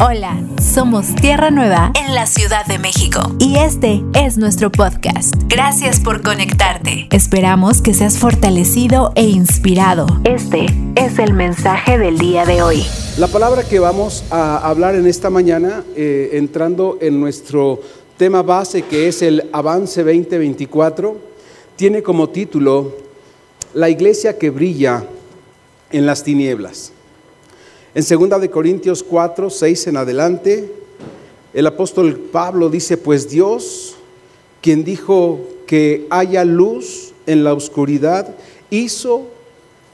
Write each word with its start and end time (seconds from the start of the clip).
Hola, 0.00 0.40
somos 0.62 1.12
Tierra 1.16 1.50
Nueva 1.50 1.90
en 2.00 2.14
la 2.14 2.26
Ciudad 2.26 2.64
de 2.66 2.78
México 2.78 3.18
y 3.40 3.56
este 3.56 4.04
es 4.14 4.38
nuestro 4.38 4.70
podcast. 4.70 5.34
Gracias 5.48 5.98
por 5.98 6.22
conectarte. 6.22 7.08
Esperamos 7.10 7.82
que 7.82 7.92
seas 7.92 8.16
fortalecido 8.16 9.10
e 9.16 9.24
inspirado. 9.24 10.06
Este 10.22 10.66
es 10.94 11.18
el 11.18 11.32
mensaje 11.32 11.98
del 11.98 12.16
día 12.16 12.46
de 12.46 12.62
hoy. 12.62 12.86
La 13.18 13.26
palabra 13.26 13.64
que 13.64 13.80
vamos 13.80 14.22
a 14.30 14.58
hablar 14.58 14.94
en 14.94 15.04
esta 15.04 15.30
mañana, 15.30 15.82
eh, 15.96 16.30
entrando 16.34 16.98
en 17.00 17.18
nuestro 17.18 17.80
tema 18.16 18.42
base 18.42 18.82
que 18.82 19.08
es 19.08 19.20
el 19.22 19.50
Avance 19.52 20.04
2024, 20.04 21.16
tiene 21.74 22.04
como 22.04 22.28
título 22.28 22.94
La 23.74 23.88
iglesia 23.88 24.38
que 24.38 24.50
brilla 24.50 25.02
en 25.90 26.06
las 26.06 26.22
tinieblas. 26.22 26.92
En 27.94 28.04
2 28.04 28.40
de 28.40 28.50
Corintios 28.50 29.02
4, 29.02 29.48
6 29.48 29.86
en 29.86 29.96
adelante, 29.96 30.70
el 31.54 31.66
apóstol 31.66 32.18
Pablo 32.30 32.68
dice, 32.68 32.98
pues 32.98 33.30
Dios, 33.30 33.96
quien 34.60 34.84
dijo 34.84 35.40
que 35.66 36.06
haya 36.10 36.44
luz 36.44 37.12
en 37.26 37.44
la 37.44 37.54
oscuridad, 37.54 38.34
hizo 38.70 39.26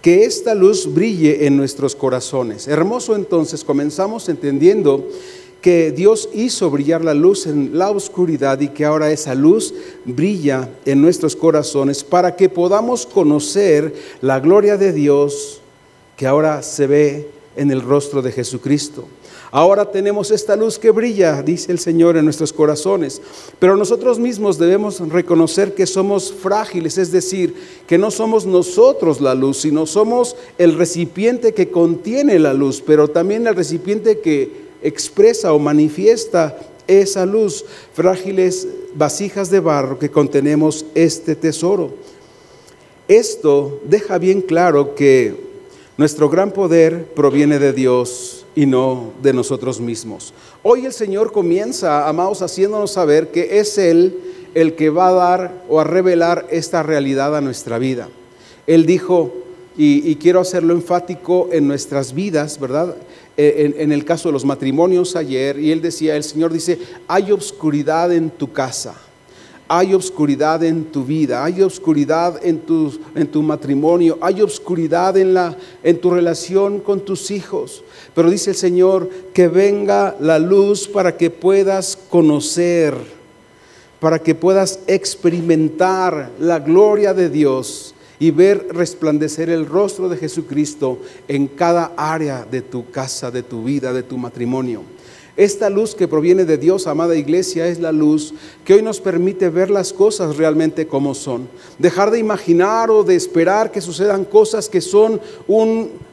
que 0.02 0.25
esta 0.25 0.55
luz 0.55 0.93
brille 0.93 1.47
en 1.47 1.57
nuestros 1.57 1.95
corazones. 1.95 2.69
Hermoso 2.69 3.15
entonces, 3.15 3.62
comenzamos 3.62 4.29
entendiendo 4.29 5.09
que 5.63 5.93
Dios 5.93 6.29
hizo 6.35 6.71
brillar 6.71 7.02
la 7.02 7.15
luz 7.15 7.47
en 7.47 7.79
la 7.79 7.91
oscuridad 7.91 8.61
y 8.61 8.69
que 8.69 8.85
ahora 8.85 9.11
esa 9.11 9.35
luz 9.35 9.73
brilla 10.05 10.69
en 10.85 11.01
nuestros 11.01 11.35
corazones 11.35 12.05
para 12.05 12.37
que 12.37 12.51
podamos 12.51 13.07
conocer 13.07 13.95
la 14.21 14.41
gloria 14.41 14.77
de 14.77 14.93
Dios 14.93 15.63
que 16.16 16.27
ahora 16.27 16.63
se 16.63 16.87
ve 16.87 17.34
en 17.57 17.71
el 17.71 17.83
rostro 17.83 18.23
de 18.23 18.33
Jesucristo. 18.33 19.07
Ahora 19.51 19.91
tenemos 19.91 20.33
esta 20.33 20.57
luz 20.57 20.81
que 20.81 20.91
brilla, 20.91 21.41
dice 21.41 21.71
el 21.71 21.79
Señor, 21.79 22.17
en 22.17 22.25
nuestros 22.25 22.53
corazones. 22.53 23.23
Pero 23.61 23.77
nosotros 23.77 24.19
mismos 24.19 24.59
debemos 24.59 24.99
reconocer 25.11 25.74
que 25.74 25.87
somos 25.87 26.33
frágiles, 26.33 26.99
es 26.99 27.13
decir, 27.13 27.55
que 27.87 27.96
no 27.96 28.11
somos 28.11 28.46
nosotros 28.46 29.21
la 29.21 29.35
luz, 29.35 29.59
sino 29.59 29.87
somos 29.87 30.35
el 30.59 30.77
recipiente 30.77 31.55
que 31.55 31.71
contiene 31.71 32.41
la 32.41 32.52
luz, 32.52 32.83
pero 32.85 33.07
también 33.07 33.46
el 33.46 33.55
recipiente 33.55 34.18
que 34.18 34.65
expresa 34.83 35.52
o 35.52 35.61
manifiesta 35.61 36.59
esa 36.89 37.24
luz, 37.24 37.65
frágiles 37.93 38.66
vasijas 38.95 39.51
de 39.51 39.61
barro 39.61 39.99
que 39.99 40.11
contenemos 40.11 40.85
este 40.95 41.37
tesoro. 41.37 41.95
Esto 43.07 43.80
deja 43.85 44.18
bien 44.18 44.41
claro 44.41 44.95
que 44.95 45.43
nuestro 45.96 46.28
gran 46.28 46.50
poder 46.50 47.06
proviene 47.14 47.59
de 47.59 47.73
Dios 47.73 48.45
y 48.54 48.66
no 48.66 49.12
de 49.23 49.32
nosotros 49.32 49.80
mismos. 49.80 50.34
Hoy 50.62 50.87
el 50.87 50.92
Señor 50.92 51.32
comienza, 51.32 52.09
amados, 52.09 52.42
haciéndonos 52.42 52.92
saber 52.92 53.30
que 53.30 53.59
es 53.59 53.78
Él 53.78 54.18
el 54.54 54.74
que 54.74 54.90
va 54.90 55.09
a 55.09 55.12
dar 55.12 55.65
o 55.68 55.80
a 55.80 55.84
revelar 55.84 56.46
esta 56.50 56.82
realidad 56.82 57.37
a 57.37 57.40
nuestra 57.40 57.78
vida. 57.78 58.09
Él 58.66 58.87
dijo, 58.87 59.32
y, 59.76 60.15
quiero 60.16 60.40
hacerlo 60.40 60.72
enfático 60.72 61.48
en 61.50 61.66
nuestras 61.66 62.15
vidas, 62.15 62.60
¿verdad? 62.60 62.95
Eh, 63.37 63.72
en, 63.74 63.80
en, 63.80 63.92
el 63.92 64.04
caso 64.04 64.28
de 64.28 64.32
los 64.32 64.44
matrimonios 64.44 65.16
ayer, 65.16 65.59
y 65.59 65.72
él 65.72 65.82
decía, 65.82 66.15
el 66.15 66.22
Señor 66.22 66.53
dice, 66.53 66.78
hay 67.09 67.32
obscuridad 67.32 68.12
en 68.12 68.31
tu 68.31 68.53
casa 68.53 68.94
hay 69.69 69.94
obscuridad 69.94 70.62
en 70.62 70.84
tu 70.84 71.04
vida, 71.04 71.44
hay 71.44 71.62
obscuridad 71.62 72.38
en 72.44 72.60
tu, 72.60 72.98
en 73.15 73.26
tu 73.26 73.43
matrimonio, 73.43 74.19
hay 74.21 74.43
obscuridad 74.43 75.16
en, 75.16 75.34
la, 75.34 75.56
en 75.82 76.00
tu 76.00 76.10
relación 76.10 76.81
con 76.81 77.00
tus 77.00 77.31
hijos. 77.31 77.82
Pero 78.15 78.31
dice 78.31 78.50
el 78.50 78.56
Señor 78.56 79.09
que 79.32 79.48
venga 79.48 80.16
la 80.21 80.38
luz 80.38 80.87
para 80.87 81.16
que 81.16 81.31
puedas 81.31 81.97
conocer, 82.10 82.94
para 84.00 84.19
que 84.19 84.34
puedas 84.34 84.81
experimentar 84.87 86.31
la 86.38 86.59
gloria 86.59 87.15
de 87.15 87.31
Dios 87.31 87.94
y 88.19 88.31
ver 88.31 88.69
resplandecer 88.71 89.49
el 89.49 89.66
rostro 89.66 90.09
de 90.09 90.16
Jesucristo 90.19 90.99
en 91.27 91.47
cada 91.47 91.93
área 91.97 92.44
de 92.44 92.60
tu 92.62 92.91
casa, 92.91 93.31
de 93.31 93.43
tu 93.43 93.65
vida, 93.65 93.93
de 93.93 94.03
tu 94.03 94.19
matrimonio. 94.19 94.83
Esta 95.37 95.69
luz 95.69 95.97
que 95.97 96.06
proviene 96.06 96.45
de 96.45 96.59
Dios, 96.59 96.87
amada 96.87 97.17
iglesia, 97.17 97.67
es 97.67 97.81
la 97.81 97.91
luz 97.91 98.34
que 98.65 98.75
hoy 98.75 98.83
nos 98.83 99.00
permite 99.00 99.49
ver 99.49 99.69
las 99.69 99.93
cosas 99.93 100.37
realmente 100.37 100.87
como 100.87 101.12
son. 101.12 101.49
Dejar 101.78 102.12
de 102.12 102.21
imaginar 102.21 102.89
o 102.91 103.03
de 103.03 103.17
esperar 103.17 103.72
que 103.72 103.81
sucedan 103.81 104.25
cosas 104.25 104.69
que 104.69 104.81
son 104.81 105.21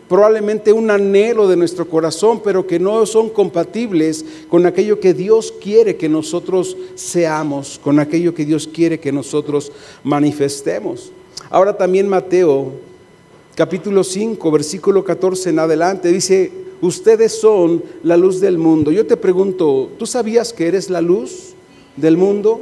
probablemente 0.09 0.73
un 0.73 0.89
anhelo 0.89 1.47
de 1.47 1.55
nuestro 1.55 1.87
corazón, 1.87 2.41
pero 2.43 2.65
que 2.65 2.79
no 2.79 3.05
son 3.05 3.29
compatibles 3.29 4.25
con 4.49 4.65
aquello 4.65 4.99
que 4.99 5.13
Dios 5.13 5.53
quiere 5.61 5.97
que 5.97 6.09
nosotros 6.09 6.75
seamos, 6.95 7.79
con 7.81 7.99
aquello 7.99 8.33
que 8.33 8.43
Dios 8.43 8.67
quiere 8.67 8.99
que 8.99 9.11
nosotros 9.11 9.71
manifestemos. 10.03 11.11
Ahora 11.51 11.77
también 11.77 12.09
Mateo 12.09 12.71
capítulo 13.53 14.03
5, 14.03 14.51
versículo 14.51 15.03
14 15.03 15.51
en 15.51 15.59
adelante 15.59 16.11
dice, 16.11 16.51
ustedes 16.81 17.39
son 17.39 17.83
la 18.03 18.17
luz 18.17 18.39
del 18.39 18.57
mundo. 18.57 18.91
Yo 18.91 19.05
te 19.05 19.17
pregunto, 19.17 19.89
¿tú 19.97 20.05
sabías 20.05 20.53
que 20.53 20.67
eres 20.67 20.89
la 20.89 21.01
luz 21.01 21.53
del 21.95 22.17
mundo? 22.17 22.61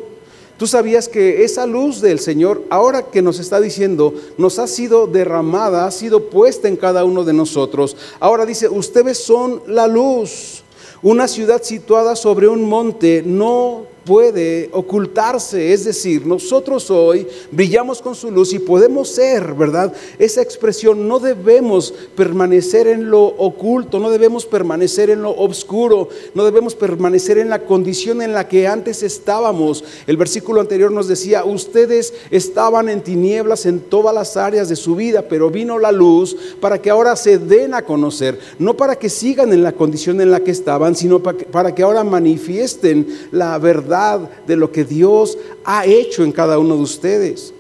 ¿Tú 0.60 0.68
sabías 0.68 1.08
que 1.08 1.46
esa 1.46 1.66
luz 1.66 2.02
del 2.02 2.20
Señor, 2.20 2.64
ahora 2.70 3.04
que 3.04 3.22
nos 3.22 3.40
está 3.40 3.62
diciendo, 3.62 4.14
nos 4.38 4.60
ha 4.60 4.68
sido 4.68 5.08
derramada, 5.08 5.86
ha 5.86 5.92
sido 5.92 6.30
puesta 6.30 6.68
en 6.68 6.76
cada 6.76 7.06
uno 7.06 7.24
de 7.24 7.32
nosotros? 7.32 7.96
Ahora 8.20 8.46
dice, 8.46 8.68
ustedes 8.68 9.18
son 9.18 9.62
la 9.68 9.88
luz. 9.88 10.64
Una 11.02 11.30
ciudad 11.30 11.64
situada 11.64 12.18
sobre 12.18 12.50
un 12.50 12.66
monte 12.66 13.24
no 13.26 13.86
puede 14.10 14.72
ocultarse. 14.74 15.72
Es 15.72 15.86
decir, 15.86 16.26
nosotros 16.26 16.90
hoy 16.90 17.28
brillamos 17.52 18.02
con 18.02 18.16
su 18.16 18.32
luz 18.32 18.54
y 18.54 18.58
podemos 18.58 19.08
ser, 19.08 19.54
¿verdad? 19.54 19.94
Esa 20.18 20.42
expresión, 20.42 21.08
no 21.08 21.20
debemos 21.20 21.94
permanecer 22.16 22.88
en 22.88 23.12
lo 23.12 23.22
oculto, 23.24 24.00
no 24.00 24.10
debemos 24.10 24.48
permanecer 24.48 25.12
en 25.12 25.22
lo 25.22 25.38
oscuro, 25.38 26.10
no 26.34 26.44
debemos 26.44 26.74
permanecer 26.74 27.38
en 27.38 27.50
la 27.50 27.66
condición 27.66 28.24
en 28.24 28.34
la 28.34 28.48
que 28.48 28.68
antes 28.68 29.04
estábamos. 29.04 29.84
El 30.08 30.18
versículo 30.18 30.60
anterior 30.60 30.92
nos 30.92 31.08
decía, 31.08 31.46
ustedes 31.46 32.12
estaban 32.32 32.90
en 32.90 33.04
tinieblas 33.04 33.68
en 33.68 33.80
todas 33.80 34.16
las 34.16 34.38
áreas 34.38 34.70
de 34.70 34.76
su 34.76 34.96
vida, 34.96 35.26
pero 35.30 35.52
vino 35.52 35.78
la 35.78 35.92
luz 35.92 36.36
para 36.60 36.82
que 36.82 36.90
ahora 36.90 37.16
se 37.16 37.38
den 37.38 37.76
a 37.76 37.84
conocer, 37.84 38.40
no 38.58 38.76
para 38.76 38.96
que 38.96 39.08
sigan 39.08 39.54
en 39.54 39.62
la 39.62 39.74
condición 39.74 40.20
en 40.20 40.32
la 40.32 40.40
que 40.40 40.50
estaban, 40.50 40.96
sino 40.96 41.20
para 41.20 41.76
que 41.76 41.84
ahora 41.84 42.04
manifiesten 42.04 43.06
la 43.32 43.56
verdad 43.60 43.99
de 44.48 44.56
lo 44.56 44.72
que 44.72 44.84
Dios 44.84 45.38
ha 45.66 45.86
hecho 45.86 46.24
en 46.24 46.32
cada 46.32 46.60
uno 46.60 46.76
de 46.76 46.82
ustedes 46.84 47.54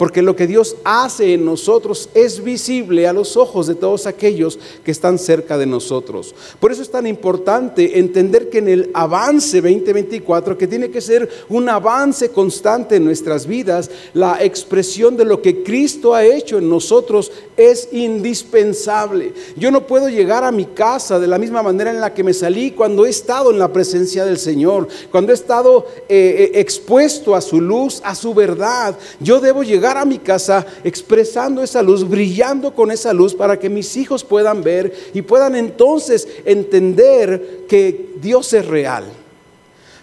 porque 0.00 0.22
lo 0.22 0.34
que 0.34 0.46
Dios 0.46 0.76
hace 0.82 1.34
en 1.34 1.44
nosotros 1.44 2.08
es 2.14 2.42
visible 2.42 3.06
a 3.06 3.12
los 3.12 3.36
ojos 3.36 3.66
de 3.66 3.74
todos 3.74 4.06
aquellos 4.06 4.58
que 4.82 4.92
están 4.92 5.18
cerca 5.18 5.58
de 5.58 5.66
nosotros. 5.66 6.34
Por 6.58 6.72
eso 6.72 6.80
es 6.80 6.90
tan 6.90 7.06
importante 7.06 7.98
entender 7.98 8.48
que 8.48 8.60
en 8.60 8.68
el 8.68 8.90
avance 8.94 9.60
2024, 9.60 10.56
que 10.56 10.66
tiene 10.66 10.90
que 10.90 11.02
ser 11.02 11.28
un 11.50 11.68
avance 11.68 12.30
constante 12.30 12.96
en 12.96 13.04
nuestras 13.04 13.46
vidas, 13.46 13.90
la 14.14 14.42
expresión 14.42 15.18
de 15.18 15.26
lo 15.26 15.42
que 15.42 15.62
Cristo 15.62 16.14
ha 16.14 16.24
hecho 16.24 16.56
en 16.56 16.70
nosotros 16.70 17.30
es 17.58 17.90
indispensable. 17.92 19.34
Yo 19.54 19.70
no 19.70 19.86
puedo 19.86 20.08
llegar 20.08 20.44
a 20.44 20.50
mi 20.50 20.64
casa 20.64 21.18
de 21.18 21.26
la 21.26 21.36
misma 21.36 21.62
manera 21.62 21.90
en 21.90 22.00
la 22.00 22.14
que 22.14 22.24
me 22.24 22.32
salí 22.32 22.70
cuando 22.70 23.04
he 23.04 23.10
estado 23.10 23.50
en 23.50 23.58
la 23.58 23.70
presencia 23.70 24.24
del 24.24 24.38
Señor, 24.38 24.88
cuando 25.10 25.32
he 25.32 25.34
estado 25.34 25.86
eh, 26.08 26.52
eh, 26.54 26.58
expuesto 26.58 27.34
a 27.34 27.42
su 27.42 27.60
luz, 27.60 28.00
a 28.02 28.14
su 28.14 28.32
verdad. 28.32 28.96
Yo 29.20 29.40
debo 29.40 29.62
llegar 29.62 29.89
a 29.96 30.04
mi 30.04 30.18
casa 30.18 30.66
expresando 30.84 31.62
esa 31.62 31.82
luz, 31.82 32.08
brillando 32.08 32.74
con 32.74 32.90
esa 32.90 33.12
luz 33.12 33.34
para 33.34 33.58
que 33.58 33.68
mis 33.68 33.96
hijos 33.96 34.24
puedan 34.24 34.62
ver 34.62 34.92
y 35.14 35.22
puedan 35.22 35.54
entonces 35.54 36.28
entender 36.44 37.64
que 37.68 38.14
Dios 38.20 38.52
es 38.52 38.66
real. 38.66 39.04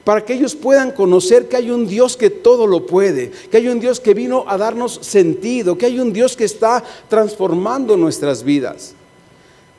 Para 0.04 0.24
que 0.24 0.34
ellos 0.34 0.56
puedan 0.56 0.92
conocer 0.92 1.50
que 1.50 1.58
hay 1.58 1.70
un 1.70 1.86
Dios 1.86 2.16
que 2.16 2.30
todo 2.30 2.66
lo 2.66 2.86
puede, 2.86 3.32
que 3.52 3.58
hay 3.58 3.68
un 3.68 3.80
Dios 3.80 4.00
que 4.00 4.14
vino 4.14 4.46
a 4.48 4.58
darnos 4.58 5.00
sentido, 5.02 5.78
que 5.78 5.86
hay 5.86 6.00
un 6.00 6.14
Dios 6.14 6.38
que 6.38 6.46
está 6.46 6.84
transformando 7.10 7.98
nuestras 7.98 8.44
vidas. 8.44 8.96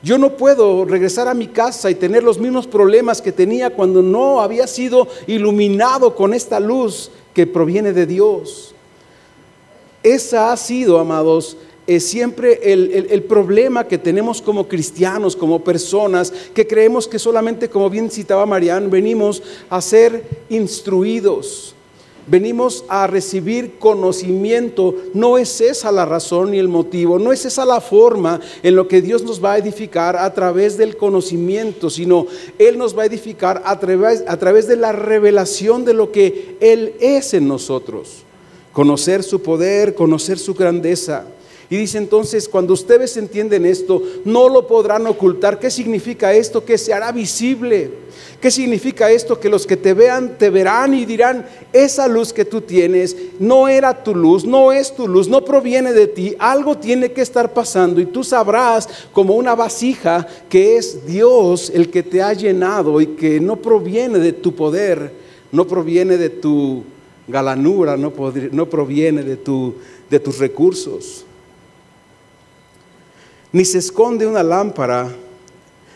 Yo 0.01 0.17
no 0.17 0.37
puedo 0.37 0.85
regresar 0.85 1.27
a 1.27 1.33
mi 1.33 1.47
casa 1.47 1.91
y 1.91 1.95
tener 1.95 2.23
los 2.23 2.39
mismos 2.39 2.67
problemas 2.67 3.21
que 3.21 3.33
tenía 3.33 3.71
cuando 3.71 4.01
no 4.01 4.39
había 4.39 4.65
sido 4.65 5.07
iluminado 5.27 6.15
con 6.15 6.33
esta 6.33 6.59
luz 6.59 7.11
que 7.33 7.45
proviene 7.45 7.91
de 7.91 8.05
Dios. 8.05 8.73
Esa 10.03 10.51
ha 10.51 10.57
sido, 10.57 10.97
amados, 10.97 11.57
es 11.89 12.05
siempre 12.05 12.59
el, 12.71 13.23
problema 13.23 13.87
que 13.87 13.97
tenemos 13.97 14.43
como 14.43 14.67
cristianos, 14.67 15.35
como 15.35 15.63
personas, 15.63 16.31
que 16.53 16.67
creemos 16.67 17.07
que 17.07 17.17
solamente, 17.17 17.67
como 17.67 17.89
bien 17.89 18.11
citaba 18.11 18.45
Marianne, 18.45 18.89
venimos 18.89 19.41
a 19.69 19.81
ser 19.81 20.23
instruidos. 20.49 21.75
venimos 22.27 22.85
a 22.89 23.07
recibir 23.07 23.79
conocimiento. 23.79 24.93
No 25.15 25.39
es 25.39 25.61
esa 25.61 25.91
la 25.91 26.05
razón 26.05 26.51
ni 26.51 26.59
el 26.59 26.67
motivo, 26.67 27.17
no 27.17 27.33
es 27.33 27.43
esa 27.45 27.65
la 27.65 27.81
forma 27.81 28.39
en 28.61 28.75
lo 28.75 28.87
que 28.87 29.01
Dios 29.01 29.23
nos 29.23 29.43
va 29.43 29.53
a 29.53 29.57
edificar 29.57 30.15
a 30.15 30.31
través 30.31 30.77
del 30.77 30.95
conocimiento, 30.95 31.89
sino 31.89 32.27
Él 32.59 32.77
nos 32.77 32.95
va 32.95 33.01
a 33.01 33.07
edificar 33.07 33.63
a 33.65 33.79
través, 33.79 34.23
a 34.27 34.37
través 34.37 34.67
de 34.67 34.75
la 34.75 34.91
revelación 34.91 35.85
de 35.85 35.95
lo 35.95 36.11
que 36.11 36.55
Él 36.59 36.93
es 36.99 37.33
en 37.33 37.47
nosotros. 37.47 38.28
Conocer 38.79 39.23
su 39.23 39.41
poder, 39.41 39.93
conocer 39.93 40.39
su 40.39 40.53
grandeza. 40.53 41.25
Y 41.69 41.75
dice 41.75 41.97
entonces, 41.97 42.47
cuando 42.47 42.73
ustedes 42.73 43.17
entienden 43.17 43.65
esto, 43.65 44.01
no 44.23 44.47
lo 44.47 44.67
podrán 44.67 45.05
ocultar. 45.05 45.59
¿Qué 45.59 45.69
significa 45.69 46.31
esto? 46.31 46.63
Que 46.63 46.77
se 46.77 46.93
hará 46.93 47.11
visible. 47.11 47.91
¿Qué 48.39 48.49
significa 48.49 49.11
esto? 49.11 49.37
Que 49.37 49.49
los 49.49 49.67
que 49.67 49.75
te 49.75 49.93
vean, 49.93 50.37
te 50.37 50.49
verán 50.49 50.93
y 50.93 51.03
dirán, 51.03 51.45
esa 51.73 52.07
luz 52.07 52.31
que 52.31 52.45
tú 52.45 52.61
tienes 52.61 53.17
no 53.37 53.67
era 53.67 54.01
tu 54.01 54.15
luz, 54.15 54.45
no 54.45 54.71
es 54.71 54.95
tu 54.95 55.09
luz, 55.09 55.27
no 55.27 55.43
proviene 55.43 55.91
de 55.91 56.07
ti, 56.07 56.37
algo 56.39 56.77
tiene 56.77 57.11
que 57.11 57.19
estar 57.19 57.53
pasando 57.53 57.99
y 57.99 58.05
tú 58.05 58.23
sabrás 58.23 58.87
como 59.11 59.33
una 59.33 59.55
vasija 59.55 60.25
que 60.47 60.77
es 60.77 61.05
Dios 61.05 61.69
el 61.75 61.89
que 61.89 62.01
te 62.01 62.21
ha 62.21 62.31
llenado 62.31 63.01
y 63.01 63.07
que 63.07 63.41
no 63.41 63.57
proviene 63.57 64.19
de 64.19 64.31
tu 64.31 64.55
poder, 64.55 65.11
no 65.51 65.67
proviene 65.67 66.15
de 66.15 66.29
tu 66.29 66.85
galanura, 67.29 67.97
no, 67.97 68.11
proviene 68.11 69.23
de, 69.23 69.37
de 70.09 70.19
tus 70.19 70.37
recursos. 70.37 71.25
Ni 73.51 73.65
se 73.65 73.79
esconde 73.79 74.27
una 74.27 74.43
lámpara 74.43 75.09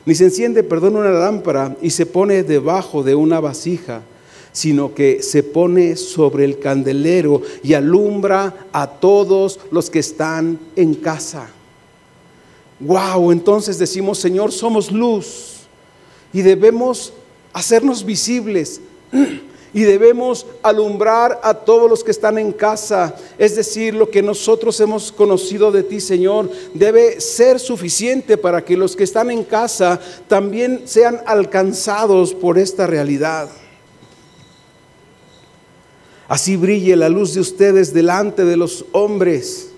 ni 0.05 0.15
se 0.15 0.25
enciende, 0.25 0.63
perdón, 0.63 0.97
una 0.97 1.11
lámpara 1.11 1.77
y 1.81 1.89
se 1.89 2.05
pone 2.05 2.43
debajo 2.43 3.03
de 3.03 3.15
una 3.15 3.39
vasija, 3.39 4.01
sino 4.51 4.93
que 4.93 5.23
se 5.23 5.43
pone 5.43 5.95
sobre 5.95 6.43
el 6.43 6.59
candelero 6.59 7.41
y 7.63 7.73
alumbra 7.73 8.67
a 8.73 8.87
todos 8.87 9.59
los 9.71 9.89
que 9.89 9.99
están 9.99 10.59
en 10.75 10.93
casa. 10.95 11.49
Wow, 12.79 13.31
entonces 13.31 13.79
decimos, 13.79 14.19
Señor, 14.19 14.51
somos 14.51 14.91
luz 14.91 15.61
y 16.33 16.41
debemos 16.41 17.13
hacernos 17.53 18.03
visibles. 18.03 18.81
Y 19.73 19.83
debemos 19.83 20.45
alumbrar 20.61 21.39
a 21.43 21.53
todos 21.53 21.89
los 21.89 22.03
que 22.03 22.11
están 22.11 22.37
en 22.37 22.51
casa. 22.51 23.15
Es 23.37 23.55
decir, 23.55 23.95
lo 23.95 24.09
que 24.09 24.21
nosotros 24.21 24.79
hemos 24.79 25.11
conocido 25.11 25.71
de 25.71 25.83
ti, 25.83 25.99
Señor, 25.99 26.49
debe 26.73 27.19
ser 27.19 27.59
suficiente 27.59 28.37
para 28.37 28.63
que 28.63 28.77
los 28.77 28.95
que 28.95 29.03
están 29.03 29.31
en 29.31 29.43
casa 29.43 29.99
también 30.27 30.83
sean 30.85 31.21
alcanzados 31.25 32.33
por 32.33 32.57
esta 32.57 32.85
realidad. 32.85 33.49
Así 36.27 36.55
brille 36.55 36.95
la 36.95 37.09
luz 37.09 37.33
de 37.33 37.41
ustedes 37.41 37.93
delante 37.93 38.45
de 38.45 38.57
los 38.57 38.85
hombres 38.91 39.69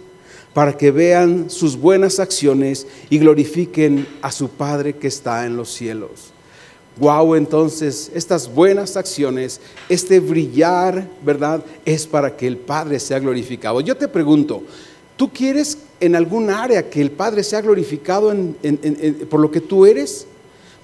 para 0.54 0.78
que 0.78 0.92
vean 0.92 1.50
sus 1.50 1.78
buenas 1.78 2.20
acciones 2.20 2.88
y 3.10 3.18
glorifiquen 3.20 4.08
a 4.22 4.32
su 4.32 4.50
Padre 4.50 4.96
que 4.96 5.08
está 5.08 5.46
en 5.46 5.58
los 5.58 5.70
cielos. 5.70 6.35
Wow, 6.98 7.36
entonces 7.36 8.10
estas 8.14 8.54
buenas 8.54 8.96
acciones, 8.96 9.60
este 9.90 10.22
brillar, 10.22 11.10
¿verdad? 11.24 11.62
Es 11.84 12.08
para 12.08 12.38
que 12.38 12.48
el 12.48 12.58
Padre 12.58 13.00
sea 13.02 13.20
glorificado. 13.20 13.82
Yo 13.82 13.98
te 13.98 14.08
pregunto, 14.08 14.64
¿tú 15.18 15.30
quieres 15.30 15.78
en 16.00 16.16
algún 16.16 16.50
área 16.50 16.90
que 16.90 17.02
el 17.02 17.12
Padre 17.12 17.44
sea 17.44 17.60
glorificado 17.60 18.34
por 19.30 19.42
lo 19.42 19.52
que 19.52 19.60
tú 19.60 19.86
eres, 19.86 20.26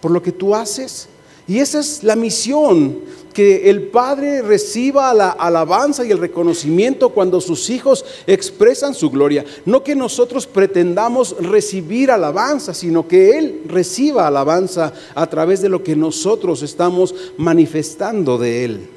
por 0.01 0.11
lo 0.11 0.21
que 0.21 0.33
tú 0.33 0.53
haces? 0.53 1.07
Y 1.47 1.59
esa 1.59 1.79
es 1.79 2.03
la 2.03 2.15
misión, 2.15 2.99
que 3.31 3.69
el 3.69 3.83
Padre 3.83 4.41
reciba 4.41 5.13
la 5.13 5.29
alabanza 5.29 6.05
y 6.05 6.11
el 6.11 6.19
reconocimiento 6.19 7.09
cuando 7.09 7.41
sus 7.41 7.69
hijos 7.69 8.05
expresan 8.27 8.93
su 8.93 9.09
gloria. 9.09 9.45
No 9.65 9.83
que 9.83 9.95
nosotros 9.95 10.47
pretendamos 10.47 11.35
recibir 11.39 12.11
alabanza, 12.11 12.73
sino 12.73 13.07
que 13.07 13.37
Él 13.37 13.61
reciba 13.67 14.27
alabanza 14.27 14.93
a 15.15 15.27
través 15.27 15.61
de 15.61 15.69
lo 15.69 15.83
que 15.83 15.95
nosotros 15.95 16.61
estamos 16.61 17.15
manifestando 17.37 18.37
de 18.37 18.65
Él. 18.65 18.89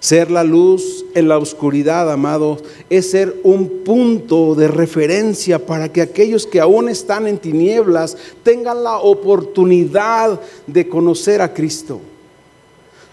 Ser 0.00 0.30
la 0.30 0.44
luz 0.44 1.04
en 1.14 1.28
la 1.28 1.38
oscuridad, 1.38 2.10
amado, 2.12 2.58
es 2.90 3.10
ser 3.10 3.36
un 3.42 3.82
punto 3.84 4.54
de 4.54 4.68
referencia 4.68 5.64
para 5.64 5.92
que 5.92 6.02
aquellos 6.02 6.46
que 6.46 6.60
aún 6.60 6.88
están 6.88 7.26
en 7.26 7.38
tinieblas 7.38 8.16
tengan 8.42 8.84
la 8.84 8.98
oportunidad 8.98 10.40
de 10.66 10.88
conocer 10.88 11.40
a 11.40 11.52
Cristo. 11.52 12.00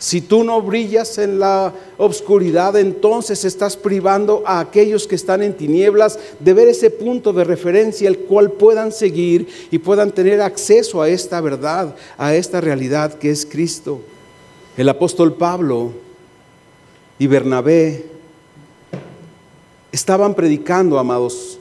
Si 0.04 0.20
tú 0.20 0.44
no 0.44 0.62
brillas 0.62 1.18
en 1.18 1.40
la 1.40 1.74
oscuridad, 1.98 2.76
entonces 2.76 3.46
estás 3.46 3.78
privando 3.78 4.44
a 4.46 4.60
aquellos 4.60 5.08
que 5.08 5.16
están 5.16 5.42
en 5.42 5.56
tinieblas 5.56 6.20
de 6.42 6.54
ver 6.54 6.68
ese 6.68 6.90
punto 6.90 7.32
de 7.32 7.46
referencia 7.46 8.10
el 8.10 8.18
cual 8.18 8.52
puedan 8.52 8.92
seguir 8.92 9.48
y 9.72 9.78
puedan 9.78 10.12
tener 10.12 10.42
acceso 10.42 11.02
a 11.02 11.08
esta 11.08 11.40
verdad, 11.40 11.96
a 12.18 12.36
esta 12.36 12.60
realidad 12.60 13.14
que 13.14 13.30
es 13.30 13.46
Cristo. 13.46 14.02
El 14.76 14.90
apóstol 14.90 15.36
Pablo 15.36 15.94
y 17.24 17.28
Bernabé 17.28 18.04
estaban 19.94 20.34
predicando, 20.34 21.00
amados, 21.00 21.58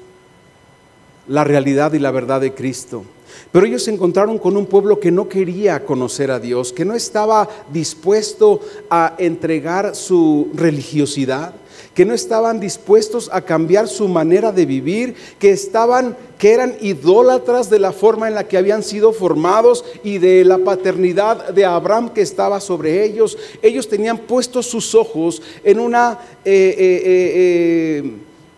la 1.28 1.44
realidad 1.44 1.92
y 1.92 2.00
la 2.00 2.10
verdad 2.10 2.40
de 2.40 2.52
Cristo. 2.52 3.04
Pero 3.52 3.66
ellos 3.66 3.84
se 3.84 3.92
encontraron 3.92 4.38
con 4.38 4.56
un 4.56 4.66
pueblo 4.66 4.98
que 4.98 5.12
no 5.12 5.28
quería 5.28 5.84
conocer 5.84 6.32
a 6.32 6.40
Dios, 6.40 6.72
que 6.72 6.84
no 6.84 6.94
estaba 6.94 7.48
dispuesto 7.72 8.60
a 8.90 9.14
entregar 9.18 9.94
su 9.94 10.50
religiosidad, 10.52 11.54
que 11.94 12.04
no 12.04 12.14
estaban 12.14 12.60
dispuestos 12.60 13.28
a 13.32 13.42
cambiar 13.42 13.88
su 13.88 14.08
manera 14.08 14.52
de 14.52 14.66
vivir, 14.66 15.14
que 15.38 15.50
estaban 15.50 16.16
que 16.38 16.52
eran 16.52 16.74
idólatras 16.80 17.70
de 17.70 17.78
la 17.78 17.92
forma 17.92 18.26
en 18.26 18.34
la 18.34 18.48
que 18.48 18.58
habían 18.58 18.82
sido 18.82 19.12
formados 19.12 19.84
y 20.02 20.18
de 20.18 20.44
la 20.44 20.58
paternidad 20.58 21.50
de 21.50 21.64
Abraham 21.64 22.10
que 22.12 22.20
estaba 22.20 22.60
sobre 22.60 23.04
ellos. 23.04 23.38
Ellos 23.62 23.88
tenían 23.88 24.18
puestos 24.18 24.66
sus 24.66 24.92
ojos 24.96 25.40
en 25.62 25.78
una 25.78 26.18
eh, 26.44 26.74
eh, 26.76 28.02
eh, 28.04 28.12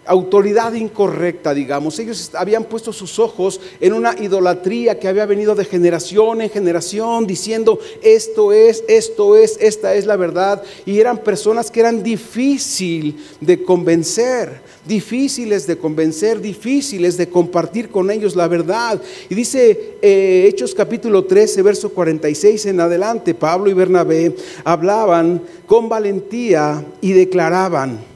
autoridad 0.07 0.75
incorrecta, 0.75 1.55
digamos. 1.55 1.99
Ellos 1.99 2.31
habían 2.35 2.65
puesto 2.65 2.93
sus 2.93 3.19
ojos 3.19 3.61
en 3.81 3.93
una 3.93 4.15
idolatría 4.21 4.99
que 4.99 5.09
había 5.09 5.27
venido 5.27 5.55
de 5.55 5.65
generación 5.65 6.41
en 6.41 6.51
generación, 6.51 7.27
diciendo, 7.27 7.79
esto 8.03 8.53
es, 8.53 8.85
esto 8.89 9.37
es, 9.37 9.57
esta 9.61 9.95
es 9.95 10.07
la 10.07 10.17
verdad. 10.17 10.63
Y 10.87 11.01
eran 11.01 11.19
personas 11.19 11.71
que 11.71 11.81
eran 11.81 12.03
difícil 12.03 13.17
de 13.41 13.63
convencer, 13.63 14.61
difíciles 14.87 15.67
de 15.67 15.79
convencer, 15.79 16.41
difíciles 16.41 17.17
de 17.17 17.29
compartir 17.29 17.89
con 17.89 18.11
ellos 18.11 18.37
la 18.37 18.49
verdad. 18.49 19.01
Y 19.29 19.35
dice 19.35 19.97
eh, 20.03 20.47
Hechos 20.49 20.75
capítulo 20.75 21.25
13, 21.25 21.63
verso 21.63 21.91
46 21.91 22.67
en 22.67 22.81
adelante, 22.81 23.35
Pablo 23.35 23.71
y 23.71 23.75
Bernabé 23.75 24.35
hablaban 24.65 25.43
con 25.67 25.89
valentía 25.89 26.85
y 27.01 27.13
declaraban, 27.13 28.14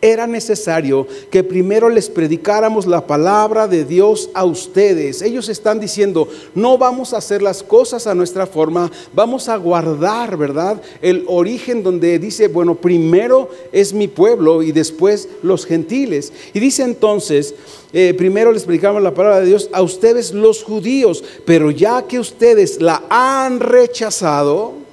era 0.00 0.26
necesario 0.26 1.06
que 1.30 1.42
primero 1.42 1.88
les 1.88 2.08
predicáramos 2.08 2.86
la 2.86 3.06
palabra 3.06 3.66
de 3.66 3.84
Dios 3.84 4.30
a 4.34 4.44
ustedes. 4.44 5.22
Ellos 5.22 5.48
están 5.48 5.80
diciendo, 5.80 6.28
no 6.54 6.78
vamos 6.78 7.12
a 7.12 7.18
hacer 7.18 7.42
las 7.42 7.62
cosas 7.62 8.06
a 8.06 8.14
nuestra 8.14 8.46
forma, 8.46 8.90
vamos 9.12 9.48
a 9.48 9.56
guardar, 9.56 10.36
¿verdad? 10.36 10.80
El 11.02 11.24
origen 11.26 11.82
donde 11.82 12.18
dice, 12.18 12.48
bueno, 12.48 12.76
primero 12.76 13.50
es 13.72 13.92
mi 13.92 14.08
pueblo 14.08 14.62
y 14.62 14.72
después 14.72 15.28
los 15.42 15.66
gentiles. 15.66 16.32
Y 16.54 16.60
dice 16.60 16.84
entonces, 16.84 17.54
eh, 17.92 18.14
primero 18.16 18.52
les 18.52 18.64
predicamos 18.64 19.02
la 19.02 19.14
palabra 19.14 19.40
de 19.40 19.46
Dios 19.46 19.68
a 19.72 19.82
ustedes 19.82 20.32
los 20.32 20.62
judíos, 20.62 21.24
pero 21.44 21.70
ya 21.70 22.02
que 22.02 22.20
ustedes 22.20 22.80
la 22.80 23.02
han 23.08 23.60
rechazado, 23.60 24.87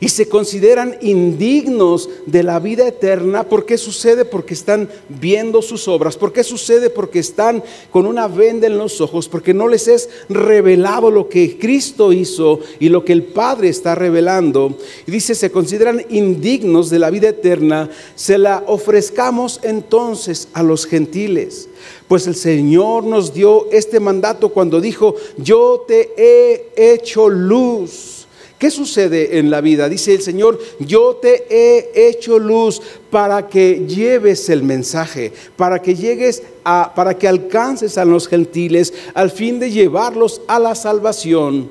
y 0.00 0.08
se 0.08 0.28
consideran 0.28 0.96
indignos 1.00 2.08
de 2.26 2.42
la 2.42 2.58
vida 2.58 2.86
eterna. 2.86 3.48
¿Por 3.48 3.64
qué 3.66 3.78
sucede? 3.78 4.24
Porque 4.24 4.54
están 4.54 4.88
viendo 5.08 5.62
sus 5.62 5.88
obras. 5.88 6.16
¿Por 6.16 6.32
qué 6.32 6.44
sucede? 6.44 6.90
Porque 6.90 7.18
están 7.18 7.62
con 7.90 8.06
una 8.06 8.28
venda 8.28 8.66
en 8.66 8.78
los 8.78 9.00
ojos, 9.00 9.28
porque 9.28 9.54
no 9.54 9.68
les 9.68 9.88
es 9.88 10.08
revelado 10.28 11.10
lo 11.10 11.28
que 11.28 11.58
Cristo 11.58 12.12
hizo 12.12 12.60
y 12.78 12.88
lo 12.88 13.04
que 13.04 13.12
el 13.12 13.24
Padre 13.24 13.68
está 13.68 13.94
revelando. 13.94 14.76
Y 15.06 15.10
dice, 15.10 15.34
se 15.34 15.50
consideran 15.50 16.04
indignos 16.08 16.90
de 16.90 16.98
la 16.98 17.10
vida 17.10 17.28
eterna, 17.28 17.90
se 18.14 18.38
la 18.38 18.64
ofrezcamos 18.66 19.60
entonces 19.62 20.48
a 20.52 20.62
los 20.62 20.86
gentiles. 20.86 21.68
Pues 22.08 22.26
el 22.26 22.34
Señor 22.34 23.04
nos 23.04 23.34
dio 23.34 23.70
este 23.72 24.00
mandato 24.00 24.50
cuando 24.50 24.80
dijo, 24.80 25.14
yo 25.38 25.84
te 25.86 26.12
he 26.16 26.72
hecho 26.76 27.28
luz 27.28 28.15
¿Qué 28.58 28.70
sucede 28.70 29.38
en 29.38 29.50
la 29.50 29.60
vida? 29.60 29.86
Dice 29.86 30.14
el 30.14 30.22
Señor, 30.22 30.58
yo 30.78 31.16
te 31.16 31.46
he 31.50 32.08
hecho 32.08 32.38
luz 32.38 32.80
para 33.10 33.48
que 33.48 33.84
lleves 33.86 34.48
el 34.48 34.62
mensaje, 34.62 35.30
para 35.56 35.82
que 35.82 35.94
llegues 35.94 36.42
a, 36.64 36.94
para 36.94 37.18
que 37.18 37.28
alcances 37.28 37.98
a 37.98 38.06
los 38.06 38.26
gentiles 38.26 38.94
al 39.12 39.30
fin 39.30 39.58
de 39.60 39.70
llevarlos 39.70 40.40
a 40.48 40.58
la 40.58 40.74
salvación 40.74 41.70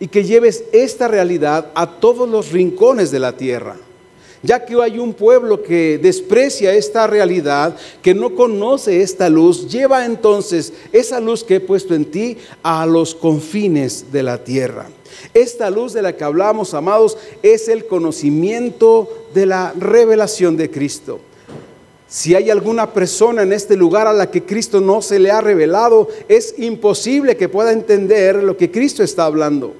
y 0.00 0.08
que 0.08 0.24
lleves 0.24 0.64
esta 0.72 1.06
realidad 1.06 1.70
a 1.76 1.88
todos 2.00 2.28
los 2.28 2.50
rincones 2.50 3.12
de 3.12 3.20
la 3.20 3.36
tierra. 3.36 3.76
ya 4.42 4.64
que 4.64 4.80
hay 4.80 4.98
un 4.98 5.14
pueblo 5.14 5.62
que 5.62 5.98
desprecia 5.98 6.72
esta 6.74 7.06
realidad, 7.06 7.76
que 8.02 8.14
no 8.14 8.34
conoce 8.34 9.02
esta 9.02 9.28
luz, 9.28 9.68
lleva 9.68 10.04
entonces 10.04 10.72
esa 10.92 11.20
luz 11.20 11.42
que 11.42 11.56
he 11.56 11.60
puesto 11.60 11.94
en 11.94 12.04
ti 12.04 12.36
a 12.62 12.86
los 12.86 13.14
confines 13.14 14.12
de 14.12 14.22
la 14.22 14.44
tierra. 14.44 14.88
Esta 15.36 15.68
luz 15.68 15.92
de 15.92 16.00
la 16.00 16.16
que 16.16 16.24
hablamos, 16.24 16.72
amados, 16.72 17.18
es 17.42 17.68
el 17.68 17.84
conocimiento 17.84 19.26
de 19.34 19.44
la 19.44 19.74
revelación 19.78 20.56
de 20.56 20.70
Cristo. 20.70 21.20
Si 22.08 22.34
hay 22.34 22.48
alguna 22.48 22.94
persona 22.94 23.42
en 23.42 23.52
este 23.52 23.76
lugar 23.76 24.06
a 24.06 24.14
la 24.14 24.30
que 24.30 24.44
Cristo 24.44 24.80
no 24.80 25.02
se 25.02 25.18
le 25.18 25.30
ha 25.30 25.42
revelado, 25.42 26.08
es 26.28 26.54
imposible 26.56 27.36
que 27.36 27.50
pueda 27.50 27.72
entender 27.72 28.42
lo 28.42 28.56
que 28.56 28.70
Cristo 28.70 29.02
está 29.02 29.26
hablando. 29.26 29.74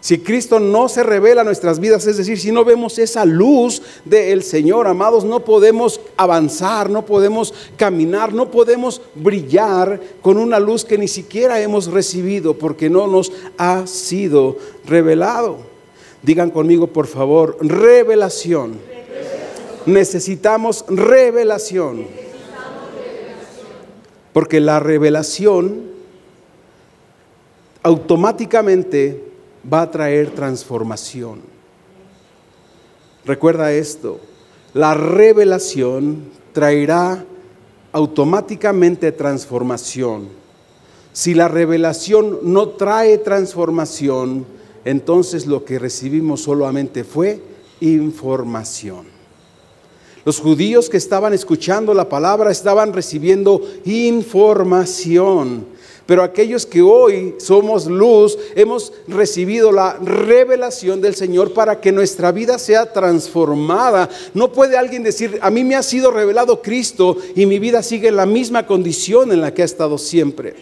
Si 0.00 0.18
Cristo 0.18 0.60
no 0.60 0.88
se 0.88 1.02
revela 1.02 1.40
a 1.40 1.44
nuestras 1.44 1.80
vidas, 1.80 2.06
es 2.06 2.16
decir, 2.16 2.38
si 2.38 2.52
no 2.52 2.64
vemos 2.64 2.98
esa 2.98 3.24
luz 3.24 3.82
del 4.04 4.42
Señor, 4.42 4.86
amados, 4.86 5.24
no 5.24 5.40
podemos 5.44 6.00
avanzar, 6.16 6.90
no 6.90 7.04
podemos 7.04 7.52
caminar, 7.76 8.32
no 8.32 8.50
podemos 8.50 9.02
brillar 9.14 10.00
con 10.22 10.36
una 10.36 10.60
luz 10.60 10.84
que 10.84 10.98
ni 10.98 11.08
siquiera 11.08 11.60
hemos 11.60 11.88
recibido 11.88 12.54
porque 12.54 12.88
no 12.88 13.08
nos 13.08 13.32
ha 13.58 13.86
sido 13.86 14.58
revelado. 14.86 15.58
Digan 16.22 16.50
conmigo, 16.50 16.88
por 16.88 17.06
favor, 17.06 17.56
revelación. 17.60 18.78
Necesitamos 19.86 20.84
revelación. 20.88 22.06
Porque 24.32 24.60
la 24.60 24.78
revelación 24.80 25.82
automáticamente 27.82 29.22
va 29.72 29.82
a 29.82 29.90
traer 29.90 30.30
transformación. 30.30 31.40
Recuerda 33.24 33.72
esto, 33.72 34.20
la 34.72 34.94
revelación 34.94 36.24
traerá 36.52 37.24
automáticamente 37.92 39.10
transformación. 39.12 40.28
Si 41.12 41.34
la 41.34 41.48
revelación 41.48 42.40
no 42.42 42.68
trae 42.70 43.18
transformación, 43.18 44.46
entonces 44.84 45.46
lo 45.46 45.64
que 45.64 45.78
recibimos 45.78 46.42
solamente 46.42 47.04
fue 47.04 47.40
información. 47.80 49.06
Los 50.26 50.40
judíos 50.40 50.90
que 50.90 50.96
estaban 50.96 51.32
escuchando 51.32 51.94
la 51.94 52.08
palabra 52.08 52.50
estaban 52.50 52.92
recibiendo 52.92 53.62
información. 53.84 55.66
Pero 56.06 56.22
aquellos 56.22 56.64
que 56.64 56.82
hoy 56.82 57.34
somos 57.38 57.86
luz, 57.86 58.38
hemos 58.54 58.92
recibido 59.08 59.72
la 59.72 59.94
revelación 59.94 61.00
del 61.00 61.16
Señor 61.16 61.52
para 61.52 61.80
que 61.80 61.90
nuestra 61.90 62.30
vida 62.30 62.60
sea 62.60 62.92
transformada. 62.92 64.08
No 64.32 64.52
puede 64.52 64.76
alguien 64.76 65.02
decir, 65.02 65.38
a 65.42 65.50
mí 65.50 65.64
me 65.64 65.74
ha 65.74 65.82
sido 65.82 66.12
revelado 66.12 66.62
Cristo 66.62 67.16
y 67.34 67.44
mi 67.46 67.58
vida 67.58 67.82
sigue 67.82 68.08
en 68.08 68.16
la 68.16 68.26
misma 68.26 68.66
condición 68.66 69.32
en 69.32 69.40
la 69.40 69.52
que 69.52 69.62
ha 69.62 69.64
estado 69.64 69.98
siempre. 69.98 70.54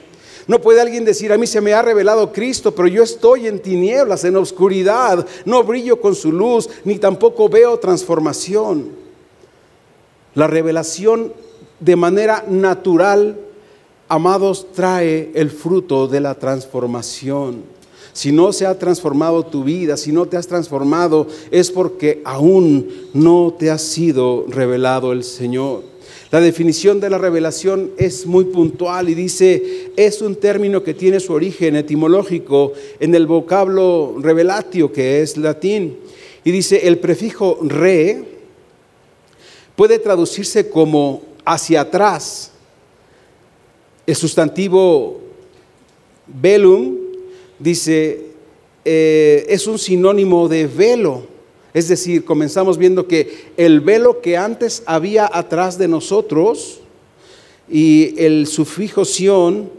No 0.46 0.60
puede 0.60 0.80
alguien 0.80 1.04
decir, 1.04 1.32
a 1.32 1.38
mí 1.38 1.46
se 1.46 1.60
me 1.60 1.74
ha 1.74 1.82
revelado 1.82 2.32
Cristo, 2.32 2.74
pero 2.74 2.88
yo 2.88 3.02
estoy 3.02 3.46
en 3.46 3.60
tinieblas, 3.60 4.24
en 4.24 4.36
oscuridad, 4.36 5.26
no 5.44 5.62
brillo 5.62 6.00
con 6.00 6.14
su 6.14 6.32
luz, 6.32 6.68
ni 6.84 6.96
tampoco 6.98 7.48
veo 7.48 7.78
transformación. 7.78 8.92
La 10.34 10.46
revelación 10.46 11.32
de 11.80 11.96
manera 11.96 12.44
natural, 12.48 13.38
amados, 14.08 14.66
trae 14.72 15.30
el 15.34 15.50
fruto 15.50 16.06
de 16.08 16.20
la 16.20 16.34
transformación. 16.34 17.62
Si 18.12 18.30
no 18.30 18.52
se 18.52 18.64
ha 18.64 18.78
transformado 18.78 19.44
tu 19.44 19.64
vida, 19.64 19.96
si 19.96 20.12
no 20.12 20.26
te 20.26 20.36
has 20.36 20.46
transformado, 20.46 21.26
es 21.50 21.70
porque 21.70 22.22
aún 22.24 22.88
no 23.12 23.54
te 23.58 23.70
ha 23.70 23.78
sido 23.78 24.46
revelado 24.48 25.12
el 25.12 25.24
Señor. 25.24 25.82
La 26.30 26.40
definición 26.40 27.00
de 27.00 27.10
la 27.10 27.18
revelación 27.18 27.92
es 27.96 28.26
muy 28.26 28.44
puntual 28.44 29.08
y 29.08 29.14
dice, 29.14 29.92
es 29.96 30.20
un 30.20 30.36
término 30.36 30.82
que 30.82 30.94
tiene 30.94 31.20
su 31.20 31.32
origen 31.32 31.76
etimológico 31.76 32.72
en 32.98 33.14
el 33.14 33.26
vocablo 33.26 34.16
revelatio, 34.20 34.92
que 34.92 35.22
es 35.22 35.36
latín. 35.36 35.98
Y 36.44 36.50
dice, 36.50 36.88
el 36.88 36.98
prefijo 36.98 37.58
re, 37.62 38.24
puede 39.76 39.98
traducirse 39.98 40.68
como 40.68 41.22
hacia 41.44 41.82
atrás. 41.82 42.52
El 44.06 44.16
sustantivo 44.16 45.20
velum 46.26 46.96
dice, 47.58 48.26
eh, 48.84 49.46
es 49.48 49.66
un 49.66 49.78
sinónimo 49.78 50.48
de 50.48 50.66
velo. 50.66 51.22
Es 51.72 51.88
decir, 51.88 52.24
comenzamos 52.24 52.76
viendo 52.76 53.08
que 53.08 53.46
el 53.56 53.80
velo 53.80 54.20
que 54.20 54.36
antes 54.36 54.82
había 54.86 55.28
atrás 55.32 55.78
de 55.78 55.88
nosotros 55.88 56.80
y 57.68 58.14
el 58.18 58.46
sufijo 58.46 59.04
sion 59.04 59.70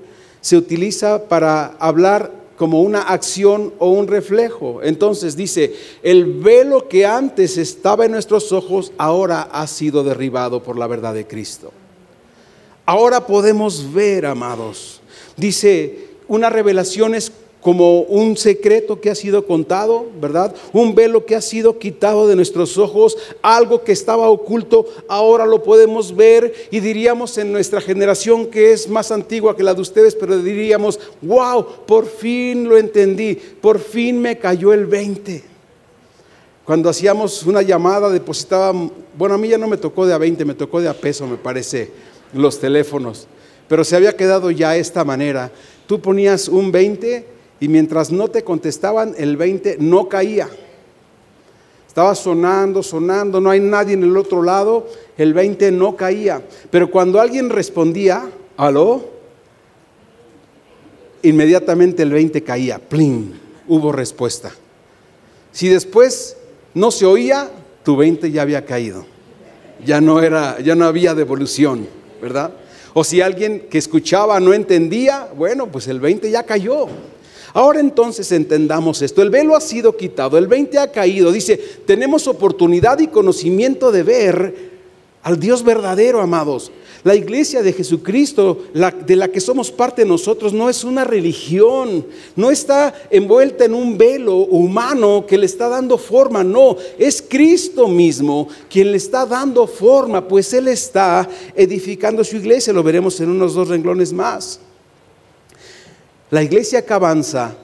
se 0.42 0.58
utiliza 0.58 1.28
para 1.30 1.76
hablar 1.80 2.32
como 2.58 2.82
una 2.82 3.02
acción 3.02 3.74
o 3.80 3.92
un 3.92 4.08
reflejo. 4.08 4.82
Entonces 4.82 5.36
dice, 5.36 5.74
el 6.02 6.26
velo 6.26 6.88
que 6.88 7.06
antes 7.06 7.58
estaba 7.58 8.06
en 8.06 8.12
nuestros 8.12 8.52
ojos 8.52 8.92
ahora 8.98 9.44
ha 9.44 9.68
sido 9.68 10.04
derribado 10.04 10.64
por 10.64 10.78
la 10.78 10.88
verdad 10.88 11.14
de 11.14 11.28
Cristo. 11.28 11.72
Ahora 12.86 13.26
podemos 13.26 13.94
ver, 13.94 14.26
amados. 14.26 15.02
Dice, 15.38 16.08
una 16.28 16.50
revelación 16.50 17.16
es 17.16 17.32
como 17.66 18.02
un 18.02 18.38
secreto 18.38 19.02
que 19.02 19.10
ha 19.10 19.16
sido 19.16 19.48
contado, 19.48 20.06
¿verdad? 20.22 20.54
Un 20.72 20.94
velo 20.94 21.26
que 21.26 21.36
ha 21.36 21.42
sido 21.42 21.80
quitado 21.80 22.28
de 22.28 22.36
nuestros 22.36 22.78
ojos, 22.78 23.18
algo 23.42 23.84
que 23.84 23.92
estaba 23.92 24.30
oculto, 24.30 24.86
ahora 25.08 25.48
lo 25.48 25.64
podemos 25.64 26.16
ver 26.16 26.54
y 26.70 26.80
diríamos 26.80 27.40
en 27.40 27.52
nuestra 27.52 27.82
generación 27.82 28.46
que 28.52 28.72
es 28.72 28.88
más 28.88 29.12
antigua 29.12 29.58
que 29.58 29.64
la 29.64 29.74
de 29.74 29.82
ustedes, 29.82 30.14
pero 30.14 30.38
diríamos, 30.38 31.00
wow, 31.24 31.66
por 31.88 32.06
fin 32.06 32.70
lo 32.70 32.78
entendí, 32.78 33.34
por 33.34 33.80
fin 33.80 34.22
me 34.22 34.38
cayó 34.38 34.72
el 34.72 34.86
20. 34.86 35.44
Cuando 36.66 36.90
hacíamos 36.90 37.42
una 37.48 37.64
llamada, 37.64 38.12
depositaban, 38.12 38.92
bueno, 39.18 39.34
a 39.34 39.38
mí 39.40 39.48
ya 39.48 39.58
no 39.58 39.68
me 39.68 39.78
tocó 39.78 40.06
de 40.06 40.14
a 40.14 40.20
20, 40.20 40.46
me 40.46 40.54
tocó 40.54 40.82
de 40.82 40.90
a 40.90 40.94
peso, 40.94 41.26
me 41.26 41.38
parece, 41.38 41.90
los 42.34 42.60
teléfonos, 42.60 43.28
pero 43.68 43.84
se 43.84 43.96
había 43.96 44.16
quedado 44.16 44.52
ya 44.52 44.76
esta 44.76 45.04
manera. 45.04 45.52
Tú 45.88 46.02
ponías 46.02 46.48
un 46.48 46.72
20 46.72 47.26
y 47.60 47.68
mientras 47.68 48.12
no 48.12 48.28
te 48.28 48.44
contestaban, 48.44 49.16
el 49.18 49.38
20 49.38 49.78
no 49.80 50.10
caía. 50.10 50.50
Estaba 51.88 52.14
sonando, 52.14 52.84
sonando, 52.84 53.40
no 53.40 53.50
hay 53.50 53.62
nadie 53.62 53.94
en 53.94 54.04
el 54.04 54.18
otro 54.18 54.44
lado, 54.44 54.88
el 55.18 55.34
20 55.34 55.72
no 55.72 55.96
caía. 55.96 56.42
Pero 56.70 56.92
cuando 56.92 57.22
alguien 57.22 57.50
respondía, 57.50 58.30
aló, 58.58 59.06
inmediatamente 61.24 62.04
el 62.04 62.12
20 62.12 62.44
caía, 62.44 62.80
plin, 62.80 63.40
hubo 63.68 63.92
respuesta. 63.94 64.52
Si 65.54 65.70
después 65.70 66.36
no 66.74 66.92
se 66.92 67.06
oía, 67.06 67.50
tu 67.84 67.96
20 67.96 68.30
ya 68.30 68.42
había 68.42 68.66
caído. 68.66 69.06
Ya 69.86 70.02
no 70.02 70.22
era, 70.22 70.60
ya 70.60 70.76
no 70.76 70.86
había 70.86 71.16
devolución, 71.16 71.88
¿verdad? 72.22 72.52
O 72.94 73.04
si 73.04 73.22
alguien 73.22 73.68
que 73.70 73.78
escuchaba 73.78 74.40
no 74.40 74.54
entendía, 74.54 75.30
bueno, 75.36 75.68
pues 75.68 75.88
el 75.88 76.00
20 76.00 76.32
ya 76.32 76.44
cayó. 76.44 76.88
Ahora 77.54 77.80
entonces 77.80 78.32
entendamos 78.32 79.02
esto. 79.02 79.22
El 79.22 79.30
velo 79.30 79.56
ha 79.56 79.62
sido 79.62 79.96
quitado, 79.96 80.38
el 80.38 80.48
20 80.48 80.78
ha 80.78 80.92
caído. 80.92 81.32
Dice, 81.32 81.58
tenemos 81.86 82.28
oportunidad 82.28 83.00
y 83.00 83.08
conocimiento 83.08 83.92
de 83.92 84.04
ver 84.04 84.75
al 85.26 85.40
Dios 85.40 85.64
verdadero, 85.64 86.22
amados. 86.22 86.72
La 87.04 87.16
iglesia 87.16 87.64
de 87.64 87.74
Jesucristo, 87.74 88.66
de 89.08 89.16
la 89.16 89.28
que 89.28 89.42
somos 89.42 89.72
parte 89.72 90.06
nosotros, 90.06 90.54
no 90.54 90.70
es 90.70 90.84
una 90.84 91.04
religión, 91.04 92.06
no 92.36 92.52
está 92.52 92.94
envuelta 93.10 93.66
en 93.66 93.74
un 93.74 93.98
velo 93.98 94.36
humano 94.36 95.26
que 95.28 95.40
le 95.40 95.48
está 95.48 95.68
dando 95.68 95.98
forma, 95.98 96.44
no, 96.44 96.78
es 97.00 97.24
Cristo 97.28 97.88
mismo 97.88 98.48
quien 98.70 98.92
le 98.92 98.98
está 98.98 99.26
dando 99.26 99.66
forma, 99.66 100.28
pues 100.28 100.54
Él 100.54 100.68
está 100.68 101.28
edificando 101.56 102.24
su 102.24 102.36
iglesia, 102.38 102.72
lo 102.72 102.84
veremos 102.84 103.20
en 103.20 103.32
unos 103.32 103.56
dos 103.56 103.70
renglones 103.70 104.14
más. 104.14 104.60
La 106.30 106.44
iglesia 106.44 106.86
que 106.86 106.94
avanza 106.94 107.56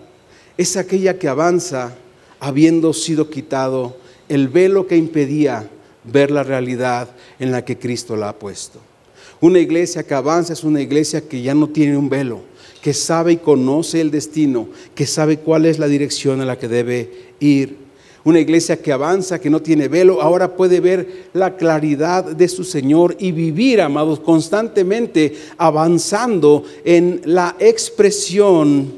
es 0.57 0.75
aquella 0.77 1.19
que 1.19 1.27
avanza 1.27 1.95
habiendo 2.39 2.91
sido 2.91 3.29
quitado 3.29 3.97
el 4.29 4.47
velo 4.47 4.87
que 4.87 4.97
impedía 4.97 5.69
ver 6.03 6.31
la 6.31 6.43
realidad 6.43 7.09
en 7.39 7.51
la 7.51 7.63
que 7.63 7.77
Cristo 7.77 8.15
la 8.15 8.29
ha 8.29 8.33
puesto. 8.33 8.79
Una 9.39 9.59
iglesia 9.59 10.03
que 10.03 10.13
avanza 10.13 10.53
es 10.53 10.63
una 10.63 10.81
iglesia 10.81 11.27
que 11.27 11.41
ya 11.41 11.55
no 11.55 11.67
tiene 11.67 11.97
un 11.97 12.09
velo, 12.09 12.41
que 12.81 12.93
sabe 12.93 13.33
y 13.33 13.37
conoce 13.37 13.99
el 13.99 14.11
destino, 14.11 14.69
que 14.93 15.05
sabe 15.05 15.37
cuál 15.37 15.65
es 15.65 15.79
la 15.79 15.87
dirección 15.87 16.41
a 16.41 16.45
la 16.45 16.59
que 16.59 16.67
debe 16.67 17.33
ir. 17.39 17.77
Una 18.23 18.39
iglesia 18.39 18.79
que 18.79 18.91
avanza, 18.91 19.39
que 19.39 19.49
no 19.49 19.63
tiene 19.63 19.87
velo, 19.87 20.21
ahora 20.21 20.55
puede 20.55 20.79
ver 20.79 21.29
la 21.33 21.57
claridad 21.57 22.23
de 22.23 22.47
su 22.47 22.63
Señor 22.63 23.15
y 23.19 23.31
vivir, 23.31 23.81
amados, 23.81 24.19
constantemente 24.19 25.35
avanzando 25.57 26.63
en 26.85 27.21
la 27.25 27.55
expresión 27.59 28.93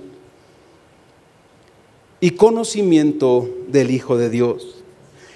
y 2.20 2.32
conocimiento 2.32 3.50
del 3.70 3.92
Hijo 3.92 4.18
de 4.18 4.30
Dios. 4.30 4.83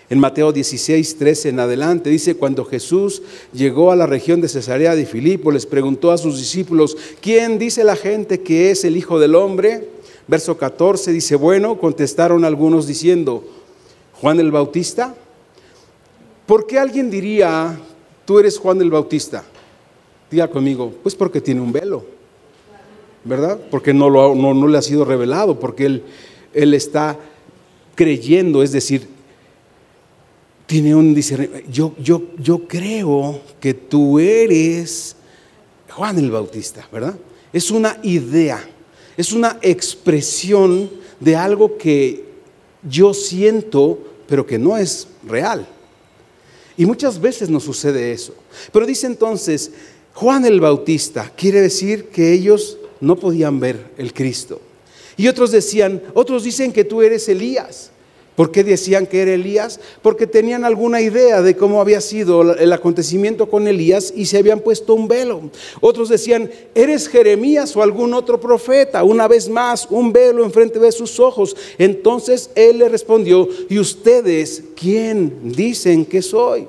En 0.10 0.20
Mateo 0.20 0.54
16, 0.54 1.18
13 1.18 1.50
en 1.50 1.60
adelante 1.60 2.10
dice, 2.10 2.36
cuando 2.36 2.64
Jesús 2.64 3.22
llegó 3.52 3.92
a 3.92 3.96
la 3.98 4.06
región 4.06 4.40
de 4.40 4.48
Cesarea 4.48 4.96
de 4.96 5.06
Filipo, 5.06 5.52
les 5.52 5.66
preguntó 5.66 6.12
a 6.12 6.18
sus 6.18 6.38
discípulos, 6.38 6.96
¿quién 7.20 7.60
dice 7.60 7.84
la 7.84 7.98
gente 7.98 8.40
que 8.40 8.72
es 8.72 8.86
el 8.86 8.96
Hijo 8.96 9.20
del 9.20 9.36
Hombre? 9.36 9.90
Verso 10.28 10.58
14 10.58 11.12
dice, 11.12 11.36
bueno, 11.36 11.78
contestaron 11.78 12.46
algunos 12.46 12.88
diciendo, 12.88 13.44
Juan 14.14 14.40
el 14.40 14.52
Bautista. 14.52 15.14
¿Por 16.46 16.66
qué 16.66 16.80
alguien 16.80 17.12
diría, 17.12 17.78
tú 18.26 18.40
eres 18.40 18.58
Juan 18.58 18.82
el 18.82 18.90
Bautista? 18.90 19.44
Diga 20.32 20.48
conmigo, 20.48 20.94
pues 21.04 21.16
porque 21.16 21.42
tiene 21.42 21.60
un 21.60 21.74
velo, 21.74 22.06
¿verdad? 23.26 23.60
Porque 23.70 23.94
no, 23.94 24.10
lo, 24.10 24.36
no, 24.36 24.68
le 24.68 24.78
ha 24.78 24.82
sido 24.82 25.04
revelado, 25.04 25.60
porque 25.60 25.86
él, 25.86 26.04
él 26.54 26.74
está 26.74 27.18
creyendo, 27.96 28.64
es 28.64 28.72
decir, 28.72 29.17
tiene 30.68 30.94
un 30.94 31.16
discernimiento. 31.16 31.72
Yo, 31.72 31.96
yo, 31.98 32.22
yo 32.38 32.68
creo 32.68 33.42
que 33.60 33.74
tú 33.74 34.20
eres 34.20 35.16
Juan 35.90 36.20
el 36.20 36.30
Bautista, 36.30 36.88
¿verdad? 36.92 37.18
Es 37.52 37.72
una 37.72 37.98
idea, 38.04 38.64
es 39.16 39.32
una 39.32 39.58
expresión 39.64 40.92
de 41.20 41.36
algo 41.36 41.78
que 41.78 42.26
yo 42.88 43.14
siento, 43.14 43.98
pero 44.28 44.46
que 44.46 44.60
no 44.60 44.78
es 44.78 45.08
real. 45.28 45.68
Y 46.76 46.86
muchas 46.86 47.20
veces 47.20 47.50
nos 47.50 47.64
sucede 47.64 48.12
eso. 48.12 48.36
Pero 48.72 48.86
dice 48.86 49.08
entonces, 49.08 49.72
Juan 50.14 50.46
el 50.46 50.60
Bautista 50.60 51.32
quiere 51.36 51.62
decir 51.62 52.10
que 52.10 52.34
ellos 52.34 52.78
no 53.00 53.16
podían 53.16 53.60
ver 53.60 53.92
el 53.98 54.14
Cristo. 54.14 54.62
Y 55.16 55.28
otros 55.28 55.52
decían, 55.52 56.04
otros 56.14 56.44
dicen 56.44 56.72
que 56.72 56.84
tú 56.84 57.02
eres 57.02 57.28
Elías. 57.28 57.92
¿Por 58.38 58.52
qué 58.52 58.64
decían 58.64 59.08
que 59.08 59.24
era 59.24 59.34
Elías? 59.34 59.80
Porque 60.04 60.28
tenían 60.28 60.64
alguna 60.64 61.02
idea 61.02 61.42
de 61.42 61.58
cómo 61.58 61.82
había 61.82 62.00
sido 62.02 62.54
el 62.54 62.72
acontecimiento 62.72 63.50
con 63.50 63.68
Elías 63.68 64.14
y 64.16 64.28
se 64.28 64.38
habían 64.38 64.60
puesto 64.60 64.94
un 64.94 65.08
velo. 65.08 65.50
Otros 65.82 66.08
decían, 66.08 66.52
¿eres 66.76 67.08
Jeremías 67.08 67.76
o 67.76 67.82
algún 67.82 68.14
otro 68.14 68.40
profeta? 68.40 69.04
Una 69.04 69.28
vez 69.28 69.50
más, 69.50 69.88
un 69.90 70.14
velo 70.14 70.46
enfrente 70.46 70.78
de 70.78 70.92
sus 70.92 71.20
ojos. 71.20 71.58
Entonces 71.80 72.52
él 72.54 72.78
le 72.78 72.90
respondió, 72.90 73.50
¿y 73.70 73.80
ustedes 73.80 74.66
quién 74.76 75.52
dicen 75.56 76.06
que 76.06 76.22
soy? 76.22 76.68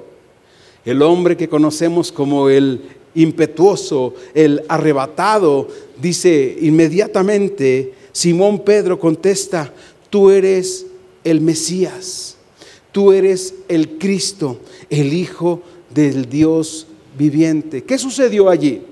El 0.86 1.02
hombre 1.02 1.36
que 1.36 1.50
conocemos 1.50 2.10
como 2.10 2.48
el 2.48 2.80
impetuoso, 3.14 4.14
el 4.32 4.62
arrebatado, 4.68 5.68
dice 6.00 6.56
inmediatamente, 6.62 7.92
Simón 8.10 8.60
Pedro 8.60 8.98
contesta, 8.98 9.70
tú 10.08 10.30
eres 10.30 10.86
el 11.30 11.40
Mesías, 11.40 12.36
tú 12.92 13.12
eres 13.12 13.54
el 13.68 13.98
Cristo, 13.98 14.60
el 14.90 15.12
Hijo 15.12 15.62
del 15.94 16.28
Dios 16.28 16.86
viviente. 17.16 17.84
¿Qué 17.84 17.98
sucedió 17.98 18.48
allí? 18.48 18.82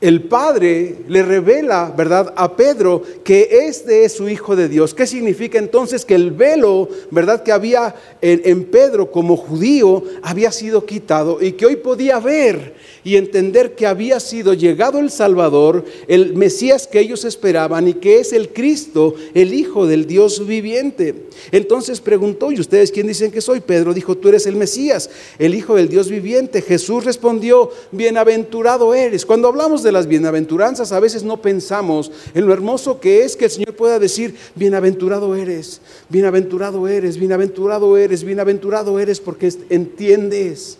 El 0.00 0.24
Padre 0.24 0.96
le 1.08 1.22
revela, 1.22 1.92
¿verdad?, 1.96 2.34
a 2.36 2.54
Pedro 2.54 3.02
que 3.24 3.48
este 3.66 4.04
es 4.04 4.12
su 4.12 4.28
Hijo 4.28 4.54
de 4.54 4.68
Dios. 4.68 4.92
¿Qué 4.92 5.06
significa 5.06 5.58
entonces 5.58 6.04
que 6.04 6.14
el 6.14 6.32
velo, 6.32 6.88
¿verdad?, 7.10 7.42
que 7.42 7.50
había 7.50 7.94
en, 8.20 8.64
Pedro 8.64 9.10
como 9.10 9.36
judío 9.36 10.02
había 10.22 10.52
sido 10.52 10.84
quitado 10.84 11.38
y 11.40 11.52
que 11.52 11.66
hoy 11.66 11.76
podía 11.76 12.18
ver 12.20 12.74
y 13.04 13.16
entender 13.16 13.74
que 13.74 13.86
había 13.86 14.20
sido 14.20 14.52
llegado 14.52 14.98
el 14.98 15.10
Salvador, 15.10 15.84
el 16.08 16.34
Mesías 16.34 16.86
que 16.86 17.00
ellos 17.00 17.24
esperaban 17.24 17.88
y 17.88 17.94
que 17.94 18.18
es 18.18 18.32
el 18.32 18.50
Cristo, 18.50 19.14
el 19.32 19.54
Hijo 19.54 19.86
del 19.86 20.06
Dios 20.06 20.46
viviente. 20.46 21.14
Entonces 21.52 22.00
preguntó, 22.00 22.52
¿y 22.52 22.60
ustedes 22.60 22.90
quién 22.90 23.06
dicen 23.06 23.30
que 23.30 23.40
soy? 23.40 23.60
Pedro 23.60 23.94
dijo, 23.94 24.16
tú 24.16 24.28
eres 24.28 24.46
el 24.46 24.56
Mesías, 24.56 25.08
el 25.38 25.54
Hijo 25.54 25.76
del 25.76 25.88
Dios 25.88 26.10
viviente. 26.10 26.60
Jesús 26.60 27.04
respondió, 27.04 27.70
bienaventurado 27.92 28.94
eres. 28.94 29.24
Cuando 29.24 29.48
hablamos 29.48 29.82
de 29.82 29.85
las 29.92 30.06
bienaventuranzas, 30.06 30.92
a 30.92 31.00
veces 31.00 31.22
no 31.22 31.40
pensamos 31.42 32.10
en 32.34 32.46
lo 32.46 32.52
hermoso 32.52 33.00
que 33.00 33.24
es 33.24 33.36
que 33.36 33.46
el 33.46 33.50
Señor 33.50 33.74
pueda 33.74 33.98
decir, 33.98 34.36
bienaventurado 34.54 35.34
eres, 35.34 35.80
bienaventurado 36.08 36.88
eres, 36.88 37.18
bienaventurado 37.18 37.96
eres, 37.96 38.24
bienaventurado 38.24 38.98
eres, 38.98 39.20
porque 39.20 39.52
entiendes. 39.70 40.78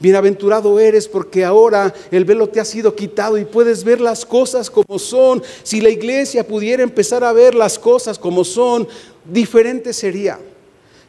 Bienaventurado 0.00 0.80
eres 0.80 1.06
porque 1.06 1.44
ahora 1.44 1.92
el 2.10 2.24
velo 2.24 2.48
te 2.48 2.58
ha 2.58 2.64
sido 2.64 2.94
quitado 2.96 3.36
y 3.36 3.44
puedes 3.44 3.84
ver 3.84 4.00
las 4.00 4.24
cosas 4.24 4.70
como 4.70 4.98
son. 4.98 5.42
Si 5.62 5.82
la 5.82 5.90
iglesia 5.90 6.46
pudiera 6.46 6.82
empezar 6.82 7.22
a 7.22 7.34
ver 7.34 7.54
las 7.54 7.78
cosas 7.78 8.18
como 8.18 8.42
son, 8.42 8.88
diferente 9.30 9.92
sería. 9.92 10.40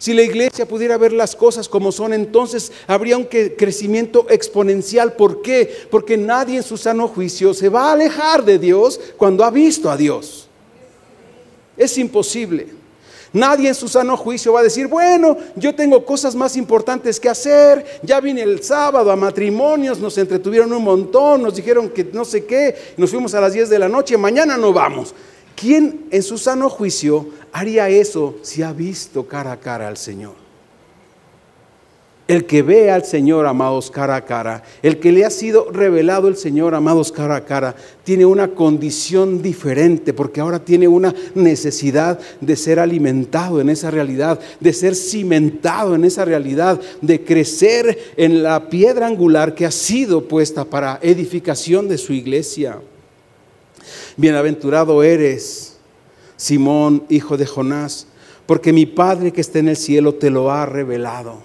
Si 0.02 0.16
la 0.16 0.24
iglesia 0.24 0.68
pudiera 0.68 0.98
ver 0.98 1.14
las 1.14 1.36
cosas 1.36 1.70
como 1.70 1.92
son, 1.92 2.12
entonces 2.12 2.72
habría 2.88 3.18
un 3.18 3.26
crecimiento 3.26 4.26
exponencial. 4.32 5.14
¿Por 5.14 5.44
qué? 5.44 5.72
Porque 5.92 6.18
nadie 6.18 6.58
en 6.58 6.64
su 6.64 6.76
sano 6.76 7.08
juicio 7.08 7.54
se 7.54 7.70
va 7.70 7.90
a 7.90 7.92
alejar 7.92 8.44
de 8.44 8.58
Dios 8.58 9.00
cuando 9.16 9.46
ha 9.46 9.52
visto 9.52 9.92
a 9.92 9.98
Dios. 9.98 10.48
Es 11.78 12.00
imposible. 12.00 12.70
Nadie 13.32 13.68
en 13.68 13.76
su 13.76 13.88
sano 13.88 14.18
juicio 14.18 14.54
va 14.54 14.62
a 14.62 14.64
decir, 14.64 14.88
bueno, 14.88 15.38
yo 15.56 15.76
tengo 15.76 16.04
cosas 16.04 16.34
más 16.34 16.58
importantes 16.58 17.20
que 17.20 17.30
hacer, 17.30 17.86
ya 18.02 18.20
vine 18.20 18.42
el 18.42 18.64
sábado 18.64 19.12
a 19.12 19.16
matrimonios, 19.16 20.00
nos 20.00 20.18
entretuvieron 20.18 20.74
un 20.74 20.84
montón, 20.84 21.44
nos 21.44 21.54
dijeron 21.54 21.90
que 21.90 22.06
no 22.06 22.26
sé 22.26 22.46
qué, 22.46 22.76
nos 22.98 23.12
fuimos 23.12 23.36
a 23.36 23.42
las 23.42 23.54
10 23.54 23.70
de 23.70 23.78
la 23.78 23.88
noche, 23.88 24.18
mañana 24.18 24.58
no 24.58 24.74
vamos. 24.74 25.14
¿Quién 25.62 26.08
en 26.10 26.24
su 26.24 26.40
sano 26.40 26.72
juicio 26.72 27.28
haría 27.52 27.88
eso 27.88 28.38
si 28.42 28.64
ha 28.64 28.74
visto 28.74 29.28
cara 29.28 29.52
a 29.52 29.60
cara 29.60 29.88
al 29.88 29.96
Señor? 29.96 30.34
El 32.28 32.48
que 32.48 32.64
ve 32.64 32.90
al 32.90 33.06
Señor, 33.06 33.46
amados, 33.46 33.92
cara 33.92 34.16
a 34.16 34.26
cara, 34.26 34.64
el 34.82 35.00
que 35.00 35.12
le 35.12 35.24
ha 35.24 35.30
sido 35.30 35.70
revelado 35.70 36.28
el 36.30 36.36
Señor, 36.36 36.74
amados, 36.74 37.12
cara 37.12 37.36
a 37.36 37.46
cara, 37.46 37.76
tiene 38.04 38.26
una 38.26 38.48
condición 38.48 39.44
diferente 39.44 40.14
porque 40.14 40.42
ahora 40.42 40.66
tiene 40.66 40.88
una 40.88 41.14
necesidad 41.36 42.20
de 42.40 42.56
ser 42.56 42.80
alimentado 42.80 43.62
en 43.62 43.70
esa 43.70 43.92
realidad, 43.92 44.40
de 44.60 44.74
ser 44.74 44.96
cimentado 44.96 45.94
en 45.94 46.06
esa 46.06 46.26
realidad, 46.26 46.82
de 47.02 47.24
crecer 47.24 48.00
en 48.18 48.42
la 48.42 48.68
piedra 48.68 49.06
angular 49.06 49.54
que 49.54 49.68
ha 49.68 49.72
sido 49.72 50.28
puesta 50.28 50.66
para 50.66 50.98
edificación 51.04 51.88
de 51.88 52.00
su 52.00 52.14
iglesia. 52.14 52.80
Bienaventurado 54.18 55.04
eres, 55.04 55.78
Simón, 56.38 57.04
hijo 57.10 57.38
de 57.38 57.46
Jonás, 57.46 58.08
porque 58.46 58.74
mi 58.74 58.86
Padre 58.86 59.32
que 59.32 59.42
está 59.42 59.60
en 59.60 59.70
el 59.70 59.78
cielo 59.78 60.16
te 60.16 60.30
lo 60.30 60.52
ha 60.52 60.66
revelado. 60.66 61.38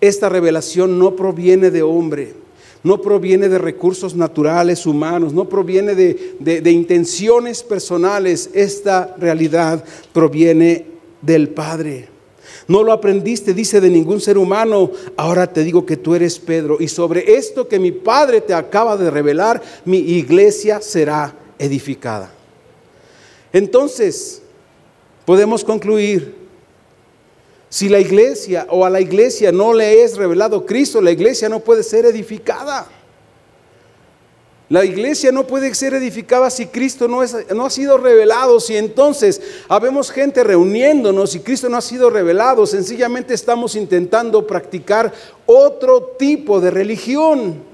Esta 0.00 0.28
revelación 0.28 0.98
no 0.98 1.16
proviene 1.16 1.70
de 1.70 1.82
hombre, 1.82 2.34
no 2.82 3.00
proviene 3.00 3.48
de 3.48 3.58
recursos 3.58 4.14
naturales 4.14 4.86
humanos, 4.86 5.32
no 5.32 5.48
proviene 5.48 5.94
de, 5.94 6.70
intenciones 6.70 7.62
personales. 7.62 8.50
Esta 8.54 9.16
realidad 9.18 9.84
proviene 10.12 10.86
del 11.20 11.48
Padre. 11.48 12.08
No 12.68 12.82
lo 12.82 12.92
aprendiste, 12.92 13.54
dice, 13.54 13.80
de 13.80 13.90
ningún 13.90 14.20
ser 14.20 14.38
humano. 14.38 14.90
Ahora 15.16 15.52
te 15.52 15.64
digo 15.64 15.84
que 15.84 15.96
tú 15.96 16.14
eres 16.14 16.38
Pedro. 16.38 16.76
Y 16.78 16.88
sobre 16.88 17.36
esto 17.36 17.66
que 17.66 17.78
mi 17.78 17.92
Padre 17.92 18.40
te 18.40 18.54
acaba 18.54 18.96
de 18.96 19.10
revelar, 19.10 19.62
mi 19.84 19.98
iglesia 19.98 20.80
será 20.80 21.34
edificada. 21.58 22.30
Entonces, 23.52 24.42
podemos 25.24 25.64
concluir, 25.64 26.36
si 27.70 27.88
la 27.88 27.98
iglesia 27.98 28.66
o 28.70 28.84
a 28.84 28.90
la 28.90 29.00
iglesia 29.00 29.52
no 29.52 29.74
le 29.74 30.02
es 30.02 30.16
revelado 30.16 30.64
Cristo, 30.64 31.00
la 31.00 31.10
iglesia 31.10 31.48
no 31.48 31.60
puede 31.60 31.82
ser 31.82 32.06
edificada. 32.06 32.88
La 34.70 34.84
iglesia 34.84 35.32
no 35.32 35.46
puede 35.46 35.74
ser 35.74 35.94
edificada 35.94 36.50
si 36.50 36.66
Cristo 36.66 37.08
no, 37.08 37.22
es, 37.22 37.34
no, 37.54 37.64
ha 37.64 37.70
sido 37.70 37.96
revelado. 37.96 38.60
Si 38.60 38.76
entonces 38.76 39.40
habemos 39.66 40.10
gente 40.10 40.44
reuniéndonos 40.44 41.34
y 41.34 41.40
Cristo 41.40 41.70
no 41.70 41.78
ha 41.78 41.82
sido 41.82 42.10
revelado, 42.10 42.66
sencillamente 42.66 43.32
estamos 43.32 43.76
intentando 43.76 44.46
practicar 44.46 45.12
otro 45.46 46.02
tipo 46.18 46.60
de 46.60 46.70
religión. 46.70 47.67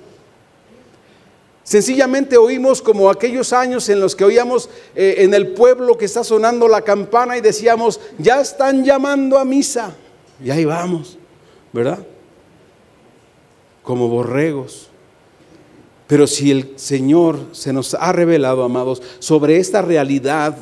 Sencillamente 1.64 2.36
oímos 2.36 2.82
como 2.82 3.08
aquellos 3.08 3.54
años 3.54 3.88
en 3.88 3.98
los 3.98 4.14
que 4.14 4.24
oíamos 4.24 4.68
eh, 4.94 5.16
en 5.18 5.32
el 5.32 5.48
pueblo 5.48 5.96
que 5.96 6.04
está 6.04 6.22
sonando 6.22 6.68
la 6.68 6.82
campana 6.82 7.38
y 7.38 7.40
decíamos, 7.40 8.00
ya 8.18 8.42
están 8.42 8.84
llamando 8.84 9.38
a 9.38 9.46
misa. 9.46 9.96
Y 10.44 10.50
ahí 10.50 10.66
vamos, 10.66 11.16
¿verdad? 11.72 12.06
Como 13.82 14.08
borregos. 14.08 14.90
Pero 16.06 16.26
si 16.26 16.50
el 16.50 16.74
Señor 16.76 17.40
se 17.52 17.72
nos 17.72 17.94
ha 17.94 18.12
revelado, 18.12 18.62
amados, 18.62 19.00
sobre 19.18 19.56
esta 19.56 19.80
realidad, 19.80 20.56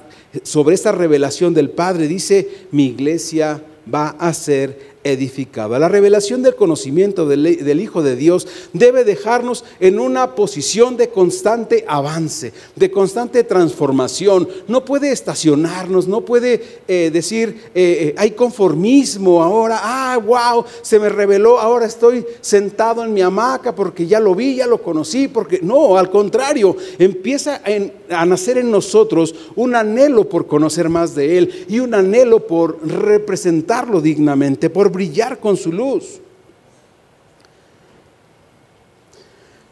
sobre 0.45 0.77
esta 0.77 0.93
revelación 0.93 1.53
del 1.53 1.71
Padre, 1.71 2.07
dice, 2.07 2.67
mi 2.71 2.87
iglesia 2.87 3.61
va 3.93 4.11
a 4.21 4.33
ser 4.33 4.92
edificada. 5.05 5.79
La 5.79 5.88
revelación 5.88 6.43
del 6.43 6.55
conocimiento 6.55 7.27
del, 7.27 7.81
Hijo 7.81 8.03
de 8.03 8.17
Dios 8.17 8.47
debe 8.73 9.05
dejarnos 9.05 9.65
en 9.81 9.99
una 9.99 10.35
posición 10.35 10.97
de 10.97 11.09
constante 11.09 11.85
avance, 11.88 12.53
de 12.77 12.91
constante 12.91 13.45
transformación. 13.45 14.49
No 14.69 14.85
puede 14.85 15.11
estacionarnos, 15.12 16.07
no 16.07 16.21
puede 16.23 16.62
eh, 16.87 17.11
decir, 17.12 17.71
eh, 17.75 17.97
eh, 18.01 18.15
hay 18.17 18.33
conformismo 18.33 19.43
ahora, 19.43 19.81
ah, 19.83 20.19
wow, 20.19 20.65
se 20.83 20.99
me 20.99 21.09
reveló, 21.09 21.59
ahora 21.59 21.87
estoy 21.87 22.25
sentado 22.41 23.05
en 23.05 23.12
mi 23.12 23.23
hamaca 23.23 23.75
porque 23.75 24.07
ya 24.07 24.21
lo 24.21 24.35
vi, 24.35 24.57
ya 24.57 24.67
lo 24.67 24.83
conocí, 24.83 25.29
porque 25.29 25.61
no, 25.62 25.97
al 25.97 26.11
contrario, 26.11 26.77
empieza 26.99 27.62
a 28.11 28.27
nacer 28.27 28.59
en 28.59 28.71
nosotros 28.71 29.35
un 29.57 29.75
anhelo 29.75 30.29
por 30.29 30.47
conocer 30.47 30.88
más 30.88 31.15
de 31.15 31.38
Él 31.38 31.67
y 31.69 31.81
un 31.81 31.95
anhelo 31.95 32.47
por 32.47 32.79
representarlo 32.87 34.01
dignamente, 34.01 34.71
por 34.71 34.92
brillar 34.93 35.41
con 35.41 35.57
su 35.57 35.73
luz. 35.73 36.21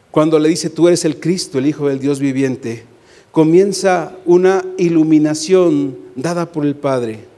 Cuando 0.09 0.37
le 0.39 0.49
dice, 0.49 0.69
tú 0.69 0.87
eres 0.87 1.05
el 1.05 1.19
Cristo, 1.19 1.57
el 1.57 1.67
Hijo 1.67 1.87
del 1.87 1.99
Dios 1.99 2.19
viviente, 2.19 2.83
comienza 3.31 4.17
una 4.25 4.65
iluminación 4.77 5.97
dada 6.15 6.51
por 6.51 6.65
el 6.65 6.75
Padre 6.75 7.31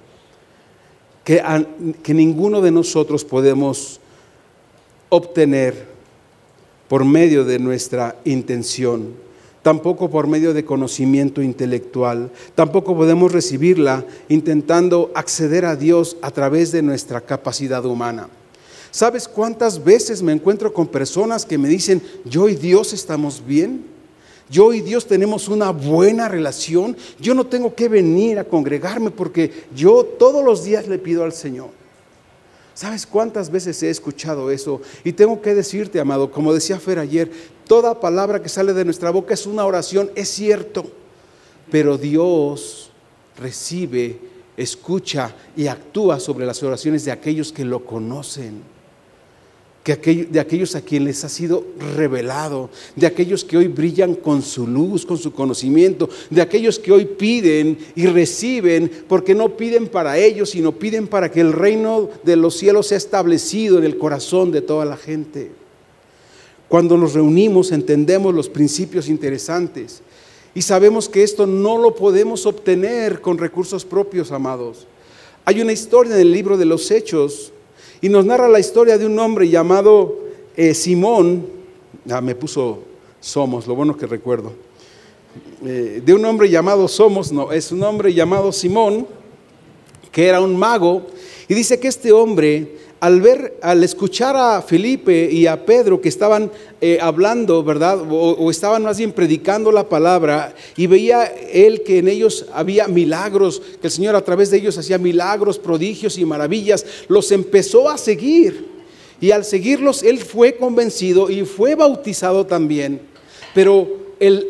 que, 1.23 1.41
que 2.01 2.13
ninguno 2.13 2.61
de 2.61 2.71
nosotros 2.71 3.23
podemos 3.23 3.99
obtener 5.09 5.85
por 6.87 7.05
medio 7.05 7.45
de 7.45 7.59
nuestra 7.59 8.15
intención 8.25 9.13
tampoco 9.63 10.11
por 10.11 10.27
medio 10.27 10.53
de 10.53 10.65
conocimiento 10.65 11.41
intelectual, 11.41 12.29
tampoco 12.53 12.95
podemos 12.95 13.31
recibirla 13.31 14.05
intentando 14.29 15.11
acceder 15.15 15.65
a 15.65 15.75
Dios 15.75 16.17
a 16.21 16.29
través 16.29 16.71
de 16.71 16.83
nuestra 16.83 17.21
capacidad 17.21 17.83
humana. 17.85 18.29
¿Sabes 18.91 19.27
cuántas 19.27 19.83
veces 19.83 20.21
me 20.21 20.33
encuentro 20.33 20.71
con 20.71 20.85
personas 20.85 21.47
que 21.47 21.57
me 21.57 21.67
dicen, 21.67 22.03
yo 22.25 22.47
y 22.47 22.55
Dios 22.55 22.93
estamos 22.93 23.43
bien? 23.43 23.85
Yo 24.51 24.71
y 24.71 24.81
Dios 24.81 25.07
tenemos 25.07 25.47
una 25.47 25.71
buena 25.71 26.27
relación. 26.27 26.95
Yo 27.19 27.33
no 27.33 27.47
tengo 27.47 27.73
que 27.73 27.89
venir 27.89 28.37
a 28.37 28.43
congregarme 28.43 29.09
porque 29.09 29.65
yo 29.75 30.03
todos 30.03 30.45
los 30.45 30.63
días 30.63 30.87
le 30.87 30.99
pido 30.99 31.23
al 31.23 31.33
Señor. 31.33 31.82
¿Sabes 32.73 33.05
cuántas 33.05 33.51
veces 33.51 33.81
he 33.83 33.89
escuchado 33.89 34.49
eso? 34.49 34.81
Y 35.03 35.13
tengo 35.13 35.41
que 35.41 35.53
decirte, 35.53 35.99
amado, 35.99 36.31
como 36.31 36.53
decía 36.53 36.79
Fer 36.79 36.99
ayer, 36.99 37.31
toda 37.67 37.99
palabra 37.99 38.41
que 38.41 38.49
sale 38.49 38.73
de 38.73 38.85
nuestra 38.85 39.11
boca 39.11 39.33
es 39.33 39.45
una 39.45 39.65
oración, 39.65 40.09
es 40.15 40.29
cierto, 40.29 40.85
pero 41.69 41.97
Dios 41.97 42.89
recibe, 43.37 44.19
escucha 44.57 45.35
y 45.55 45.67
actúa 45.67 46.19
sobre 46.19 46.45
las 46.45 46.61
oraciones 46.63 47.05
de 47.05 47.11
aquellos 47.11 47.51
que 47.51 47.63
lo 47.65 47.85
conocen 47.85 48.72
de 49.85 50.39
aquellos 50.39 50.75
a 50.75 50.81
quienes 50.81 51.07
les 51.07 51.23
ha 51.25 51.29
sido 51.29 51.65
revelado, 51.97 52.69
de 52.95 53.05
aquellos 53.05 53.43
que 53.43 53.57
hoy 53.57 53.67
brillan 53.67 54.15
con 54.15 54.41
su 54.41 54.65
luz, 54.65 55.05
con 55.05 55.17
su 55.17 55.33
conocimiento, 55.33 56.09
de 56.29 56.41
aquellos 56.41 56.79
que 56.79 56.93
hoy 56.93 57.05
piden 57.05 57.77
y 57.93 58.05
reciben, 58.05 58.89
porque 59.09 59.35
no 59.35 59.57
piden 59.57 59.87
para 59.87 60.17
ellos, 60.17 60.51
sino 60.51 60.71
piden 60.71 61.07
para 61.07 61.29
que 61.29 61.41
el 61.41 61.51
reino 61.51 62.09
de 62.23 62.37
los 62.37 62.55
cielos 62.55 62.87
sea 62.87 62.97
establecido 62.97 63.77
en 63.77 63.83
el 63.83 63.97
corazón 63.97 64.51
de 64.51 64.61
toda 64.61 64.85
la 64.85 64.95
gente. 64.95 65.51
Cuando 66.69 66.97
nos 66.97 67.13
reunimos 67.13 67.71
entendemos 67.71 68.33
los 68.33 68.49
principios 68.49 69.09
interesantes 69.09 70.01
y 70.55 70.61
sabemos 70.61 71.09
que 71.09 71.23
esto 71.23 71.45
no 71.45 71.77
lo 71.77 71.93
podemos 71.93 72.45
obtener 72.45 73.21
con 73.21 73.37
recursos 73.37 73.85
propios, 73.85 74.31
amados. 74.31 74.87
Hay 75.45 75.61
una 75.61 75.73
historia 75.73 76.15
en 76.15 76.21
el 76.21 76.31
libro 76.31 76.57
de 76.57 76.65
los 76.65 76.89
Hechos 76.89 77.52
y 78.03 78.09
nos 78.09 78.25
narra 78.25 78.49
la 78.49 78.59
historia 78.59 78.97
de 78.97 79.05
un 79.05 79.17
hombre 79.17 79.47
llamado 79.47 80.17
eh, 80.57 80.73
Simón, 80.73 81.47
ah, 82.09 82.19
me 82.19 82.35
puso 82.35 82.79
Somos, 83.21 83.65
lo 83.65 83.75
bueno 83.75 83.95
que 83.95 84.05
recuerdo, 84.05 84.51
eh, 85.65 86.01
de 86.05 86.13
un 86.13 86.25
hombre 86.25 86.49
llamado 86.49 86.89
Somos, 86.89 87.31
no, 87.31 87.53
es 87.53 87.71
un 87.71 87.81
hombre 87.81 88.13
llamado 88.13 88.51
Simón, 88.51 89.07
que 90.11 90.27
era 90.27 90.41
un 90.41 90.53
mago, 90.57 91.03
y 91.47 91.53
dice 91.53 91.79
que 91.79 91.87
este 91.87 92.11
hombre 92.11 92.75
al 93.03 93.19
ver, 93.19 93.57
al 93.61 93.83
escuchar 93.83 94.37
a 94.37 94.61
Felipe 94.61 95.27
y 95.29 95.45
a 95.45 95.65
Pedro 95.65 95.99
que 95.99 96.07
estaban 96.07 96.49
eh, 96.79 96.99
hablando, 97.01 97.61
¿verdad? 97.61 97.99
O, 98.09 98.49
estaban 98.49 98.81
más 98.83 98.97
bien 98.97 99.11
predicando 99.11 99.73
la 99.73 99.89
palabra 99.89 100.55
y 100.77 100.87
veía 100.87 101.25
él 101.25 101.83
que 101.83 101.97
en 101.97 102.07
ellos 102.07 102.45
había 102.53 102.87
milagros, 102.87 103.61
que 103.81 103.87
el 103.87 103.91
Señor 103.91 104.15
a 104.15 104.23
través 104.23 104.51
de 104.51 104.59
ellos 104.59 104.77
hacía 104.77 104.97
milagros, 104.97 105.59
prodigios 105.59 106.17
y 106.17 106.23
maravillas, 106.23 106.85
los 107.09 107.29
empezó 107.33 107.89
a 107.89 107.97
seguir. 107.97 108.69
Y 109.19 109.31
al 109.31 109.43
seguirlos 109.43 110.01
él 110.01 110.19
fue 110.19 110.55
convencido 110.55 111.29
y 111.29 111.43
fue 111.43 111.75
bautizado 111.75 112.45
también. 112.45 113.01
Pero 113.53 114.13
el 114.21 114.47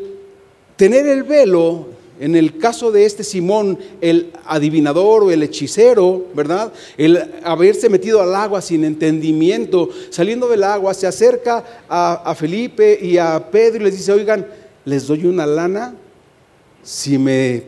tener 0.75 1.07
el 1.07 1.23
velo 1.23 1.87
en 2.19 2.35
el 2.35 2.57
caso 2.57 2.91
de 2.91 3.05
este 3.05 3.23
Simón, 3.23 3.79
el 3.99 4.31
adivinador 4.45 5.23
o 5.23 5.31
el 5.31 5.41
hechicero, 5.41 6.27
¿verdad? 6.35 6.71
El 6.97 7.31
haberse 7.43 7.89
metido 7.89 8.21
al 8.21 8.35
agua 8.35 8.61
sin 8.61 8.83
entendimiento, 8.83 9.89
saliendo 10.09 10.47
del 10.47 10.63
agua, 10.63 10.93
se 10.93 11.07
acerca 11.07 11.63
a, 11.89 12.35
Felipe 12.35 12.99
y 13.01 13.17
a 13.17 13.49
Pedro 13.49 13.81
y 13.81 13.85
les 13.85 13.97
dice, 13.97 14.11
oigan, 14.11 14.45
les 14.85 15.07
doy 15.07 15.25
una 15.25 15.45
lana 15.45 15.95
si 16.83 17.17
me 17.17 17.63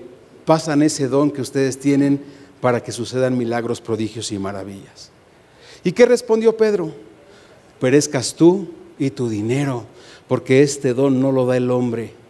pasan 0.45 0.84
ese 0.84 1.08
don 1.08 1.31
que 1.31 1.41
ustedes 1.41 1.79
tienen 1.79 2.21
para 2.62 2.84
que 2.84 2.91
sucedan 2.91 3.38
milagros, 3.38 3.81
prodigios 3.81 4.31
y 4.31 4.38
maravillas. 4.38 5.10
¿Y 5.84 5.91
qué 5.91 6.05
respondió 6.05 6.55
Pedro? 6.55 6.93
Perezcas 7.79 8.36
tú 8.36 8.67
y 8.99 9.10
tu 9.10 9.27
dinero, 9.27 9.86
porque 10.27 10.62
este 10.62 10.93
don 10.93 11.19
no 11.19 11.31
lo 11.31 11.45
da 11.47 11.58
el 11.58 11.71
hombre 11.71 12.24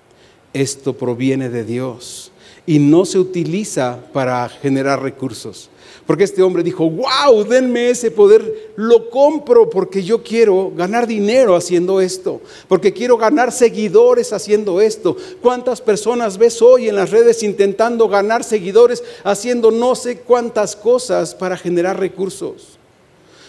esto 0.55 0.93
proviene 0.93 1.49
de 1.49 1.65
Dios 1.65 2.31
y 2.65 2.79
no 2.79 3.05
se 3.05 3.19
utiliza 3.19 3.99
para 4.13 4.47
generar 4.49 5.03
recursos. 5.03 5.69
Porque 6.07 6.23
este 6.23 6.41
hombre 6.43 6.63
dijo, 6.63 6.89
wow, 6.89 7.43
denme 7.43 7.89
ese 7.89 8.11
poder, 8.11 8.71
lo 8.75 9.09
compro 9.09 9.69
porque 9.69 10.03
yo 10.03 10.23
quiero 10.23 10.71
ganar 10.75 11.07
dinero 11.07 11.55
haciendo 11.55 11.99
esto, 11.99 12.41
porque 12.67 12.93
quiero 12.93 13.17
ganar 13.17 13.51
seguidores 13.51 14.31
haciendo 14.31 14.79
esto. 14.81 15.17
¿Cuántas 15.41 15.81
personas 15.81 16.37
ves 16.37 16.61
hoy 16.61 16.87
en 16.87 16.95
las 16.95 17.09
redes 17.09 17.43
intentando 17.43 18.07
ganar 18.07 18.43
seguidores 18.43 19.03
haciendo 19.23 19.71
no 19.71 19.95
sé 19.95 20.19
cuántas 20.19 20.75
cosas 20.75 21.33
para 21.33 21.57
generar 21.57 21.99
recursos? 21.99 22.74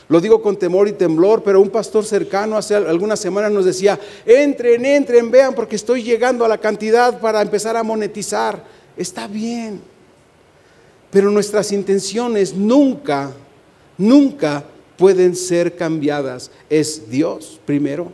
Lo 0.09 0.21
digo 0.21 0.41
con 0.41 0.57
temor 0.57 0.87
y 0.87 0.93
temblor, 0.93 1.43
pero 1.43 1.61
un 1.61 1.71
pastor 1.71 2.05
cercano 2.05 2.57
hace 2.57 2.77
algunas 2.77 3.19
semanas 3.19 3.51
nos 3.51 3.65
decía, 3.65 3.99
entren, 4.25 4.85
entren, 4.85 5.31
vean, 5.31 5.53
porque 5.53 5.75
estoy 5.75 6.03
llegando 6.05 6.45
a 6.45 6.49
la 6.49 6.59
cantidad 6.59 7.19
para 7.21 7.43
empezar 7.43 7.77
a 7.77 7.83
monetizar. 7.83 8.63
Está 8.97 9.27
bien, 9.27 9.81
pero 11.11 11.31
nuestras 11.31 11.73
intenciones 11.73 12.55
nunca, 12.55 13.33
nunca 13.99 14.65
pueden 14.97 15.35
ser 15.35 15.75
cambiadas. 15.75 16.53
Es 16.71 17.11
Dios 17.11 17.61
primero, 17.65 18.13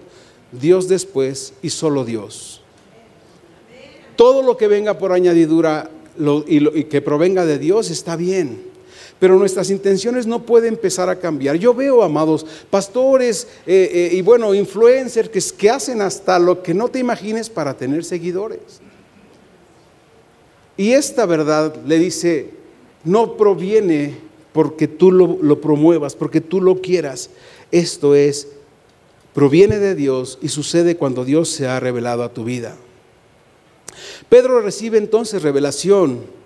Dios 0.50 0.88
después 0.88 1.52
y 1.60 1.68
solo 1.68 2.06
Dios. 2.06 2.62
Todo 4.16 4.42
lo 4.42 4.56
que 4.56 4.66
venga 4.66 4.96
por 4.96 5.12
añadidura 5.12 5.90
y 6.46 6.84
que 6.84 7.02
provenga 7.02 7.44
de 7.44 7.58
Dios 7.58 7.90
está 7.90 8.16
bien 8.16 8.71
pero 9.22 9.38
nuestras 9.38 9.70
intenciones 9.70 10.26
no 10.26 10.44
pueden 10.44 10.74
empezar 10.74 11.08
a 11.08 11.16
cambiar. 11.16 11.54
Yo 11.54 11.72
veo, 11.72 12.02
amados, 12.02 12.44
pastores 12.68 13.46
eh, 13.68 13.88
eh, 13.92 14.16
y 14.16 14.20
bueno, 14.20 14.52
influencers 14.52 15.52
que, 15.52 15.70
hacen 15.70 16.02
hasta 16.02 16.40
lo 16.40 16.60
que 16.60 16.74
no 16.74 16.88
te 16.88 16.98
imagines 16.98 17.48
para 17.48 17.76
tener 17.76 18.04
seguidores. 18.04 18.58
Y 20.76 20.90
esta 20.90 21.24
verdad 21.24 21.76
le 21.86 22.00
dice, 22.00 22.50
no 23.04 23.36
proviene 23.36 24.16
porque 24.52 24.88
tú 24.88 25.12
lo 25.12 25.60
promuevas, 25.60 26.16
porque 26.16 26.40
tú 26.40 26.60
lo 26.60 26.80
quieras. 26.80 27.30
Esto 27.70 28.16
es, 28.16 28.48
proviene 29.34 29.78
de 29.78 29.94
Dios 29.94 30.40
y 30.42 30.48
sucede 30.48 30.96
cuando 30.96 31.24
Dios 31.24 31.48
se 31.48 31.68
ha 31.68 31.78
revelado 31.78 32.24
a 32.24 32.34
tu 32.34 32.42
vida. 32.42 32.74
Pedro 34.28 34.60
recibe 34.62 34.98
entonces 34.98 35.44
revelación 35.44 36.41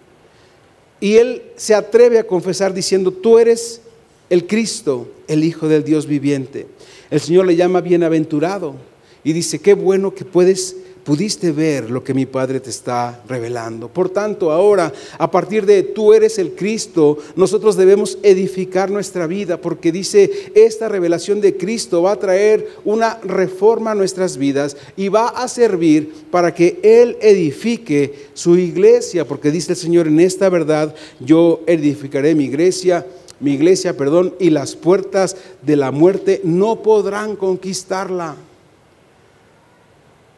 y 1.07 1.19
él 1.19 1.43
se 1.55 1.73
atreve 1.73 2.19
a 2.19 2.27
confesar 2.27 2.75
diciendo, 2.75 3.13
tú 3.13 3.39
eres 3.39 3.81
el 4.29 4.45
Cristo, 4.49 5.07
el 5.29 5.45
Hijo 5.45 5.69
del 5.69 5.85
Dios 5.85 6.05
viviente. 6.09 6.67
El 7.13 7.21
Señor 7.21 7.47
le 7.47 7.55
llama 7.55 7.81
bienaventurado 7.81 8.75
y 9.23 9.33
dice, 9.33 9.61
qué 9.61 9.75
bueno 9.75 10.17
que 10.17 10.25
puedes 10.25 10.75
pudiste 11.07 11.53
ver 11.53 11.89
lo 11.89 12.03
que 12.03 12.13
mi 12.13 12.27
Padre 12.27 12.59
te 12.59 12.71
está 12.71 13.23
revelando. 13.29 13.87
Por 13.87 14.09
tanto, 14.09 14.51
ahora, 14.51 14.93
a 15.19 15.31
partir 15.31 15.65
de 15.65 15.85
tú 15.85 16.13
eres 16.13 16.37
el 16.41 16.57
Cristo, 16.57 17.19
nosotros 17.37 17.77
debemos 17.77 18.19
edificar 18.25 18.91
nuestra 18.91 19.29
vida, 19.29 19.61
porque 19.61 19.93
dice, 19.93 20.51
esta 20.57 20.89
revelación 20.89 21.41
de 21.41 21.57
Cristo 21.57 22.03
va 22.03 22.13
a 22.13 22.19
traer 22.19 22.69
una 22.85 23.21
reforma 23.23 23.93
a 23.93 23.95
nuestras 23.95 24.37
vidas 24.37 24.77
y 24.97 25.09
va 25.09 25.29
a 25.29 25.47
servir 25.47 26.13
para 26.33 26.53
que 26.53 26.81
Él 26.83 27.17
edifique 27.21 28.27
su 28.35 28.59
iglesia, 28.59 29.25
porque 29.29 29.53
dice 29.53 29.73
el 29.73 29.79
Señor, 29.79 30.09
en 30.09 30.19
esta 30.19 30.49
verdad 30.49 30.93
yo 31.21 31.61
edificaré 31.69 32.35
mi 32.35 32.45
iglesia 32.45 33.07
mi 33.39 33.53
iglesia, 33.53 33.99
perdón, 33.99 34.35
y 34.41 34.49
las 34.49 34.77
puertas 34.77 35.37
de 35.61 35.77
la 35.77 35.91
muerte 35.91 36.41
no 36.43 36.83
podrán 36.83 37.37
conquistarla. 37.37 38.35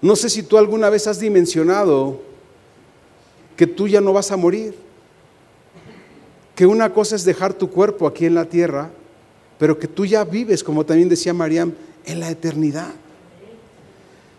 No 0.00 0.16
sé 0.16 0.30
si 0.30 0.42
tú 0.42 0.58
alguna 0.58 0.90
vez 0.90 1.06
has 1.06 1.18
dimensionado 1.18 2.20
que 3.56 3.66
tú 3.66 3.88
ya 3.88 4.00
no 4.00 4.12
vas 4.12 4.30
a 4.30 4.36
morir, 4.36 4.74
que 6.54 6.66
una 6.66 6.92
cosa 6.92 7.16
es 7.16 7.24
dejar 7.24 7.54
tu 7.54 7.70
cuerpo 7.70 8.06
aquí 8.06 8.24
en 8.24 8.34
la 8.34 8.44
tierra, 8.44 8.90
pero 9.58 9.78
que 9.78 9.88
tú 9.88 10.06
ya 10.06 10.24
vives, 10.24 10.62
como 10.62 10.86
también 10.86 11.08
decía 11.08 11.34
Mariam, 11.34 11.72
en 12.04 12.20
la 12.20 12.30
eternidad. 12.30 12.92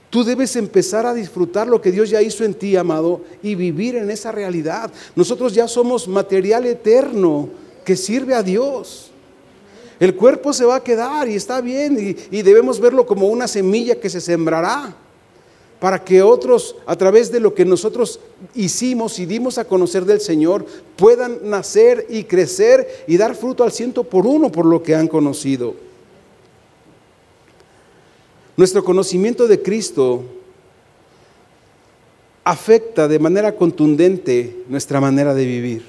Tú 0.09 0.23
debes 0.23 0.55
empezar 0.55 1.05
a 1.05 1.13
disfrutar 1.13 1.67
lo 1.67 1.81
que 1.81 1.91
Dios 1.91 2.09
ya 2.09 2.21
hizo 2.21 2.43
en 2.43 2.53
ti, 2.53 2.75
amado, 2.75 3.21
y 3.43 3.55
vivir 3.55 3.95
en 3.95 4.09
esa 4.09 4.31
realidad. 4.31 4.91
Nosotros 5.15 5.53
ya 5.53 5.67
somos 5.67 6.07
material 6.07 6.65
eterno 6.65 7.49
que 7.85 7.95
sirve 7.95 8.33
a 8.33 8.41
Dios. 8.41 9.11
El 9.99 10.15
cuerpo 10.15 10.53
se 10.53 10.65
va 10.65 10.77
a 10.77 10.83
quedar 10.83 11.27
y 11.27 11.35
está 11.35 11.59
bien 11.61 12.17
y, 12.31 12.41
debemos 12.41 12.79
verlo 12.79 13.05
como 13.05 13.27
una 13.27 13.47
semilla 13.47 13.99
que 13.99 14.09
se 14.09 14.21
sembrará 14.21 14.95
para 15.79 16.03
que 16.03 16.21
otros, 16.21 16.75
a 16.85 16.95
través 16.95 17.31
de 17.31 17.39
lo 17.39 17.53
que 17.53 17.63
nosotros 17.63 18.19
hicimos 18.53 19.17
y 19.19 19.25
dimos 19.25 19.57
a 19.57 19.65
conocer 19.65 20.03
del 20.05 20.19
Señor, 20.19 20.65
puedan 20.97 21.49
nacer 21.49 22.05
y 22.09 22.25
crecer 22.25 23.05
y 23.07 23.15
dar 23.15 23.33
fruto 23.33 23.63
al 23.63 23.71
ciento 23.71 24.03
por 24.03 24.27
uno 24.27 24.51
por 24.51 24.65
lo 24.65 24.83
que 24.83 24.93
han 24.93 25.07
conocido. 25.07 25.75
Nuestro 28.57 28.83
conocimiento 28.83 29.47
de 29.47 29.61
Cristo 29.61 30.23
afecta 32.43 33.07
de 33.07 33.19
manera 33.19 33.55
contundente 33.55 34.63
nuestra 34.67 34.99
manera 34.99 35.33
de 35.33 35.45
vivir. 35.45 35.83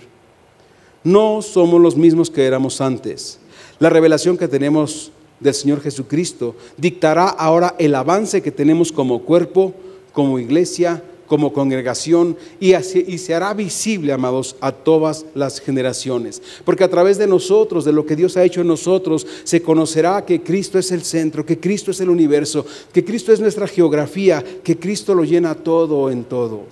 No 1.03 1.42
somos 1.42 1.81
los 1.81 1.96
mismos 1.96 2.31
que 2.31 2.46
éramos 2.46 2.81
antes. 2.81 3.40
La 3.81 3.90
revelación 3.90 4.38
que 4.38 4.46
tenemos 4.46 5.11
del 5.40 5.55
Señor 5.55 5.81
Jesucristo 5.81 6.55
dictará 6.76 7.29
ahora 7.29 7.74
el 7.79 7.94
avance 7.94 8.42
que 8.42 8.53
tenemos 8.53 8.92
como 8.92 9.22
cuerpo, 9.22 9.74
como 10.12 10.38
iglesia, 10.38 11.03
como 11.31 11.53
congregación 11.53 12.37
y, 12.59 12.74
y, 12.74 13.18
se 13.18 13.35
hará 13.37 13.55
visible, 13.55 14.12
amados, 14.12 14.57
a 14.61 14.72
todas 14.72 15.24
las 15.37 15.61
generaciones. 15.61 16.42
Porque 16.64 16.83
a 16.83 16.90
través 16.90 17.18
de 17.18 17.29
nosotros, 17.29 17.85
de 17.85 17.92
lo 17.92 18.05
que 18.05 18.16
Dios 18.16 18.37
ha 18.37 18.42
hecho 18.42 18.62
en 18.62 18.66
nosotros, 18.66 19.24
se 19.44 19.62
conocerá 19.62 20.24
que 20.26 20.42
Cristo 20.42 20.76
es 20.76 20.90
el 20.90 21.03
centro, 21.03 21.46
que 21.46 21.61
Cristo 21.61 21.92
es 21.92 22.00
el 22.00 22.11
universo, 22.11 22.66
que 22.92 23.05
Cristo 23.05 23.33
es 23.33 23.38
nuestra 23.38 23.68
geografía, 23.68 24.44
que 24.64 24.76
Cristo 24.76 25.14
lo 25.14 25.22
llena 25.22 25.55
todo 25.55 26.11
en 26.11 26.24
todo. 26.24 26.64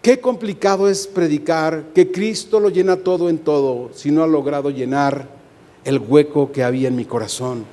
Qué 0.00 0.18
complicado 0.18 0.88
es 0.88 1.06
predicar 1.06 1.90
que 1.94 2.10
Cristo 2.10 2.58
lo 2.58 2.70
llena 2.70 2.96
todo 2.96 3.28
en 3.28 3.36
todo 3.36 3.90
si 3.92 4.10
no 4.10 4.22
ha 4.22 4.26
logrado 4.26 4.70
llenar 4.70 5.35
el 5.86 5.98
hueco 5.98 6.52
que 6.52 6.62
había 6.62 6.88
en 6.88 6.96
mi 6.96 7.06
corazón. 7.06 7.64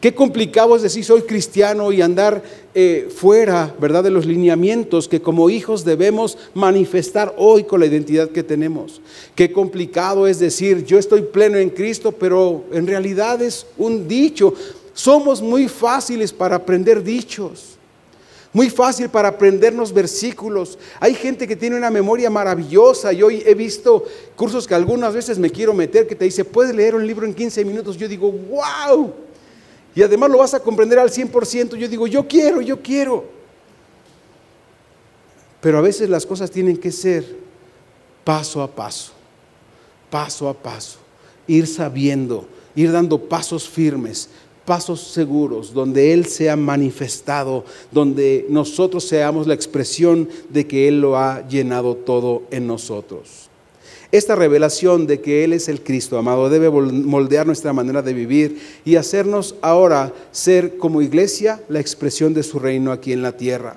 Qué 0.00 0.14
complicado 0.14 0.74
es 0.74 0.80
decir 0.80 1.04
soy 1.04 1.22
cristiano 1.22 1.92
y 1.92 2.00
andar 2.00 2.42
eh, 2.74 3.08
fuera, 3.14 3.74
¿verdad?, 3.78 4.02
de 4.02 4.10
los 4.10 4.24
lineamientos 4.24 5.06
que 5.08 5.20
como 5.20 5.50
hijos 5.50 5.84
debemos 5.84 6.38
manifestar 6.54 7.34
hoy 7.36 7.64
con 7.64 7.80
la 7.80 7.86
identidad 7.86 8.30
que 8.30 8.42
tenemos. 8.42 9.02
Qué 9.34 9.52
complicado 9.52 10.26
es 10.26 10.38
decir 10.38 10.86
yo 10.86 10.98
estoy 10.98 11.20
pleno 11.22 11.58
en 11.58 11.68
Cristo, 11.68 12.12
pero 12.12 12.64
en 12.72 12.86
realidad 12.86 13.42
es 13.42 13.66
un 13.76 14.08
dicho. 14.08 14.54
Somos 14.94 15.42
muy 15.42 15.68
fáciles 15.68 16.32
para 16.32 16.56
aprender 16.56 17.02
dichos. 17.02 17.76
Muy 18.52 18.68
fácil 18.68 19.08
para 19.08 19.28
aprendernos 19.28 19.92
versículos. 19.92 20.76
Hay 20.98 21.14
gente 21.14 21.46
que 21.46 21.54
tiene 21.54 21.76
una 21.76 21.90
memoria 21.90 22.28
maravillosa. 22.30 23.12
Yo 23.12 23.30
he 23.30 23.54
visto 23.54 24.04
cursos 24.34 24.66
que 24.66 24.74
algunas 24.74 25.14
veces 25.14 25.38
me 25.38 25.50
quiero 25.50 25.72
meter 25.72 26.06
que 26.08 26.16
te 26.16 26.24
dice, 26.24 26.44
puedes 26.44 26.74
leer 26.74 26.96
un 26.96 27.06
libro 27.06 27.26
en 27.26 27.34
15 27.34 27.64
minutos. 27.64 27.96
Yo 27.96 28.08
digo, 28.08 28.32
wow. 28.32 29.14
Y 29.94 30.02
además 30.02 30.30
lo 30.30 30.38
vas 30.38 30.54
a 30.54 30.60
comprender 30.60 30.98
al 30.98 31.10
100%. 31.10 31.76
Yo 31.76 31.88
digo, 31.88 32.08
yo 32.08 32.26
quiero, 32.26 32.60
yo 32.60 32.82
quiero. 32.82 33.24
Pero 35.60 35.78
a 35.78 35.82
veces 35.82 36.08
las 36.08 36.26
cosas 36.26 36.50
tienen 36.50 36.76
que 36.76 36.90
ser 36.90 37.24
paso 38.24 38.62
a 38.62 38.74
paso, 38.74 39.12
paso 40.08 40.48
a 40.48 40.54
paso. 40.54 40.98
Ir 41.46 41.66
sabiendo, 41.66 42.48
ir 42.74 42.90
dando 42.90 43.28
pasos 43.28 43.68
firmes, 43.68 44.30
pasos 44.70 45.00
seguros, 45.00 45.74
donde 45.74 46.12
Él 46.12 46.26
sea 46.26 46.54
manifestado, 46.54 47.64
donde 47.90 48.46
nosotros 48.48 49.02
seamos 49.02 49.48
la 49.48 49.54
expresión 49.54 50.28
de 50.48 50.68
que 50.68 50.86
Él 50.86 51.00
lo 51.00 51.18
ha 51.18 51.44
llenado 51.48 51.96
todo 51.96 52.44
en 52.52 52.68
nosotros. 52.68 53.50
Esta 54.12 54.36
revelación 54.36 55.08
de 55.08 55.20
que 55.20 55.42
Él 55.42 55.54
es 55.54 55.68
el 55.68 55.82
Cristo, 55.82 56.18
amado, 56.18 56.48
debe 56.48 56.70
moldear 56.70 57.48
nuestra 57.48 57.72
manera 57.72 58.00
de 58.00 58.12
vivir 58.12 58.60
y 58.84 58.94
hacernos 58.94 59.56
ahora 59.60 60.12
ser 60.30 60.76
como 60.76 61.02
iglesia 61.02 61.60
la 61.68 61.80
expresión 61.80 62.32
de 62.32 62.44
su 62.44 62.60
reino 62.60 62.92
aquí 62.92 63.12
en 63.12 63.22
la 63.22 63.36
tierra. 63.36 63.76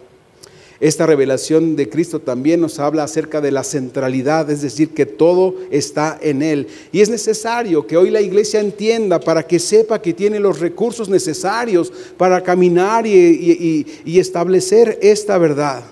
Esta 0.84 1.06
revelación 1.06 1.78
de 1.78 1.88
Cristo 1.88 2.20
también 2.20 2.60
nos 2.60 2.78
habla 2.78 3.06
acerca 3.06 3.40
de 3.40 3.52
la 3.52 3.64
centralidad, 3.64 4.52
es 4.52 4.62
decir, 4.62 4.90
que 4.90 5.06
todo 5.06 5.56
está 5.72 6.20
en 6.22 6.42
Él. 6.42 6.68
Y 6.92 7.00
es 7.00 7.08
necesario 7.08 7.88
que 7.88 7.96
hoy 7.96 8.10
la 8.10 8.20
iglesia 8.20 8.60
entienda 8.60 9.18
para 9.22 9.48
que 9.48 9.60
sepa 9.60 10.02
que 10.02 10.14
tiene 10.14 10.42
los 10.42 10.60
recursos 10.60 11.08
necesarios 11.08 11.90
para 12.18 12.44
caminar 12.44 13.08
y, 13.08 13.86
establecer 14.06 15.00
esta 15.02 15.38
verdad. 15.38 15.86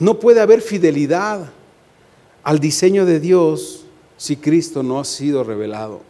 No 0.00 0.18
puede 0.18 0.40
haber 0.40 0.60
fidelidad 0.60 1.52
al 2.42 2.58
diseño 2.58 3.06
de 3.06 3.20
Dios 3.20 3.84
si 4.16 4.34
Cristo 4.34 4.82
no 4.82 4.98
ha 4.98 5.04
sido 5.04 5.44
revelado. 5.44 6.00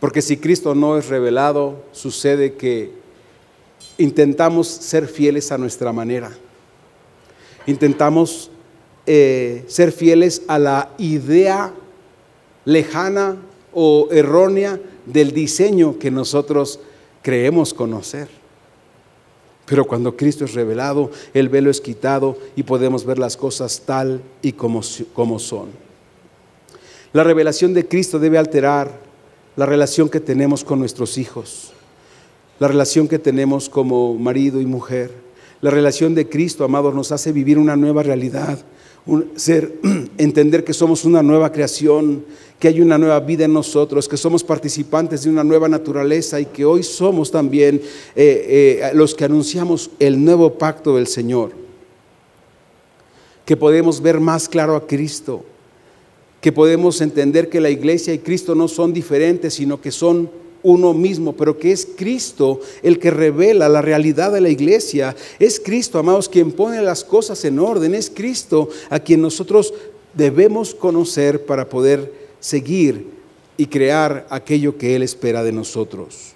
Porque 0.00 0.20
si 0.20 0.36
Cristo 0.36 0.74
no 0.74 0.98
es 0.98 1.08
revelado, 1.08 1.82
sucede 1.92 2.56
que 2.56 3.03
intentamos 3.98 4.68
ser 4.68 5.06
fieles 5.06 5.52
a 5.52 5.58
nuestra 5.58 5.92
manera. 5.92 6.30
Intentamos 7.66 8.50
eh, 9.06 9.64
ser 9.66 9.92
fieles 9.92 10.42
a 10.48 10.58
la 10.58 10.90
idea 10.98 11.72
lejana 12.64 13.36
o 13.72 14.08
errónea 14.10 14.80
del 15.06 15.32
diseño 15.32 15.98
que 15.98 16.10
nosotros 16.10 16.80
creemos 17.22 17.74
conocer. 17.74 18.28
Pero 19.66 19.86
cuando 19.86 20.16
Cristo 20.16 20.44
es 20.44 20.54
revelado, 20.54 21.10
el 21.32 21.48
velo 21.48 21.70
es 21.70 21.80
quitado 21.80 22.36
y 22.54 22.64
podemos 22.64 23.04
ver 23.06 23.18
las 23.18 23.36
cosas 23.36 23.82
tal 23.86 24.22
y 24.42 24.52
como, 24.52 24.82
como 25.14 25.38
son. 25.38 25.68
La 27.12 27.24
revelación 27.24 27.72
de 27.72 27.88
Cristo 27.88 28.18
debe 28.18 28.38
alterar 28.38 29.00
la 29.56 29.66
relación 29.66 30.08
que 30.08 30.20
tenemos 30.20 30.64
con 30.64 30.80
nuestros 30.80 31.16
hijos 31.16 31.73
la 32.58 32.68
relación 32.68 33.08
que 33.08 33.18
tenemos 33.18 33.68
como 33.68 34.14
marido 34.14 34.60
y 34.60 34.66
mujer. 34.66 35.10
La 35.60 35.70
relación 35.70 36.14
de 36.14 36.28
Cristo, 36.28 36.64
amados, 36.64 36.94
nos 36.94 37.10
hace 37.10 37.32
vivir 37.32 37.58
una 37.58 37.76
nueva 37.76 38.02
realidad, 38.02 38.58
ser, 39.36 39.74
entender 40.18 40.64
que 40.64 40.72
somos 40.72 41.04
una 41.04 41.22
nueva 41.22 41.50
creación, 41.52 42.24
que 42.58 42.68
hay 42.68 42.80
una 42.80 42.98
nueva 42.98 43.20
vida 43.20 43.44
en 43.44 43.52
nosotros, 43.52 44.08
que 44.08 44.16
somos 44.16 44.44
participantes 44.44 45.24
de 45.24 45.30
una 45.30 45.44
nueva 45.44 45.68
naturaleza 45.68 46.40
y 46.40 46.46
que 46.46 46.64
hoy 46.64 46.82
somos 46.82 47.30
también 47.30 47.80
eh, 48.14 48.80
eh, 48.82 48.90
los 48.94 49.14
que 49.14 49.24
anunciamos 49.24 49.90
el 49.98 50.22
nuevo 50.22 50.54
pacto 50.54 50.96
del 50.96 51.06
Señor. 51.06 51.52
Que 53.44 53.56
podemos 53.56 54.00
ver 54.00 54.20
más 54.20 54.48
claro 54.48 54.76
a 54.76 54.86
Cristo, 54.86 55.44
que 56.40 56.52
podemos 56.52 57.00
entender 57.00 57.48
que 57.48 57.60
la 57.60 57.70
iglesia 57.70 58.14
y 58.14 58.18
Cristo 58.18 58.54
no 58.54 58.68
son 58.68 58.92
diferentes, 58.92 59.54
sino 59.54 59.80
que 59.80 59.90
son 59.90 60.30
uno 60.64 60.94
mismo, 60.94 61.34
pero 61.34 61.56
que 61.56 61.70
es 61.70 61.86
Cristo 61.94 62.60
el 62.82 62.98
que 62.98 63.12
revela 63.12 63.68
la 63.68 63.82
realidad 63.82 64.32
de 64.32 64.40
la 64.40 64.48
iglesia. 64.48 65.14
Es 65.38 65.60
Cristo, 65.60 66.00
amados, 66.00 66.28
quien 66.28 66.50
pone 66.50 66.82
las 66.82 67.04
cosas 67.04 67.44
en 67.44 67.60
orden. 67.60 67.94
Es 67.94 68.10
Cristo 68.10 68.70
a 68.90 68.98
quien 68.98 69.22
nosotros 69.22 69.72
debemos 70.14 70.74
conocer 70.74 71.44
para 71.44 71.68
poder 71.68 72.12
seguir 72.40 73.06
y 73.56 73.66
crear 73.66 74.26
aquello 74.30 74.76
que 74.76 74.96
Él 74.96 75.02
espera 75.02 75.44
de 75.44 75.52
nosotros. 75.52 76.32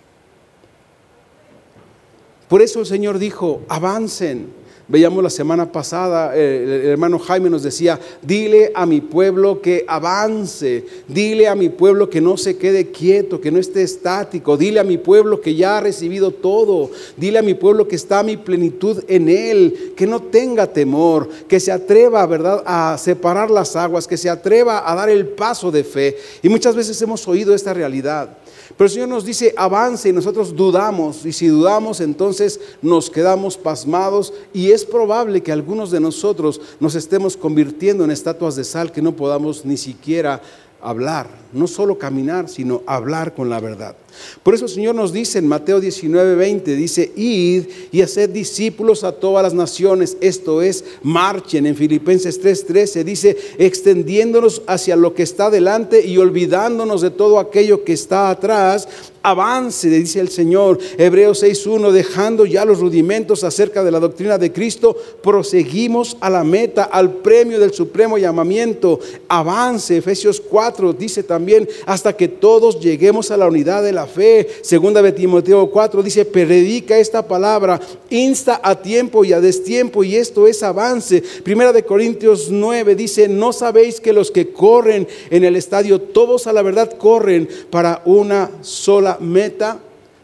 Por 2.49 2.63
eso 2.63 2.81
el 2.81 2.87
Señor 2.87 3.19
dijo, 3.19 3.63
avancen 3.69 4.53
Veíamos 4.91 5.23
la 5.23 5.29
semana 5.29 5.71
pasada, 5.71 6.35
eh, 6.35 6.81
el 6.85 6.89
hermano 6.89 7.19
Jaime 7.19 7.51
nos 7.51 7.63
decía, 7.63 8.01
dile 8.23 8.73
a 8.75 8.87
mi 8.87 9.03
pueblo 9.03 9.61
que 9.61 9.85
avance, 9.87 10.83
dile 11.07 11.47
a 11.47 11.55
mi 11.55 11.69
pueblo 11.69 12.09
que 12.09 12.23
no 12.23 12.39
se 12.39 12.57
quede 12.57 12.91
quieto, 12.91 13.39
que 13.39 13.51
no 13.51 13.59
esté 13.59 13.83
estático, 13.83 14.57
dile 14.57 14.81
a 14.81 14.85
mi 14.85 14.97
pueblo 14.97 15.43
que 15.43 15.55
ya 15.55 15.77
ha 15.77 15.81
recibido 15.83 16.31
todo, 16.31 16.91
dile 17.19 17.39
a 17.39 17.43
mi 17.43 17.53
pueblo 17.53 17.87
que 17.87 17.97
está 17.97 18.23
mi 18.23 18.39
plenitud 18.39 19.05
en 19.09 19.29
él, 19.29 19.93
que 19.95 20.07
no 20.07 20.23
tenga 20.23 20.67
temor, 20.67 21.29
que 21.47 21.61
se 21.61 21.71
atreva, 21.71 22.25
¿verdad?, 22.25 22.63
a 22.65 22.97
separar 22.97 23.51
las 23.51 23.77
aguas, 23.77 24.07
que 24.07 24.17
se 24.17 24.31
atreva 24.31 24.91
a 24.91 24.95
dar 24.95 25.11
el 25.11 25.27
paso 25.27 25.71
de 25.71 25.85
fe. 25.85 26.17
Y 26.43 26.49
muchas 26.49 26.75
veces 26.75 27.01
hemos 27.03 27.29
oído 27.29 27.55
esta 27.55 27.75
realidad. 27.75 28.39
Pero 28.79 28.87
el 28.87 28.93
Señor 28.93 29.09
nos 29.09 29.25
dice, 29.25 29.53
avance 29.57 30.09
y 30.09 30.13
nosotros 30.13 30.55
dudamos. 30.55 31.27
Y 31.27 31.33
si 31.33 31.49
dudamos, 31.49 32.01
entonces 32.01 32.61
nos 32.81 33.11
quedamos 33.11 33.57
pasmados 33.57 34.33
y 34.55 34.71
es 34.71 34.85
probable 34.85 35.43
que 35.43 35.51
algunos 35.51 35.91
de 35.91 35.99
nosotros 35.99 36.61
nos 36.79 36.95
estemos 36.95 37.37
convirtiendo 37.37 38.05
en 38.05 38.13
estatuas 38.13 38.55
de 38.55 38.63
sal 38.63 38.93
que 38.93 39.03
no 39.03 39.17
podamos 39.17 39.65
ni 39.65 39.77
siquiera 39.77 40.41
hablar, 40.81 41.27
no 41.53 41.67
solo 41.67 41.99
caminar, 41.99 42.49
sino 42.49 42.85
hablar 42.87 43.35
con 43.35 43.51
la 43.51 43.59
verdad. 43.59 43.97
Por 44.43 44.55
eso 44.55 44.65
el 44.65 44.71
Señor 44.71 44.95
nos 44.95 45.13
dice 45.13 45.39
en 45.39 45.49
Mateo 45.49 45.81
19, 45.81 46.35
20, 46.35 46.77
dice, 46.77 47.13
id 47.17 47.65
y 47.93 48.03
haced 48.03 48.31
discípulos 48.31 49.05
a 49.05 49.13
todas 49.13 49.43
las 49.43 49.55
naciones, 49.55 50.17
esto 50.21 50.63
es, 50.63 50.85
marchen. 51.03 51.67
En 51.67 51.77
Filipenses 51.77 52.41
3, 52.41 52.67
13 52.67 53.05
dice, 53.05 53.37
extendiéndonos 53.59 54.63
hacia 54.67 54.97
lo 54.97 55.15
que 55.15 55.23
está 55.23 55.51
delante 55.51 56.05
y 56.05 56.19
olvidándonos 56.19 57.01
de 57.01 57.11
todo 57.11 57.39
aquello 57.39 57.85
que 57.85 57.93
está 57.93 58.31
atrás, 58.31 58.89
avance, 59.23 59.89
dice 59.89 60.21
el 60.21 60.29
Señor. 60.29 60.79
Hebreos 60.97 61.43
6.1, 61.43 61.91
dejando 61.91 62.47
ya 62.47 62.65
los 62.65 62.81
rudimentos 62.81 63.45
acerca 63.45 63.85
de 63.85 63.91
la 63.91 64.01
doctrina 64.01 64.39
de 64.39 64.53
Cristo, 64.53 64.97
proseguimos 65.23 66.17
a 66.21 66.31
la 66.31 66.45
meta, 66.45 66.85
al 66.85 67.15
premio 67.15 67.59
del 67.59 67.73
supremo 67.73 68.19
llamamiento. 68.19 69.01
Avance, 69.29 69.97
Efesios 69.97 70.41
4 70.41 70.93
dice 70.93 71.23
también, 71.23 71.69
hasta 71.87 72.17
que 72.17 72.29
todos 72.29 72.81
lleguemos 72.81 73.31
a 73.31 73.37
la 73.37 73.47
unidad 73.47 73.83
de 73.83 73.93
la 73.93 74.07
fe. 74.09 74.49
Segunda 74.63 75.01
de 75.03 75.13
Timoteo 75.13 75.71
4 75.71 76.03
dice, 76.03 76.25
predica 76.25 76.99
esta 76.99 77.27
palabra, 77.27 77.81
insta 78.11 78.61
a 78.63 78.75
tiempo 78.83 79.25
y 79.25 79.33
a 79.33 79.41
destiempo, 79.41 80.03
y 80.03 80.17
esto 80.17 80.47
es 80.47 80.63
avance. 80.63 81.23
Primera 81.45 81.73
de 81.73 81.85
Corintios 81.85 82.49
9 82.51 82.95
dice, 82.97 83.29
no 83.29 83.53
sabéis 83.53 84.01
que 84.01 84.13
los 84.13 84.31
que 84.31 84.53
corren 84.53 85.07
en 85.31 85.45
el 85.45 85.55
estadio, 85.55 86.01
todos 86.01 86.47
a 86.47 86.53
la 86.53 86.63
verdad 86.63 86.97
corren 86.99 87.49
para 87.71 88.03
una 88.05 88.51
sola 88.63 89.19
meta, 89.21 89.79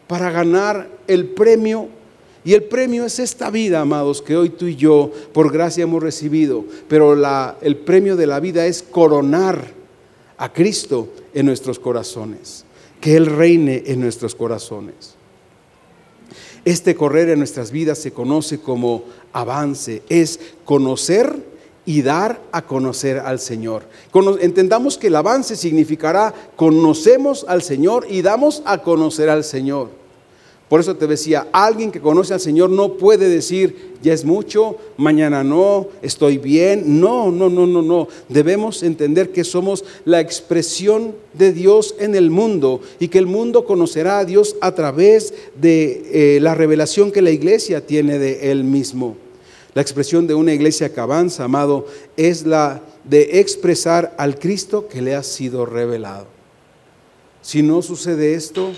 para 0.07 0.31
ganar 0.31 0.89
el 1.07 1.29
premio 1.29 1.87
y 2.45 2.53
el 2.53 2.63
premio 2.63 3.05
es 3.05 3.17
esta 3.17 3.49
vida, 3.49 3.81
amados, 3.81 4.21
que 4.21 4.37
hoy 4.37 4.49
tú 4.49 4.67
y 4.67 4.75
yo 4.75 5.11
por 5.33 5.51
gracia 5.51 5.81
hemos 5.81 6.03
recibido. 6.03 6.63
Pero 6.87 7.15
la, 7.15 7.57
el 7.61 7.75
premio 7.75 8.15
de 8.15 8.27
la 8.27 8.39
vida 8.39 8.67
es 8.67 8.83
coronar 8.83 9.65
a 10.37 10.53
Cristo 10.53 11.09
en 11.33 11.47
nuestros 11.47 11.79
corazones 11.79 12.63
que 13.05 13.15
Él 13.15 13.27
reine 13.27 13.83
en 13.85 13.99
nuestros 13.99 14.33
corazones. 14.33 15.13
Este 16.65 16.95
correr 16.95 17.29
en 17.29 17.37
nuestras 17.37 17.69
vidas 17.69 17.99
se 17.99 18.11
conoce 18.11 18.59
como 18.59 19.03
avance, 19.31 20.01
es 20.09 20.39
conocer 20.63 21.35
y 21.85 22.01
dar 22.01 22.41
a 22.51 22.63
conocer 22.63 23.19
al 23.19 23.39
Señor. 23.39 23.83
Entendamos 24.41 24.97
que 24.97 25.05
el 25.05 25.17
avance 25.17 25.55
significará 25.55 26.33
conocemos 26.55 27.45
al 27.47 27.61
Señor 27.61 28.07
y 28.09 28.23
damos 28.23 28.63
a 28.65 28.81
conocer 28.81 29.29
al 29.29 29.43
Señor. 29.43 29.91
Por 30.69 30.79
eso 30.79 30.95
te 30.95 31.05
decía, 31.05 31.47
alguien 31.51 31.91
que 31.91 32.01
conoce 32.01 32.33
al 32.33 32.39
Señor 32.39 32.71
no 32.71 32.93
puede 32.93 33.29
decir, 33.29 33.93
ya 34.01 34.13
es 34.13 34.25
mucho, 34.25 34.77
mañana 34.97 35.43
no, 35.43 35.87
estoy 36.01 36.39
bien. 36.39 36.99
No, 36.99 37.31
no, 37.31 37.49
no, 37.49 37.67
no, 37.67 37.83
no. 37.83 38.07
Debemos 38.29 38.81
entender 38.81 39.31
que 39.31 39.43
somos 39.43 39.85
la 40.05 40.21
expresión 40.21 41.13
de 41.33 41.53
Dios 41.53 41.93
en 41.99 42.15
el 42.15 42.31
mundo 42.31 42.81
y 42.99 43.09
que 43.09 43.19
el 43.19 43.27
mundo 43.27 43.65
conocerá 43.65 44.19
a 44.19 44.25
Dios 44.25 44.55
a 44.59 44.73
través 44.73 45.35
de 45.55 46.37
eh, 46.37 46.39
la 46.39 46.55
revelación 46.55 47.11
que 47.11 47.21
la 47.21 47.31
iglesia 47.31 47.85
tiene 47.85 48.17
de 48.17 48.51
Él 48.51 48.63
mismo. 48.63 49.17
La 49.75 49.83
expresión 49.83 50.25
de 50.25 50.33
una 50.33 50.53
iglesia 50.53 50.91
que 50.91 50.99
avanza, 50.99 51.43
amado, 51.43 51.85
es 52.17 52.43
la 52.43 52.81
de 53.03 53.39
expresar 53.39 54.15
al 54.17 54.39
Cristo 54.39 54.87
que 54.87 55.03
le 55.03 55.13
ha 55.13 55.21
sido 55.21 55.65
revelado. 55.65 56.25
Si 57.43 57.61
no 57.61 57.83
sucede 57.83 58.33
esto, 58.33 58.71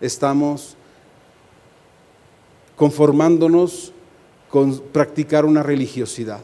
estamos 0.00 0.77
conformándonos 2.78 3.92
con 4.48 4.78
practicar 4.78 5.44
una 5.44 5.62
religiosidad. 5.62 6.40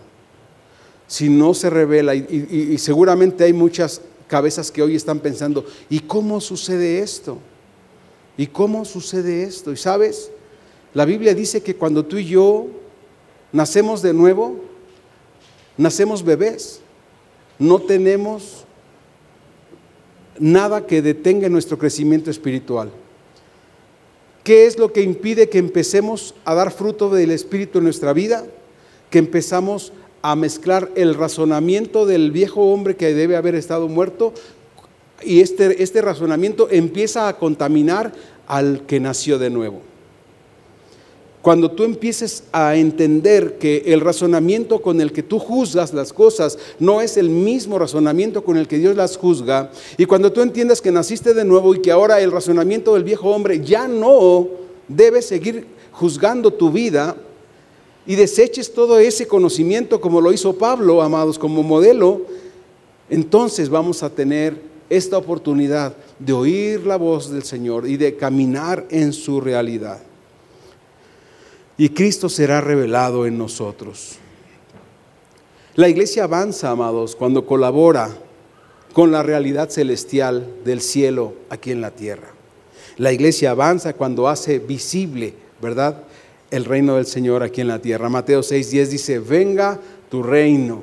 Si 1.06 1.30
no 1.30 1.54
se 1.54 1.70
revela, 1.70 2.14
y, 2.14 2.76
seguramente 2.78 3.44
hay 3.44 3.52
muchas 3.52 4.02
cabezas 4.26 4.70
que 4.70 4.82
hoy 4.82 4.96
están 4.96 5.20
pensando, 5.20 5.64
¿y 5.88 6.00
cómo 6.00 6.40
sucede 6.40 6.98
esto? 6.98 7.38
¿Y 8.36 8.48
cómo 8.48 8.84
sucede 8.84 9.44
esto? 9.44 9.72
Y 9.72 9.76
sabes, 9.76 10.30
la 10.92 11.04
Biblia 11.04 11.34
dice 11.34 11.62
que 11.62 11.76
cuando 11.76 12.04
tú 12.04 12.18
y 12.18 12.24
yo 12.24 12.66
nacemos 13.52 14.02
de 14.02 14.12
nuevo, 14.12 14.56
nacemos 15.76 16.24
bebés, 16.24 16.80
no 17.60 17.78
tenemos 17.78 18.64
nada 20.40 20.84
que 20.84 21.00
detenga 21.00 21.48
nuestro 21.48 21.78
crecimiento 21.78 22.28
espiritual. 22.28 22.90
¿Qué 24.44 24.66
es 24.66 24.78
lo 24.78 24.92
que 24.92 25.00
impide 25.00 25.48
que 25.48 25.56
empecemos 25.56 26.34
a 26.44 26.54
dar 26.54 26.70
fruto 26.70 27.08
del 27.08 27.30
Espíritu 27.30 27.78
en 27.78 27.84
nuestra 27.84 28.12
vida? 28.12 28.44
Que 29.08 29.18
empezamos 29.18 29.94
a 30.20 30.36
mezclar 30.36 30.90
el 30.96 31.14
razonamiento 31.14 32.04
del 32.04 32.30
viejo 32.30 32.70
hombre 32.70 32.94
que 32.94 33.14
debe 33.14 33.36
haber 33.36 33.54
estado 33.54 33.88
muerto 33.88 34.34
y 35.22 35.40
este, 35.40 35.82
este 35.82 36.02
razonamiento 36.02 36.68
empieza 36.70 37.26
a 37.26 37.38
contaminar 37.38 38.12
al 38.46 38.84
que 38.86 39.00
nació 39.00 39.38
de 39.38 39.48
nuevo. 39.48 39.80
Cuando 41.44 41.70
tú 41.70 41.84
empieces 41.84 42.44
a 42.52 42.74
entender 42.74 43.58
que 43.58 43.82
el 43.88 44.00
razonamiento 44.00 44.80
con 44.80 45.02
el 45.02 45.12
que 45.12 45.22
tú 45.22 45.38
juzgas 45.38 45.92
las 45.92 46.10
cosas 46.10 46.58
no 46.78 47.02
es 47.02 47.18
el 47.18 47.28
mismo 47.28 47.78
razonamiento 47.78 48.42
con 48.42 48.56
el 48.56 48.66
que 48.66 48.78
Dios 48.78 48.96
las 48.96 49.18
juzga, 49.18 49.70
y 49.98 50.06
cuando 50.06 50.32
tú 50.32 50.40
entiendas 50.40 50.80
que 50.80 50.90
naciste 50.90 51.34
de 51.34 51.44
nuevo 51.44 51.74
y 51.74 51.82
que 51.82 51.92
ahora 51.92 52.18
el 52.18 52.32
razonamiento 52.32 52.94
del 52.94 53.04
viejo 53.04 53.28
hombre 53.28 53.62
ya 53.62 53.86
no 53.86 54.48
debe 54.88 55.20
seguir 55.20 55.66
juzgando 55.92 56.50
tu 56.50 56.72
vida, 56.72 57.14
y 58.06 58.14
deseches 58.14 58.72
todo 58.72 58.98
ese 58.98 59.26
conocimiento 59.26 60.00
como 60.00 60.22
lo 60.22 60.32
hizo 60.32 60.54
Pablo, 60.54 61.02
amados, 61.02 61.38
como 61.38 61.62
modelo, 61.62 62.22
entonces 63.10 63.68
vamos 63.68 64.02
a 64.02 64.08
tener 64.08 64.56
esta 64.88 65.18
oportunidad 65.18 65.94
de 66.18 66.32
oír 66.32 66.86
la 66.86 66.96
voz 66.96 67.30
del 67.30 67.42
Señor 67.42 67.86
y 67.86 67.98
de 67.98 68.16
caminar 68.16 68.86
en 68.88 69.12
su 69.12 69.42
realidad 69.42 70.00
y 71.76 71.88
Cristo 71.90 72.28
será 72.28 72.60
revelado 72.60 73.26
en 73.26 73.36
nosotros. 73.36 74.18
La 75.74 75.88
iglesia 75.88 76.24
avanza, 76.24 76.70
amados, 76.70 77.16
cuando 77.16 77.46
colabora 77.46 78.10
con 78.92 79.10
la 79.10 79.24
realidad 79.24 79.70
celestial 79.70 80.48
del 80.64 80.80
cielo 80.80 81.34
aquí 81.50 81.72
en 81.72 81.80
la 81.80 81.90
tierra. 81.90 82.28
La 82.96 83.12
iglesia 83.12 83.50
avanza 83.50 83.94
cuando 83.94 84.28
hace 84.28 84.60
visible, 84.60 85.34
¿verdad? 85.60 86.04
El 86.52 86.64
reino 86.64 86.94
del 86.94 87.06
Señor 87.06 87.42
aquí 87.42 87.60
en 87.60 87.66
la 87.66 87.80
tierra. 87.80 88.08
Mateo 88.08 88.42
6:10 88.42 88.86
dice, 88.86 89.18
venga 89.18 89.80
tu 90.08 90.22
reino. 90.22 90.82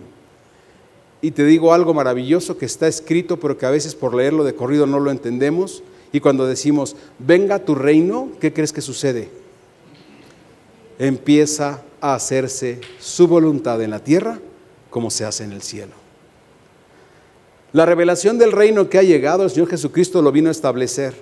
Y 1.22 1.32
te 1.32 1.46
digo 1.46 1.74
algo 1.74 1.94
maravilloso 1.94 2.58
que 2.58 2.66
está 2.66 2.90
escrito, 2.90 3.40
pero 3.40 3.58
que 3.58 3.66
a 3.66 3.70
veces 3.70 3.96
por 3.96 4.14
leerlo 4.14 4.44
de 4.44 4.56
corrido 4.56 4.88
no 4.88 5.00
lo 5.00 5.10
entendemos. 5.10 5.84
Y 6.12 6.20
cuando 6.20 6.46
decimos, 6.46 6.98
venga 7.20 7.60
tu 7.60 7.76
reino, 7.76 8.30
¿qué 8.42 8.52
crees 8.52 8.74
que 8.74 8.82
sucede? 8.82 9.30
Empieza 11.08 11.82
a 12.00 12.14
hacerse 12.14 12.80
su 13.00 13.28
voluntad 13.28 13.82
en 13.82 13.90
la 13.90 14.04
tierra 14.04 14.40
como 14.92 15.10
se 15.10 15.26
hace 15.26 15.44
en 15.44 15.52
el 15.52 15.64
cielo. 15.64 15.94
La 17.74 17.88
revelación 17.88 18.38
del 18.38 18.52
reino 18.52 18.88
que 18.88 19.00
ha 19.00 19.04
llegado 19.04 19.44
el 19.44 19.50
Señor 19.50 19.70
Jesucristo 19.70 20.22
lo 20.22 20.32
vino 20.32 20.50
a 20.50 20.52
establecer. 20.52 21.16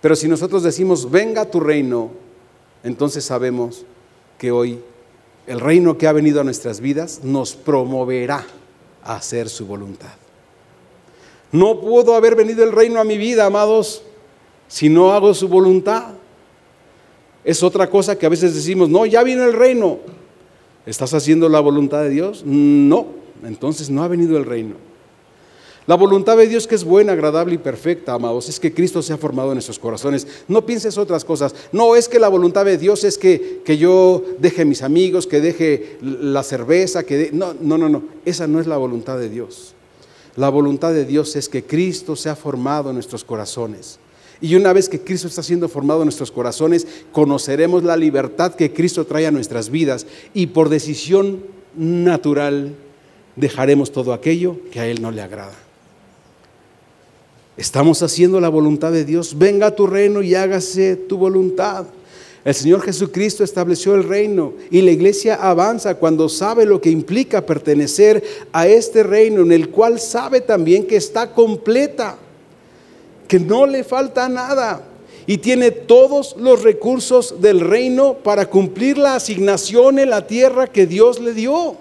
Pero 0.00 0.16
si 0.16 0.26
nosotros 0.26 0.62
decimos, 0.62 1.10
venga 1.10 1.50
tu 1.50 1.60
reino, 1.60 2.12
entonces 2.82 3.24
sabemos 3.24 3.84
que 4.38 4.52
hoy 4.52 4.80
el 5.46 5.60
reino 5.60 5.98
que 5.98 6.06
ha 6.06 6.12
venido 6.12 6.40
a 6.40 6.44
nuestras 6.44 6.80
vidas 6.80 7.20
nos 7.24 7.56
promoverá 7.56 8.46
a 9.02 9.16
hacer 9.16 9.50
su 9.50 9.66
voluntad. 9.66 10.14
No 11.52 11.80
pudo 11.80 12.14
haber 12.14 12.36
venido 12.36 12.64
el 12.64 12.72
reino 12.72 13.00
a 13.00 13.04
mi 13.04 13.18
vida, 13.18 13.44
amados, 13.44 14.02
si 14.66 14.88
no 14.88 15.12
hago 15.12 15.34
su 15.34 15.48
voluntad. 15.48 16.14
Es 17.44 17.62
otra 17.62 17.88
cosa 17.88 18.18
que 18.18 18.26
a 18.26 18.28
veces 18.28 18.54
decimos, 18.54 18.88
no, 18.88 19.06
ya 19.06 19.22
vino 19.22 19.44
el 19.44 19.52
reino. 19.52 19.98
¿Estás 20.86 21.12
haciendo 21.14 21.48
la 21.48 21.60
voluntad 21.60 22.02
de 22.02 22.10
Dios? 22.10 22.42
No, 22.44 23.06
entonces 23.44 23.90
no 23.90 24.02
ha 24.02 24.08
venido 24.08 24.36
el 24.38 24.44
reino. 24.44 24.74
La 25.88 25.94
voluntad 25.94 26.36
de 26.36 26.46
Dios 26.46 26.66
que 26.66 26.74
es 26.74 26.84
buena, 26.84 27.12
agradable 27.12 27.54
y 27.54 27.58
perfecta, 27.58 28.12
amados, 28.12 28.50
es 28.50 28.60
que 28.60 28.74
Cristo 28.74 29.00
se 29.00 29.14
ha 29.14 29.16
formado 29.16 29.48
en 29.48 29.54
nuestros 29.54 29.78
corazones. 29.78 30.26
No 30.46 30.66
pienses 30.66 30.98
otras 30.98 31.24
cosas. 31.24 31.54
No 31.72 31.96
es 31.96 32.10
que 32.10 32.18
la 32.18 32.28
voluntad 32.28 32.66
de 32.66 32.76
Dios 32.76 33.04
es 33.04 33.16
que, 33.16 33.62
que 33.64 33.78
yo 33.78 34.22
deje 34.38 34.66
mis 34.66 34.82
amigos, 34.82 35.26
que 35.26 35.40
deje 35.40 35.96
la 36.02 36.42
cerveza, 36.42 37.04
que 37.04 37.30
no, 37.32 37.54
no, 37.58 37.78
no, 37.78 37.88
no. 37.88 38.02
Esa 38.26 38.46
no 38.46 38.60
es 38.60 38.66
la 38.66 38.76
voluntad 38.76 39.18
de 39.18 39.30
Dios. 39.30 39.74
La 40.36 40.50
voluntad 40.50 40.92
de 40.92 41.06
Dios 41.06 41.36
es 41.36 41.48
que 41.48 41.64
Cristo 41.64 42.16
se 42.16 42.28
ha 42.28 42.36
formado 42.36 42.90
en 42.90 42.96
nuestros 42.96 43.24
corazones. 43.24 43.98
Y 44.40 44.54
una 44.54 44.72
vez 44.72 44.88
que 44.88 45.00
Cristo 45.00 45.26
está 45.26 45.42
siendo 45.42 45.68
formado 45.68 46.02
en 46.02 46.06
nuestros 46.06 46.30
corazones, 46.30 46.86
conoceremos 47.10 47.82
la 47.82 47.96
libertad 47.96 48.54
que 48.54 48.72
Cristo 48.72 49.04
trae 49.04 49.26
a 49.26 49.32
nuestras 49.32 49.70
vidas 49.70 50.06
y 50.32 50.48
por 50.48 50.68
decisión 50.68 51.42
natural 51.76 52.74
dejaremos 53.34 53.90
todo 53.90 54.12
aquello 54.12 54.56
que 54.70 54.80
a 54.80 54.86
Él 54.86 55.02
no 55.02 55.10
le 55.10 55.22
agrada. 55.22 55.54
Estamos 57.56 58.02
haciendo 58.04 58.40
la 58.40 58.48
voluntad 58.48 58.92
de 58.92 59.04
Dios. 59.04 59.36
Venga 59.36 59.66
a 59.66 59.74
tu 59.74 59.88
reino 59.88 60.22
y 60.22 60.36
hágase 60.36 60.94
tu 60.94 61.18
voluntad. 61.18 61.86
El 62.44 62.54
Señor 62.54 62.82
Jesucristo 62.82 63.42
estableció 63.42 63.96
el 63.96 64.04
reino 64.04 64.52
y 64.70 64.80
la 64.80 64.92
iglesia 64.92 65.34
avanza 65.34 65.96
cuando 65.96 66.28
sabe 66.28 66.64
lo 66.64 66.80
que 66.80 66.90
implica 66.90 67.44
pertenecer 67.44 68.22
a 68.52 68.68
este 68.68 69.02
reino 69.02 69.42
en 69.42 69.50
el 69.50 69.70
cual 69.70 69.98
sabe 69.98 70.40
también 70.40 70.86
que 70.86 70.96
está 70.96 71.32
completa, 71.32 72.16
que 73.28 73.38
no 73.38 73.66
le 73.66 73.84
falta 73.84 74.28
nada 74.28 74.82
y 75.26 75.38
tiene 75.38 75.70
todos 75.70 76.34
los 76.38 76.62
recursos 76.62 77.40
del 77.40 77.60
reino 77.60 78.14
para 78.14 78.48
cumplir 78.48 78.96
la 78.96 79.14
asignación 79.14 79.98
en 79.98 80.08
la 80.08 80.26
tierra 80.26 80.66
que 80.66 80.86
Dios 80.86 81.20
le 81.20 81.34
dio. 81.34 81.76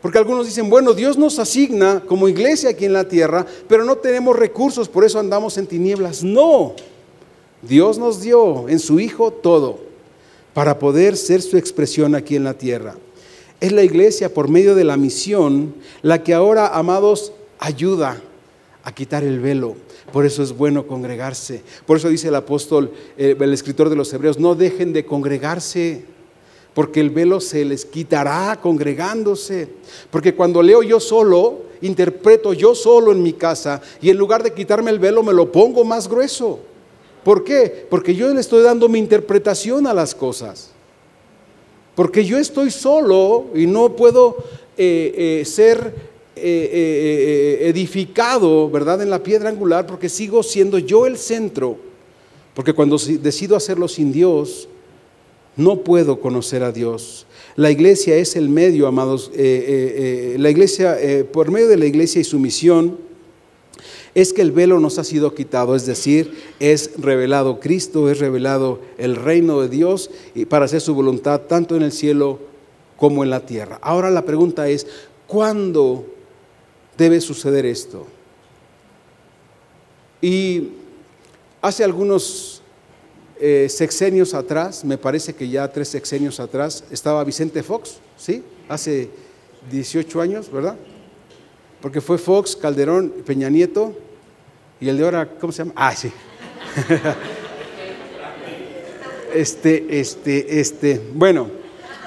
Porque 0.00 0.18
algunos 0.18 0.46
dicen, 0.46 0.70
bueno, 0.70 0.92
Dios 0.92 1.18
nos 1.18 1.38
asigna 1.38 2.02
como 2.06 2.28
iglesia 2.28 2.70
aquí 2.70 2.84
en 2.84 2.92
la 2.92 3.08
tierra, 3.08 3.44
pero 3.66 3.84
no 3.84 3.96
tenemos 3.96 4.36
recursos, 4.36 4.88
por 4.88 5.04
eso 5.04 5.18
andamos 5.18 5.58
en 5.58 5.66
tinieblas. 5.66 6.22
No, 6.22 6.74
Dios 7.62 7.98
nos 7.98 8.20
dio 8.20 8.68
en 8.68 8.78
su 8.78 9.00
Hijo 9.00 9.32
todo 9.32 9.80
para 10.52 10.78
poder 10.78 11.16
ser 11.16 11.42
su 11.42 11.56
expresión 11.56 12.14
aquí 12.14 12.36
en 12.36 12.44
la 12.44 12.54
tierra. 12.54 12.94
Es 13.60 13.72
la 13.72 13.82
iglesia 13.82 14.32
por 14.32 14.48
medio 14.48 14.74
de 14.74 14.84
la 14.84 14.96
misión 14.96 15.74
la 16.02 16.22
que 16.22 16.34
ahora, 16.34 16.68
amados, 16.68 17.32
ayuda 17.58 18.20
a 18.84 18.94
quitar 18.94 19.24
el 19.24 19.40
velo. 19.40 19.74
Por 20.12 20.26
eso 20.26 20.42
es 20.42 20.56
bueno 20.56 20.86
congregarse. 20.86 21.62
Por 21.86 21.96
eso 21.96 22.08
dice 22.08 22.28
el 22.28 22.34
apóstol, 22.34 22.92
eh, 23.16 23.36
el 23.38 23.52
escritor 23.52 23.88
de 23.88 23.96
los 23.96 24.12
Hebreos, 24.12 24.38
no 24.38 24.54
dejen 24.54 24.92
de 24.92 25.04
congregarse, 25.04 26.04
porque 26.74 27.00
el 27.00 27.10
velo 27.10 27.40
se 27.40 27.64
les 27.64 27.84
quitará 27.84 28.58
congregándose. 28.60 29.68
Porque 30.10 30.34
cuando 30.34 30.62
leo 30.62 30.82
yo 30.82 31.00
solo, 31.00 31.62
interpreto 31.80 32.52
yo 32.52 32.74
solo 32.74 33.12
en 33.12 33.22
mi 33.22 33.32
casa, 33.32 33.80
y 34.00 34.10
en 34.10 34.16
lugar 34.16 34.42
de 34.42 34.52
quitarme 34.52 34.90
el 34.90 34.98
velo, 34.98 35.22
me 35.22 35.32
lo 35.32 35.50
pongo 35.50 35.84
más 35.84 36.08
grueso. 36.08 36.60
¿Por 37.24 37.42
qué? 37.42 37.86
Porque 37.88 38.14
yo 38.14 38.32
le 38.32 38.40
estoy 38.40 38.62
dando 38.62 38.88
mi 38.88 38.98
interpretación 38.98 39.86
a 39.86 39.94
las 39.94 40.14
cosas. 40.14 40.70
Porque 41.94 42.24
yo 42.24 42.38
estoy 42.38 42.70
solo 42.70 43.46
y 43.54 43.66
no 43.66 43.96
puedo 43.96 44.36
eh, 44.76 45.40
eh, 45.40 45.44
ser 45.44 46.13
eh, 46.46 47.68
edificado, 47.68 48.70
¿verdad?, 48.70 49.02
en 49.02 49.10
la 49.10 49.22
piedra 49.22 49.48
angular 49.48 49.86
porque 49.86 50.08
sigo 50.08 50.42
siendo 50.42 50.78
yo 50.78 51.06
el 51.06 51.16
centro. 51.16 51.78
Porque 52.54 52.72
cuando 52.72 52.98
decido 52.98 53.56
hacerlo 53.56 53.88
sin 53.88 54.12
Dios, 54.12 54.68
no 55.56 55.80
puedo 55.80 56.20
conocer 56.20 56.62
a 56.62 56.72
Dios. 56.72 57.26
La 57.56 57.70
iglesia 57.70 58.16
es 58.16 58.36
el 58.36 58.48
medio, 58.48 58.86
amados. 58.86 59.30
la 59.34 60.50
iglesia, 60.50 60.96
por 61.32 61.50
medio 61.50 61.68
de 61.68 61.76
la 61.76 61.86
iglesia 61.86 62.20
y 62.20 62.24
su 62.24 62.38
misión, 62.38 62.98
es 64.14 64.32
que 64.32 64.42
el 64.42 64.52
velo 64.52 64.78
nos 64.78 64.98
ha 64.98 65.04
sido 65.04 65.34
quitado, 65.34 65.74
es 65.74 65.86
decir, 65.86 66.32
es 66.60 66.92
revelado 66.98 67.58
Cristo, 67.58 68.08
es 68.08 68.18
revelado 68.20 68.78
el 68.98 69.16
reino 69.16 69.60
de 69.60 69.68
Dios 69.68 70.10
para 70.48 70.66
hacer 70.66 70.80
su 70.80 70.94
voluntad 70.94 71.42
tanto 71.42 71.74
en 71.74 71.82
el 71.82 71.92
cielo 71.92 72.38
como 72.96 73.24
en 73.24 73.30
la 73.30 73.44
tierra. 73.44 73.78
Ahora 73.82 74.10
la 74.10 74.24
pregunta 74.24 74.68
es, 74.68 74.86
¿cuándo 75.26 76.06
debe 76.96 77.20
suceder 77.20 77.66
esto? 77.66 78.06
Y 80.20 80.70
hace 81.60 81.84
algunos 81.84 82.62
eh, 83.40 83.68
sexenios 83.68 84.34
atrás, 84.34 84.84
me 84.84 84.96
parece 84.96 85.34
que 85.34 85.48
ya 85.48 85.70
tres 85.70 85.88
sexenios 85.88 86.40
atrás, 86.40 86.84
estaba 86.90 87.24
Vicente 87.24 87.62
Fox, 87.62 87.98
¿sí? 88.16 88.42
Hace 88.68 89.10
18 89.70 90.20
años, 90.20 90.50
¿verdad? 90.50 90.76
Porque 91.80 92.00
fue 92.00 92.16
Fox, 92.18 92.56
Calderón, 92.56 93.12
Peña 93.26 93.50
Nieto, 93.50 93.94
y 94.80 94.88
el 94.88 94.96
de 94.98 95.04
ahora, 95.04 95.28
¿cómo 95.38 95.52
se 95.52 95.58
llama? 95.58 95.72
Ah, 95.76 95.94
sí. 95.94 96.10
Este, 99.34 99.98
este, 99.98 100.60
este. 100.60 101.00
Bueno, 101.12 101.48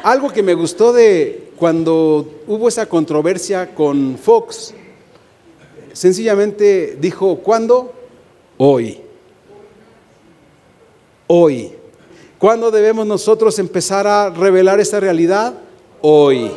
algo 0.02 0.30
que 0.30 0.42
me 0.42 0.54
gustó 0.54 0.94
de 0.94 1.52
cuando 1.58 2.42
hubo 2.48 2.70
esa 2.70 2.86
controversia 2.86 3.76
con 3.76 4.18
Fox, 4.18 4.74
sencillamente 5.98 6.98
dijo, 7.02 7.40
¿cuándo? 7.40 7.92
Hoy. 8.58 9.00
Hoy. 11.26 11.72
¿Cuándo 12.38 12.70
debemos 12.70 13.08
nosotros 13.08 13.58
empezar 13.58 14.06
a 14.06 14.30
revelar 14.30 14.80
esta 14.80 15.00
realidad? 15.00 15.56
Hoy. 16.02 16.52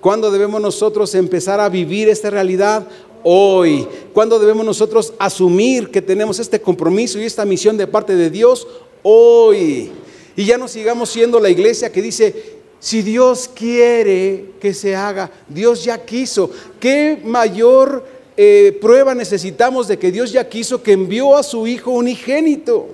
¿Cuándo 0.00 0.30
debemos 0.30 0.60
nosotros 0.60 1.14
empezar 1.14 1.58
a 1.58 1.68
vivir 1.68 2.08
esta 2.08 2.28
realidad? 2.28 2.86
hoy. 3.22 3.86
¿Cuándo 4.12 4.38
debemos 4.38 4.64
nosotros 4.66 5.14
asumir 5.18 5.90
que 5.90 6.02
tenemos 6.02 6.38
este 6.38 6.60
compromiso 6.60 7.20
y 7.20 7.24
esta 7.24 7.44
misión 7.44 7.76
de 7.76 7.86
parte 7.86 8.16
de 8.16 8.30
Dios? 8.30 8.66
Hoy. 9.02 9.92
Y 10.36 10.44
ya 10.44 10.58
no 10.58 10.68
sigamos 10.68 11.10
siendo 11.10 11.38
la 11.38 11.50
iglesia 11.50 11.92
que 11.92 12.02
dice, 12.02 12.56
si 12.80 13.02
Dios 13.02 13.48
quiere 13.54 14.46
que 14.60 14.74
se 14.74 14.96
haga, 14.96 15.30
Dios 15.48 15.84
ya 15.84 16.04
quiso. 16.04 16.50
¿Qué 16.80 17.20
mayor 17.24 18.04
eh, 18.36 18.78
prueba 18.80 19.14
necesitamos 19.14 19.88
de 19.88 19.98
que 19.98 20.12
Dios 20.12 20.32
ya 20.32 20.48
quiso 20.48 20.82
que 20.82 20.92
envió 20.92 21.36
a 21.36 21.42
su 21.42 21.66
Hijo 21.66 21.90
unigénito? 21.90 22.88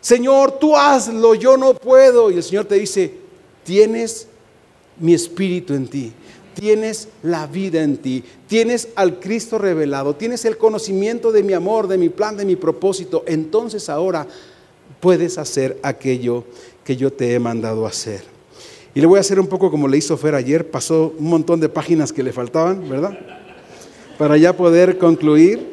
Señor, 0.00 0.58
tú 0.58 0.76
hazlo, 0.76 1.34
yo 1.34 1.56
no 1.56 1.74
puedo. 1.74 2.30
Y 2.30 2.36
el 2.36 2.42
Señor 2.42 2.66
te 2.66 2.76
dice, 2.76 3.12
tienes 3.64 4.28
mi 4.98 5.14
espíritu 5.14 5.74
en 5.74 5.88
ti 5.88 6.12
tienes 6.56 7.08
la 7.22 7.46
vida 7.46 7.82
en 7.82 7.98
ti, 7.98 8.24
tienes 8.48 8.88
al 8.96 9.20
Cristo 9.20 9.58
revelado, 9.58 10.16
tienes 10.16 10.46
el 10.46 10.56
conocimiento 10.56 11.30
de 11.30 11.42
mi 11.42 11.52
amor, 11.52 11.86
de 11.86 11.98
mi 11.98 12.08
plan, 12.08 12.34
de 12.36 12.46
mi 12.46 12.56
propósito, 12.56 13.22
entonces 13.26 13.90
ahora 13.90 14.26
puedes 15.00 15.36
hacer 15.36 15.78
aquello 15.82 16.44
que 16.82 16.96
yo 16.96 17.12
te 17.12 17.34
he 17.34 17.38
mandado 17.38 17.86
hacer. 17.86 18.22
Y 18.94 19.00
le 19.02 19.06
voy 19.06 19.18
a 19.18 19.20
hacer 19.20 19.38
un 19.38 19.46
poco 19.46 19.70
como 19.70 19.86
le 19.86 19.98
hizo 19.98 20.16
Fer 20.16 20.34
ayer, 20.34 20.70
pasó 20.70 21.14
un 21.18 21.28
montón 21.28 21.60
de 21.60 21.68
páginas 21.68 22.10
que 22.10 22.22
le 22.22 22.32
faltaban, 22.32 22.88
¿verdad? 22.88 23.18
Para 24.18 24.36
ya 24.36 24.56
poder 24.56 24.98
concluir. 24.98 25.66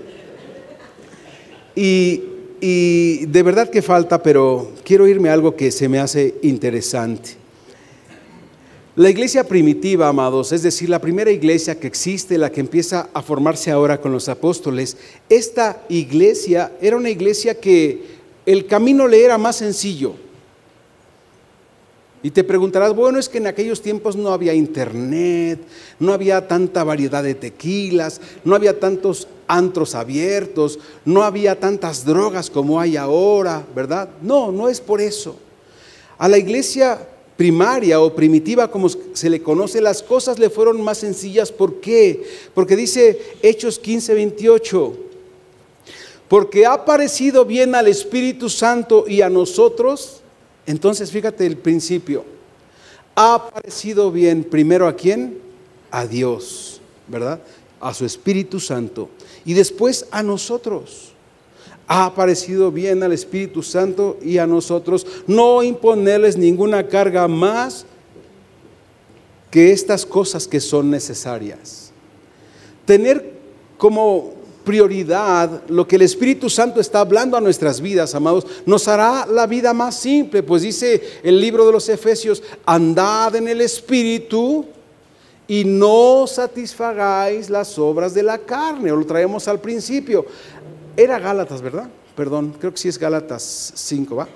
Y, 1.76 2.24
y 2.62 3.26
de 3.26 3.44
verdad 3.44 3.70
que 3.70 3.82
falta, 3.82 4.22
pero 4.22 4.72
quiero 4.84 5.08
irme 5.08 5.30
a 5.30 5.34
algo 5.34 5.56
que 5.56 5.72
se 5.72 5.90
me 5.90 6.00
hace 6.00 6.36
interesante. 6.44 7.44
La 8.96 9.10
iglesia 9.10 9.44
primitiva, 9.44 10.08
amados, 10.08 10.52
es 10.52 10.62
decir, 10.62 10.88
la 10.88 11.02
primera 11.02 11.32
iglesia 11.32 11.80
que 11.80 11.88
existe, 11.88 12.38
la 12.38 12.52
que 12.52 12.60
empieza 12.60 13.10
a 13.12 13.24
formarse 13.24 13.72
ahora 13.72 14.00
con 14.00 14.12
los 14.12 14.30
apóstoles, 14.30 14.98
esta 15.30 15.82
iglesia 15.90 16.74
era 16.80 16.96
una 16.96 17.10
iglesia 17.10 17.60
que 17.60 18.04
el 18.46 18.68
camino 18.68 19.08
le 19.08 19.26
era 19.26 19.40
más 19.40 19.56
sencillo. 19.56 20.14
Y 22.24 22.32
te 22.32 22.46
preguntarás, 22.46 22.96
bueno, 22.96 23.20
es 23.20 23.28
que 23.28 23.40
en 23.40 23.48
aquellos 23.48 23.82
tiempos 23.82 24.16
no 24.16 24.32
había 24.32 24.54
internet, 24.54 25.60
no 26.00 26.14
había 26.14 26.48
tanta 26.48 26.86
variedad 26.86 27.22
de 27.22 27.36
tequilas, 27.36 28.22
no 28.46 28.56
había 28.56 28.80
tantos 28.80 29.28
antros 29.46 29.94
abiertos, 29.94 30.80
no 31.04 31.24
había 31.24 31.60
tantas 31.60 32.06
drogas 32.06 32.50
como 32.50 32.80
hay 32.80 32.96
ahora, 32.96 33.66
¿verdad? 33.76 34.10
No, 34.22 34.54
no 34.54 34.70
es 34.70 34.80
por 34.80 35.02
eso. 35.02 35.36
A 36.18 36.30
la 36.30 36.38
iglesia 36.38 37.10
primaria 37.36 38.00
o 38.00 38.16
primitiva, 38.16 38.72
como 38.72 38.88
se 38.88 39.30
le 39.30 39.44
conoce, 39.44 39.82
las 39.82 40.02
cosas 40.02 40.40
le 40.40 40.50
fueron 40.50 40.82
más 40.82 41.00
sencillas. 41.00 41.52
¿Por 41.52 41.82
qué? 41.82 42.24
Porque 42.54 42.78
dice 42.78 43.20
Hechos 43.42 43.80
15, 43.80 44.14
28, 44.14 44.94
porque 46.30 46.66
ha 46.66 46.86
parecido 46.86 47.44
bien 47.44 47.76
al 47.76 47.90
Espíritu 47.90 48.50
Santo 48.50 49.04
y 49.10 49.22
a 49.22 49.30
nosotros. 49.30 50.23
Entonces, 50.66 51.12
fíjate 51.12 51.46
el 51.46 51.58
principio. 51.58 52.26
Ha 53.16 53.50
parecido 53.50 54.12
bien 54.12 54.44
primero 54.44 54.88
a 54.88 54.96
quién? 54.96 55.40
A 55.92 56.08
Dios, 56.08 56.82
¿verdad? 57.08 57.42
A 57.80 57.94
su 57.94 58.06
Espíritu 58.06 58.60
Santo. 58.60 59.10
Y 59.46 59.54
después 59.54 60.08
a 60.12 60.24
nosotros 60.24 61.14
ha 61.88 62.14
parecido 62.16 62.72
bien 62.72 63.04
al 63.04 63.12
Espíritu 63.12 63.62
Santo 63.62 64.18
y 64.22 64.38
a 64.38 64.48
nosotros 64.48 65.06
no 65.28 65.62
imponerles 65.64 66.38
ninguna 66.38 66.88
carga 66.88 67.28
más 67.28 67.86
que 69.52 69.72
estas 69.72 70.06
cosas 70.06 70.48
que 70.48 70.60
son 70.60 70.90
necesarias. 70.90 71.92
Tener 72.86 73.34
como 73.78 74.34
prioridad 74.64 75.64
lo 75.68 75.88
que 75.88 75.96
el 75.98 76.04
Espíritu 76.04 76.50
Santo 76.50 76.80
está 76.80 77.02
hablando 77.02 77.38
a 77.38 77.42
nuestras 77.42 77.82
vidas, 77.82 78.16
amados, 78.16 78.46
nos 78.66 78.88
hará 78.88 79.26
la 79.26 79.48
vida 79.48 79.74
más 79.74 80.00
simple, 80.00 80.44
pues 80.44 80.62
dice 80.62 81.02
el 81.24 81.40
libro 81.40 81.66
de 81.66 81.72
los 81.72 81.90
Efesios, 81.90 82.42
andad 82.66 83.36
en 83.36 83.48
el 83.48 83.62
Espíritu 83.62 84.66
y 85.48 85.66
no 85.66 86.26
satisfagáis 86.28 87.50
las 87.50 87.78
obras 87.78 88.14
de 88.14 88.24
la 88.24 88.38
carne, 88.38 88.92
o 88.92 88.96
lo 88.96 89.06
traemos 89.06 89.48
al 89.48 89.60
principio. 89.60 90.26
Era 90.96 91.20
Gálatas, 91.20 91.62
¿verdad? 91.62 91.90
Perdón, 92.16 92.56
creo 92.60 92.72
que 92.72 92.78
sí 92.78 92.88
es 92.88 92.98
Gálatas 92.98 93.74
5, 93.76 94.16
¿va? 94.16 94.28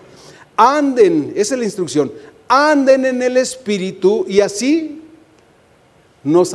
Anden, 0.55 1.33
esa 1.35 1.53
es 1.55 1.59
la 1.59 1.65
instrucción, 1.65 2.11
anden 2.47 3.05
en 3.05 3.21
el 3.21 3.37
Espíritu 3.37 4.25
y 4.27 4.41
así 4.41 5.01
no, 6.23 6.45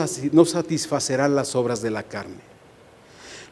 satisfacerán 0.44 1.34
las 1.34 1.54
obras 1.54 1.80
de 1.82 1.90
la 1.90 2.02
carne. 2.02 2.51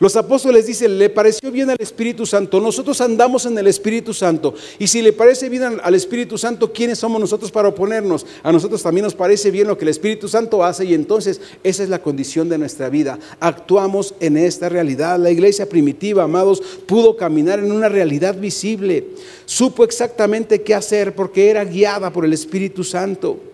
Los 0.01 0.17
apóstoles 0.17 0.67
dicen, 0.67 0.99
le 0.99 1.11
pareció 1.11 1.53
bien 1.53 1.69
al 1.69 1.77
Espíritu 1.79 2.25
Santo, 2.25 2.59
nosotros 2.59 3.03
andamos 3.03 3.45
en 3.45 3.59
el 3.59 3.67
Espíritu 3.67 4.15
Santo. 4.15 4.55
Y 4.79 4.87
si 4.87 5.03
le 5.03 5.13
parece 5.13 5.51
bien 5.51 5.79
al 5.83 5.95
Espíritu 5.95 6.39
Santo, 6.39 6.73
¿quiénes 6.73 6.99
somos 6.99 7.21
nosotros 7.21 7.53
para 7.53 7.69
oponernos? 7.69 8.25
A 8.43 8.51
nosotros 8.51 8.83
también 8.83 9.05
nos 9.05 9.15
parece 9.15 9.51
bien 9.51 9.69
lo 9.69 9.77
que 9.77 9.85
el 9.85 9.91
Espíritu 9.91 10.27
Santo 10.27 10.65
hace 10.65 10.87
y 10.87 10.95
entonces 10.95 11.43
esa 11.63 11.83
es 11.83 11.91
la 11.91 12.01
condición 12.01 12.49
de 12.49 12.57
nuestra 12.57 12.89
vida. 12.89 13.19
Actuamos 13.41 14.15
en 14.21 14.39
esta 14.39 14.71
realidad. 14.71 15.19
La 15.19 15.31
iglesia 15.31 15.69
primitiva, 15.69 16.23
amados, 16.23 16.63
pudo 16.87 17.15
caminar 17.15 17.59
en 17.59 17.71
una 17.71 17.91
realidad 17.91 18.35
visible. 18.41 19.09
Supo 19.45 19.85
exactamente 19.85 20.63
qué 20.63 20.75
hacer 20.75 21.15
porque 21.15 21.51
era 21.51 21.63
guiada 21.67 22.11
por 22.11 22.25
el 22.25 22.33
Espíritu 22.33 22.85
Santo. 22.85 23.50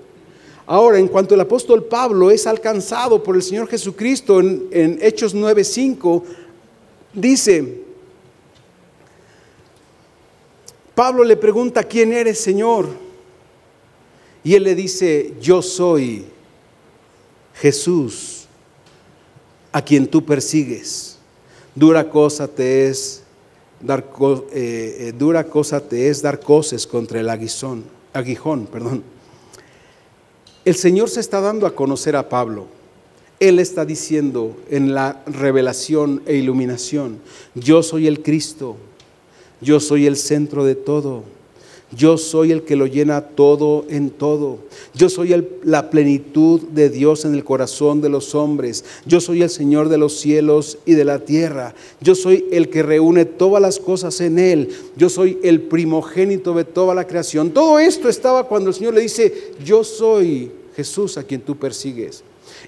Ahora, 0.67 0.99
en 0.99 1.07
cuanto 1.07 1.35
el 1.35 1.41
apóstol 1.41 1.85
Pablo 1.85 2.31
es 2.31 2.45
alcanzado 2.47 3.23
por 3.23 3.37
el 3.37 3.43
Señor 3.43 3.69
Jesucristo 3.69 4.41
en, 4.41 4.99
Hechos 5.01 5.35
9:5, 5.35 6.25
dice, 7.15 7.83
Pablo 10.97 11.23
le 11.23 11.37
pregunta, 11.37 11.85
¿quién 11.85 12.13
eres, 12.13 12.41
Señor? 12.41 12.89
Y 14.43 14.55
él 14.55 14.65
le 14.65 14.75
dice, 14.75 15.35
yo 15.41 15.63
soy 15.63 16.25
Jesús, 17.55 18.47
a 19.71 19.83
quien 19.83 20.09
tú 20.09 20.25
persigues. 20.25 21.19
Dura 21.77 22.11
cosa 22.11 22.49
te 22.49 22.89
es 22.89 23.23
dar, 23.81 24.05
eh, 24.53 24.97
eh, 24.99 25.13
dura 25.17 25.45
cosa 25.45 25.81
te 25.81 26.09
es 26.09 26.23
dar 26.23 26.41
coces 26.41 26.87
contra 26.87 27.21
el 27.21 27.29
aguijón, 27.29 27.85
aguijón, 28.13 28.67
perdón. 28.67 29.16
El 30.67 30.75
Señor 30.75 31.09
se 31.09 31.21
está 31.21 31.41
dando 31.41 31.65
a 31.69 31.77
conocer 31.77 32.17
a 32.17 32.29
Pablo. 32.29 32.67
Él 33.39 33.61
está 33.61 33.85
diciendo 33.85 34.57
en 34.69 34.95
la 34.95 35.23
revelación 35.25 36.23
e 36.27 36.35
iluminación, 36.35 37.21
yo 37.55 37.85
soy 37.85 38.09
el 38.09 38.21
Cristo, 38.21 38.77
yo 39.61 39.79
soy 39.79 40.07
el 40.09 40.17
centro 40.17 40.65
de 40.65 40.75
todo, 40.75 41.23
yo 41.97 42.19
soy 42.19 42.53
el 42.53 42.63
que 42.63 42.77
lo 42.77 42.87
llena 42.87 43.23
todo 43.23 43.85
en 43.89 44.11
todo, 44.11 44.59
yo 44.95 45.09
soy 45.09 45.47
la 45.65 45.91
plenitud 45.91 46.61
de 46.61 46.91
Dios 46.91 47.25
en 47.25 47.35
el 47.35 47.45
corazón 47.45 48.01
de 48.01 48.09
los 48.09 48.35
hombres, 48.35 48.85
yo 49.07 49.21
soy 49.21 49.43
el 49.43 49.51
Señor 49.51 49.89
de 49.89 49.99
los 49.99 50.19
cielos 50.19 50.79
y 50.85 50.93
de 50.93 51.05
la 51.05 51.21
tierra, 51.21 51.75
yo 52.01 52.15
soy 52.15 52.47
el 52.53 52.69
que 52.69 52.83
reúne 52.83 53.25
todas 53.25 53.63
las 53.63 53.79
cosas 53.79 54.21
en 54.21 54.39
Él, 54.39 54.69
yo 54.97 55.09
soy 55.09 55.39
el 55.43 55.63
primogénito 55.63 56.53
de 56.55 56.65
toda 56.65 56.95
la 56.95 57.07
creación. 57.07 57.51
Todo 57.51 57.79
esto 57.79 58.09
estaba 58.09 58.45
cuando 58.45 58.71
el 58.71 58.75
Señor 58.75 58.95
le 58.95 59.01
dice, 59.01 59.53
yo 59.65 59.83
soy 59.83 60.51
Jesús 60.75 61.17
a 61.17 61.25
quien 61.25 61.41
tú 61.41 61.57
persigues. 61.57 62.23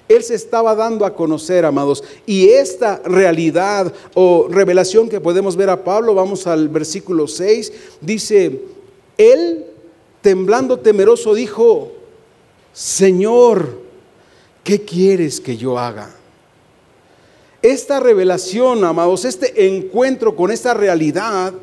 Él 0.07 0.23
se 0.23 0.35
estaba 0.35 0.75
dando 0.75 1.05
a 1.05 1.15
conocer, 1.15 1.65
amados. 1.65 2.03
Y 2.25 2.49
esta 2.49 3.01
realidad 3.05 3.93
o 4.15 4.47
revelación 4.49 5.07
que 5.07 5.21
podemos 5.21 5.55
ver 5.55 5.69
a 5.69 5.83
Pablo, 5.83 6.15
vamos 6.15 6.47
al 6.47 6.67
versículo 6.69 7.27
6, 7.27 7.71
dice, 8.01 8.59
Él, 9.19 9.65
temblando 10.21 10.79
temeroso, 10.79 11.33
dijo, 11.33 11.91
Señor, 12.71 13.81
¿qué 14.63 14.85
quieres 14.85 15.41
que 15.41 15.57
yo 15.57 15.77
haga? 15.77 16.15
Esta 17.61 17.99
revelación, 17.99 18.85
amados, 18.85 19.25
este 19.25 19.67
encuentro 19.67 20.37
con 20.37 20.51
esta 20.51 20.73
realidad, 20.73 21.53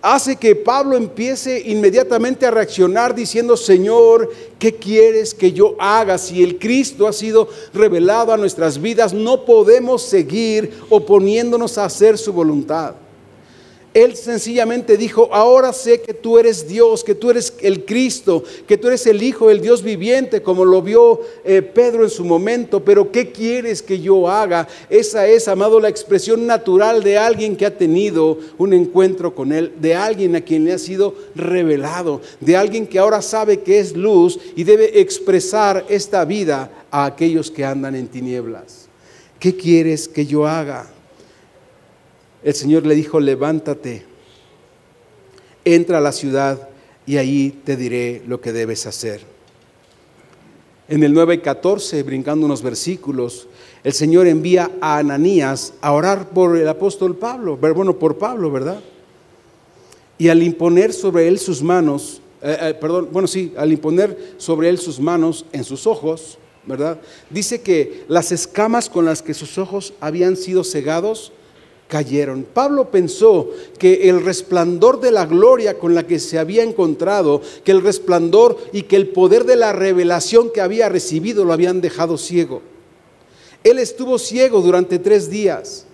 hace 0.00 0.36
que 0.36 0.56
Pablo 0.56 0.96
empiece 0.96 1.62
inmediatamente 1.66 2.46
a 2.46 2.50
reaccionar 2.50 3.14
diciendo, 3.14 3.58
Señor, 3.58 4.30
¿qué 4.58 4.76
quieres 4.76 5.34
que 5.34 5.52
yo 5.52 5.76
haga? 5.78 6.16
Si 6.16 6.42
el 6.42 6.58
Cristo 6.58 7.06
ha 7.06 7.12
sido 7.12 7.46
revelado 7.74 8.32
a 8.32 8.38
nuestras 8.38 8.80
vidas, 8.80 9.12
no 9.12 9.44
podemos 9.44 10.00
seguir 10.00 10.72
oponiéndonos 10.88 11.76
a 11.76 11.84
hacer 11.84 12.16
su 12.16 12.32
voluntad. 12.32 12.94
Él 13.94 14.16
sencillamente 14.16 14.96
dijo, 14.96 15.28
ahora 15.32 15.72
sé 15.74 16.00
que 16.00 16.14
tú 16.14 16.38
eres 16.38 16.66
Dios, 16.66 17.04
que 17.04 17.14
tú 17.14 17.30
eres 17.30 17.52
el 17.60 17.84
Cristo, 17.84 18.42
que 18.66 18.78
tú 18.78 18.88
eres 18.88 19.06
el 19.06 19.22
Hijo 19.22 19.48
del 19.48 19.60
Dios 19.60 19.82
viviente, 19.82 20.42
como 20.42 20.64
lo 20.64 20.80
vio 20.80 21.20
eh, 21.44 21.60
Pedro 21.60 22.02
en 22.02 22.08
su 22.08 22.24
momento, 22.24 22.82
pero 22.82 23.12
¿qué 23.12 23.30
quieres 23.32 23.82
que 23.82 24.00
yo 24.00 24.30
haga? 24.30 24.66
Esa 24.88 25.26
es, 25.26 25.46
amado, 25.46 25.78
la 25.78 25.90
expresión 25.90 26.46
natural 26.46 27.02
de 27.02 27.18
alguien 27.18 27.54
que 27.54 27.66
ha 27.66 27.76
tenido 27.76 28.38
un 28.56 28.72
encuentro 28.72 29.34
con 29.34 29.52
Él, 29.52 29.72
de 29.78 29.94
alguien 29.94 30.36
a 30.36 30.40
quien 30.40 30.64
le 30.64 30.72
ha 30.72 30.78
sido 30.78 31.14
revelado, 31.34 32.22
de 32.40 32.56
alguien 32.56 32.86
que 32.86 32.98
ahora 32.98 33.20
sabe 33.20 33.60
que 33.60 33.78
es 33.78 33.94
luz 33.94 34.38
y 34.56 34.64
debe 34.64 35.00
expresar 35.00 35.84
esta 35.90 36.24
vida 36.24 36.86
a 36.90 37.04
aquellos 37.04 37.50
que 37.50 37.64
andan 37.64 37.94
en 37.94 38.08
tinieblas. 38.08 38.88
¿Qué 39.38 39.54
quieres 39.54 40.08
que 40.08 40.24
yo 40.24 40.46
haga? 40.46 40.88
El 42.42 42.54
Señor 42.54 42.86
le 42.86 42.94
dijo, 42.94 43.20
levántate, 43.20 44.04
entra 45.64 45.98
a 45.98 46.00
la 46.00 46.12
ciudad 46.12 46.68
y 47.06 47.16
ahí 47.16 47.60
te 47.64 47.76
diré 47.76 48.22
lo 48.26 48.40
que 48.40 48.52
debes 48.52 48.86
hacer. 48.86 49.20
En 50.88 51.02
el 51.02 51.14
9:14, 51.14 52.04
brincando 52.04 52.46
unos 52.46 52.62
versículos, 52.62 53.48
el 53.84 53.92
Señor 53.92 54.26
envía 54.26 54.70
a 54.80 54.98
Ananías 54.98 55.74
a 55.80 55.92
orar 55.92 56.30
por 56.30 56.56
el 56.56 56.68
apóstol 56.68 57.16
Pablo, 57.16 57.56
bueno, 57.56 57.98
por 57.98 58.18
Pablo, 58.18 58.50
¿verdad? 58.50 58.80
Y 60.18 60.28
al 60.28 60.42
imponer 60.42 60.92
sobre 60.92 61.28
él 61.28 61.38
sus 61.38 61.62
manos, 61.62 62.20
eh, 62.42 62.56
eh, 62.60 62.74
perdón, 62.74 63.08
bueno, 63.12 63.26
sí, 63.26 63.54
al 63.56 63.72
imponer 63.72 64.34
sobre 64.36 64.68
él 64.68 64.78
sus 64.78 65.00
manos 65.00 65.46
en 65.52 65.64
sus 65.64 65.86
ojos, 65.86 66.38
¿verdad? 66.66 67.00
Dice 67.30 67.62
que 67.62 68.04
las 68.08 68.30
escamas 68.30 68.88
con 68.88 69.04
las 69.04 69.22
que 69.22 69.34
sus 69.34 69.58
ojos 69.58 69.94
habían 70.00 70.36
sido 70.36 70.62
cegados 70.62 71.32
cayeron. 71.92 72.46
Pablo 72.54 72.90
pensó 72.90 73.50
que 73.78 74.08
el 74.08 74.24
resplandor 74.24 74.98
de 74.98 75.10
la 75.10 75.26
gloria 75.26 75.78
con 75.78 75.94
la 75.94 76.06
que 76.06 76.18
se 76.18 76.38
había 76.38 76.62
encontrado, 76.62 77.42
que 77.64 77.70
el 77.70 77.82
resplandor 77.82 78.56
y 78.72 78.84
que 78.84 78.96
el 78.96 79.08
poder 79.08 79.44
de 79.44 79.56
la 79.56 79.74
revelación 79.74 80.50
que 80.50 80.62
había 80.62 80.88
recibido 80.88 81.44
lo 81.44 81.52
habían 81.52 81.82
dejado 81.82 82.16
ciego. 82.16 82.62
Él 83.62 83.78
estuvo 83.78 84.18
ciego 84.18 84.62
durante 84.62 84.98
tres 84.98 85.28
días. 85.28 85.84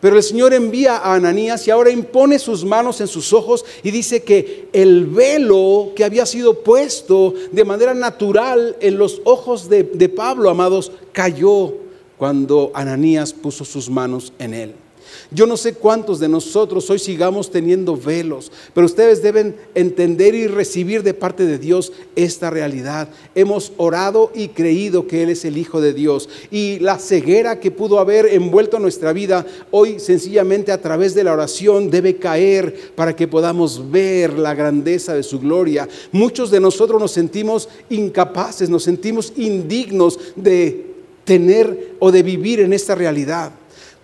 Pero 0.00 0.18
el 0.18 0.22
Señor 0.22 0.54
envía 0.54 0.98
a 0.98 1.14
Ananías 1.14 1.66
y 1.66 1.72
ahora 1.72 1.90
impone 1.90 2.38
sus 2.38 2.64
manos 2.64 3.00
en 3.00 3.08
sus 3.08 3.32
ojos 3.32 3.64
y 3.82 3.90
dice 3.90 4.22
que 4.22 4.68
el 4.72 5.06
velo 5.06 5.90
que 5.96 6.04
había 6.04 6.26
sido 6.26 6.60
puesto 6.60 7.34
de 7.50 7.64
manera 7.64 7.92
natural 7.92 8.76
en 8.78 8.98
los 8.98 9.20
ojos 9.24 9.68
de, 9.68 9.82
de 9.82 10.08
Pablo, 10.08 10.48
amados, 10.48 10.92
cayó 11.10 11.74
cuando 12.18 12.70
Ananías 12.72 13.32
puso 13.32 13.64
sus 13.64 13.90
manos 13.90 14.32
en 14.38 14.54
él. 14.54 14.83
Yo 15.30 15.46
no 15.46 15.56
sé 15.56 15.74
cuántos 15.74 16.20
de 16.20 16.28
nosotros 16.28 16.88
hoy 16.90 16.98
sigamos 16.98 17.50
teniendo 17.50 17.96
velos, 17.96 18.50
pero 18.72 18.86
ustedes 18.86 19.22
deben 19.22 19.56
entender 19.74 20.34
y 20.34 20.46
recibir 20.46 21.02
de 21.02 21.14
parte 21.14 21.46
de 21.46 21.58
Dios 21.58 21.92
esta 22.16 22.50
realidad. 22.50 23.08
Hemos 23.34 23.72
orado 23.76 24.30
y 24.34 24.48
creído 24.48 25.06
que 25.06 25.22
Él 25.22 25.30
es 25.30 25.44
el 25.44 25.58
Hijo 25.58 25.80
de 25.80 25.92
Dios. 25.92 26.28
Y 26.50 26.78
la 26.78 26.98
ceguera 26.98 27.60
que 27.60 27.70
pudo 27.70 27.98
haber 27.98 28.26
envuelto 28.26 28.78
nuestra 28.78 29.12
vida, 29.12 29.46
hoy 29.70 29.98
sencillamente 30.00 30.72
a 30.72 30.80
través 30.80 31.14
de 31.14 31.24
la 31.24 31.32
oración 31.32 31.90
debe 31.90 32.16
caer 32.16 32.92
para 32.94 33.14
que 33.14 33.28
podamos 33.28 33.90
ver 33.90 34.38
la 34.38 34.54
grandeza 34.54 35.14
de 35.14 35.22
su 35.22 35.40
gloria. 35.40 35.88
Muchos 36.12 36.50
de 36.50 36.60
nosotros 36.60 37.00
nos 37.00 37.12
sentimos 37.12 37.68
incapaces, 37.88 38.68
nos 38.68 38.82
sentimos 38.82 39.32
indignos 39.36 40.18
de 40.36 40.94
tener 41.24 41.94
o 41.98 42.12
de 42.12 42.22
vivir 42.22 42.60
en 42.60 42.72
esta 42.72 42.94
realidad. 42.94 43.52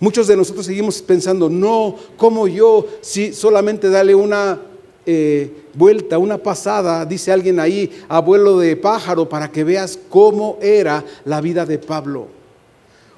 Muchos 0.01 0.27
de 0.27 0.37
nosotros 0.37 0.65
seguimos 0.65 1.03
pensando, 1.03 1.51
no, 1.51 1.95
como 2.17 2.49
yo, 2.49 2.87
si 3.03 3.35
solamente 3.35 3.91
dale 3.91 4.15
una 4.15 4.59
eh, 5.05 5.53
vuelta, 5.75 6.17
una 6.17 6.39
pasada, 6.39 7.05
dice 7.05 7.31
alguien 7.31 7.61
ahí, 7.61 7.91
abuelo 8.09 8.59
de 8.59 8.77
pájaro, 8.77 9.29
para 9.29 9.53
que 9.53 9.63
veas 9.63 9.99
cómo 10.09 10.59
era 10.63 11.05
la 11.27 11.43
vida 11.43 11.67
de 11.67 11.79
Pablo. 11.79 12.29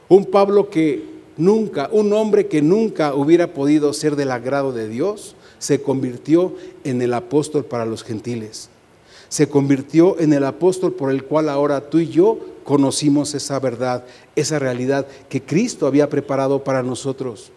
Un 0.09 0.25
Pablo 0.25 0.71
que 0.71 1.05
nunca, 1.37 1.89
un 1.93 2.13
hombre 2.13 2.49
que 2.49 2.63
nunca 2.63 3.15
hubiera 3.15 3.55
podido 3.55 3.93
ser 3.93 4.17
del 4.17 4.33
agrado 4.33 4.73
de 4.73 4.89
Dios, 4.89 5.37
se 5.61 5.81
convirtió 5.83 6.57
en 6.83 7.01
el 7.01 7.15
apóstol 7.15 7.65
para 7.65 7.87
los 7.87 8.03
gentiles. 8.03 8.72
Se 9.33 9.49
convirtió 9.49 10.21
en 10.21 10.35
el 10.35 10.45
apóstol 10.45 10.93
por 10.93 11.11
el 11.11 11.25
cual 11.25 11.49
ahora 11.49 11.89
tú 11.89 12.01
y 12.01 12.09
yo 12.11 12.39
conocimos 12.65 13.33
esa 13.33 13.59
verdad, 13.59 14.05
esa 14.37 14.59
realidad 14.59 15.07
que 15.31 15.41
Cristo 15.41 15.87
había 15.87 16.11
preparado 16.11 16.63
para 16.63 16.83
nosotros. 16.83 17.51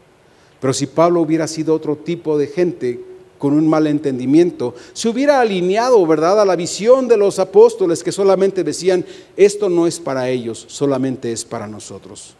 Pero 0.61 0.71
si 0.71 0.87
Pablo 0.87 1.19
hubiera 1.19 1.49
sido 1.49 1.75
otro 1.75 1.97
tipo 1.97 2.37
de 2.37 2.47
gente 2.47 3.03
con 3.37 3.51
un 3.51 3.67
mal 3.67 3.87
entendimiento, 3.87 4.73
se 4.93 5.09
hubiera 5.09 5.41
alineado, 5.41 6.07
¿verdad?, 6.07 6.39
a 6.39 6.45
la 6.45 6.55
visión 6.55 7.09
de 7.09 7.17
los 7.17 7.39
apóstoles 7.39 8.05
que 8.05 8.13
solamente 8.13 8.63
decían, 8.63 9.05
esto 9.35 9.67
no 9.67 9.85
es 9.85 9.99
para 9.99 10.29
ellos, 10.29 10.63
solamente 10.69 11.33
es 11.33 11.43
para 11.43 11.67
nosotros. 11.67 12.35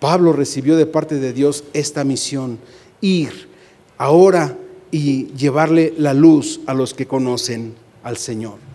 Pablo 0.00 0.32
recibió 0.32 0.74
de 0.76 0.86
parte 0.86 1.20
de 1.20 1.32
Dios 1.32 1.62
esta 1.72 2.02
misión, 2.02 2.58
ir 3.00 3.48
ahora 3.96 4.58
y 4.90 5.28
llevarle 5.34 5.94
la 5.96 6.14
luz 6.14 6.62
a 6.66 6.74
los 6.74 6.94
que 6.94 7.06
conocen 7.06 7.80
al 8.02 8.16
Señor 8.16 8.72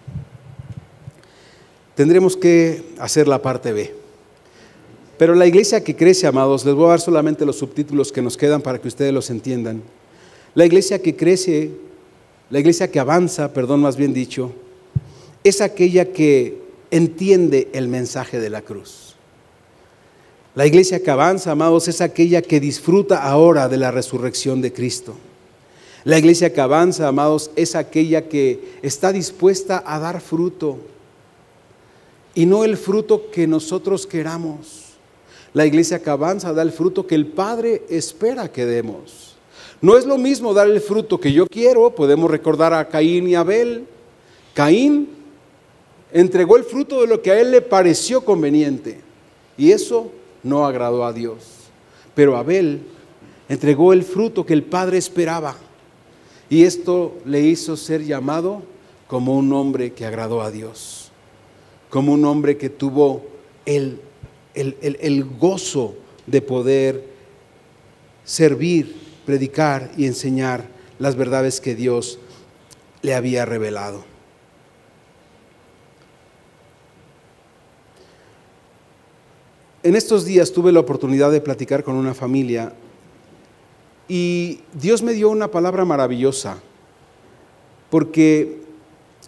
tendremos 1.97 2.37
que 2.37 2.83
hacer 2.99 3.27
la 3.27 3.41
parte 3.41 3.73
B. 3.73 3.91
Pero 5.17 5.33
la 5.33 5.47
iglesia 5.47 5.83
que 5.83 5.95
crece, 5.95 6.27
amados, 6.27 6.63
les 6.63 6.75
voy 6.75 6.85
a 6.85 6.89
dar 6.89 7.01
solamente 7.01 7.43
los 7.43 7.57
subtítulos 7.57 8.11
que 8.11 8.21
nos 8.21 8.37
quedan 8.37 8.61
para 8.61 8.79
que 8.79 8.87
ustedes 8.87 9.11
los 9.11 9.31
entiendan. 9.31 9.81
La 10.53 10.63
iglesia 10.63 11.01
que 11.01 11.15
crece, 11.15 11.71
la 12.51 12.59
iglesia 12.59 12.91
que 12.91 12.99
avanza, 12.99 13.51
perdón, 13.51 13.81
más 13.81 13.97
bien 13.97 14.13
dicho, 14.13 14.51
es 15.43 15.59
aquella 15.59 16.13
que 16.13 16.61
entiende 16.91 17.67
el 17.73 17.87
mensaje 17.87 18.39
de 18.39 18.51
la 18.51 18.61
cruz. 18.61 19.15
La 20.53 20.67
iglesia 20.67 21.01
que 21.01 21.09
avanza, 21.09 21.51
amados, 21.51 21.87
es 21.87 21.99
aquella 22.01 22.43
que 22.43 22.59
disfruta 22.59 23.23
ahora 23.23 23.67
de 23.67 23.77
la 23.77 23.89
resurrección 23.89 24.61
de 24.61 24.71
Cristo. 24.71 25.15
La 26.07 26.17
iglesia 26.17 26.53
que 26.53 26.61
avanza, 26.61 27.05
amados, 27.05 27.51
es 27.57 27.75
aquella 27.75 28.29
que 28.29 28.77
está 28.81 29.11
dispuesta 29.11 29.83
a 29.85 29.99
dar 29.99 30.21
fruto 30.21 30.77
y 32.33 32.45
no 32.45 32.63
el 32.63 32.77
fruto 32.77 33.29
que 33.29 33.45
nosotros 33.45 34.07
queramos. 34.07 34.93
La 35.51 35.65
iglesia 35.65 36.01
que 36.01 36.09
avanza 36.09 36.53
da 36.53 36.61
el 36.61 36.71
fruto 36.71 37.05
que 37.05 37.15
el 37.15 37.27
Padre 37.27 37.83
espera 37.89 38.49
que 38.49 38.65
demos. 38.65 39.35
No 39.81 39.97
es 39.97 40.05
lo 40.05 40.17
mismo 40.17 40.53
dar 40.53 40.69
el 40.69 40.79
fruto 40.79 41.19
que 41.19 41.33
yo 41.33 41.45
quiero, 41.45 41.93
podemos 41.93 42.31
recordar 42.31 42.73
a 42.73 42.87
Caín 42.87 43.27
y 43.27 43.35
Abel. 43.35 43.85
Caín 44.53 45.09
entregó 46.13 46.55
el 46.55 46.63
fruto 46.63 47.01
de 47.01 47.07
lo 47.07 47.21
que 47.21 47.31
a 47.31 47.41
él 47.41 47.51
le 47.51 47.59
pareció 47.59 48.23
conveniente 48.23 49.01
y 49.57 49.73
eso 49.73 50.09
no 50.41 50.65
agradó 50.65 51.03
a 51.03 51.11
Dios. 51.11 51.39
Pero 52.15 52.37
Abel 52.37 52.79
entregó 53.49 53.91
el 53.91 54.03
fruto 54.03 54.45
que 54.45 54.53
el 54.53 54.63
Padre 54.63 54.99
esperaba 54.99 55.66
y 56.49 56.63
esto 56.63 57.17
le 57.25 57.41
hizo 57.41 57.75
ser 57.75 58.03
llamado 58.03 58.63
como 59.07 59.35
un 59.35 59.51
hombre 59.53 59.93
que 59.93 60.05
agradó 60.05 60.41
a 60.41 60.51
Dios, 60.51 61.11
como 61.89 62.13
un 62.13 62.25
hombre 62.25 62.57
que 62.57 62.69
tuvo 62.69 63.23
el, 63.65 63.99
el, 64.53 65.25
gozo 65.25 65.95
de 66.25 66.41
poder 66.41 67.03
servir, 68.23 68.95
predicar 69.25 69.91
y 69.97 70.05
enseñar 70.05 70.65
las 70.99 71.15
verdades 71.15 71.61
que 71.61 71.75
Dios 71.75 72.19
le 73.01 73.13
había 73.13 73.45
revelado. 73.45 74.03
En 79.83 79.95
estos 79.95 80.25
días 80.25 80.51
tuve 80.51 80.71
la 80.71 80.81
oportunidad 80.81 81.31
de 81.31 81.39
platicar 81.39 81.83
con 81.83 81.95
una 81.95 82.13
familia 82.13 82.73
y 84.07 84.59
Dios 84.73 85.01
me 85.01 85.13
dio 85.13 85.29
una 85.29 85.49
palabra 85.49 85.85
maravillosa, 85.85 86.59
porque 87.89 88.61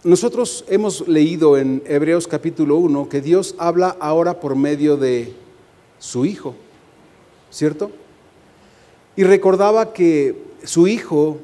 nosotros 0.03 0.63
hemos 0.69 1.07
leído 1.07 1.57
en 1.57 1.84
Hebreos 1.86 2.27
capítulo 2.27 2.77
1 2.77 3.09
que 3.09 3.21
Dios 3.21 3.55
habla 3.57 3.97
ahora 3.99 4.39
por 4.39 4.55
medio 4.55 4.95
de 4.95 5.34
su 5.97 6.25
Hijo, 6.25 6.55
¿cierto? 7.51 7.91
Y 9.15 9.23
recordaba 9.23 9.91
que 9.91 10.41
su 10.63 10.88
Hijo 10.88 11.38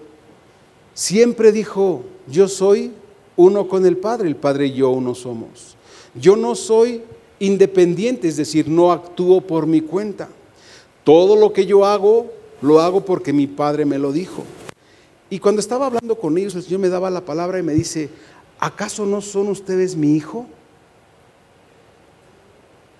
siempre 0.94 1.52
dijo, 1.52 2.04
yo 2.28 2.48
soy 2.48 2.94
uno 3.36 3.68
con 3.68 3.86
el 3.86 3.98
Padre, 3.98 4.30
el 4.30 4.38
Padre 4.38 4.68
y 4.68 4.74
yo 4.74 4.92
uno 4.92 5.14
somos. 5.14 5.76
Yo 6.14 6.38
no 6.38 6.56
soy 6.56 7.02
independiente, 7.40 8.30
es 8.30 8.38
decir, 8.38 8.70
no 8.70 8.94
actúo 8.94 9.42
por 9.42 9.68
mi 9.68 9.82
cuenta. 9.82 10.30
Todo 11.04 11.36
lo 11.36 11.52
que 11.52 11.66
yo 11.66 11.86
hago 11.86 12.32
lo 12.66 12.82
hago 12.82 13.06
porque 13.06 13.32
mi 13.32 13.48
padre 13.48 13.86
me 13.86 14.00
lo 14.00 14.12
dijo. 14.12 14.44
Y 15.30 15.40
cuando 15.40 15.60
estaba 15.60 15.86
hablando 15.86 16.18
con 16.18 16.38
ellos, 16.38 16.56
el 16.56 16.64
Señor 16.64 16.80
me 16.80 16.90
daba 16.90 17.10
la 17.10 17.24
palabra 17.24 17.60
y 17.60 17.64
me 17.64 17.74
dice, 17.74 18.10
¿acaso 18.60 19.06
no 19.06 19.22
son 19.22 19.48
ustedes 19.50 19.96
mi 19.96 20.16
hijo? 20.16 20.48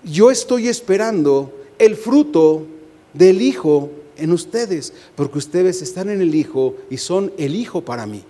Yo 0.04 0.30
estoy 0.30 0.68
esperando 0.68 1.52
el 1.78 1.96
fruto 1.96 2.66
del 3.12 3.42
hijo 3.42 3.90
en 4.16 4.32
ustedes, 4.32 4.92
porque 5.14 5.38
ustedes 5.38 5.82
están 5.82 6.10
en 6.10 6.20
el 6.20 6.34
hijo 6.34 6.76
y 6.88 6.96
son 6.96 7.32
el 7.36 7.54
hijo 7.54 7.84
para 7.84 8.06
mí. 8.06 8.22